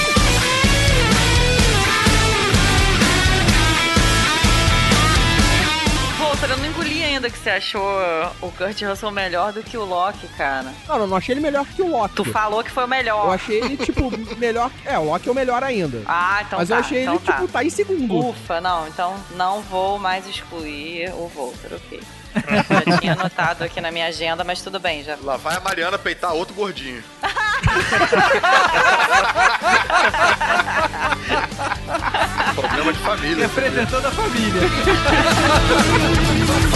[6.34, 7.88] Walter, eu não engoli ainda que você achou
[8.40, 10.74] o Kurt Russell melhor do que o Loki, cara.
[10.88, 12.16] Não, não, não achei ele melhor que o Loki.
[12.16, 13.26] Tu falou que foi o melhor.
[13.26, 14.68] Eu achei ele, tipo, melhor.
[14.84, 16.02] É, o Loki é o melhor ainda.
[16.06, 16.74] Ah, então Mas tá.
[16.74, 17.34] eu achei então ele, tá.
[17.34, 18.30] tipo, tá em segundo.
[18.30, 22.02] Ufa, não, então não vou mais excluir o Walter, ok.
[22.90, 25.16] Já tinha anotado aqui na minha agenda, mas tudo bem, já.
[25.22, 27.00] Lá vai a Mariana peitar outro gordinho.
[32.54, 33.46] Problema de família.
[33.46, 34.62] Representando a família.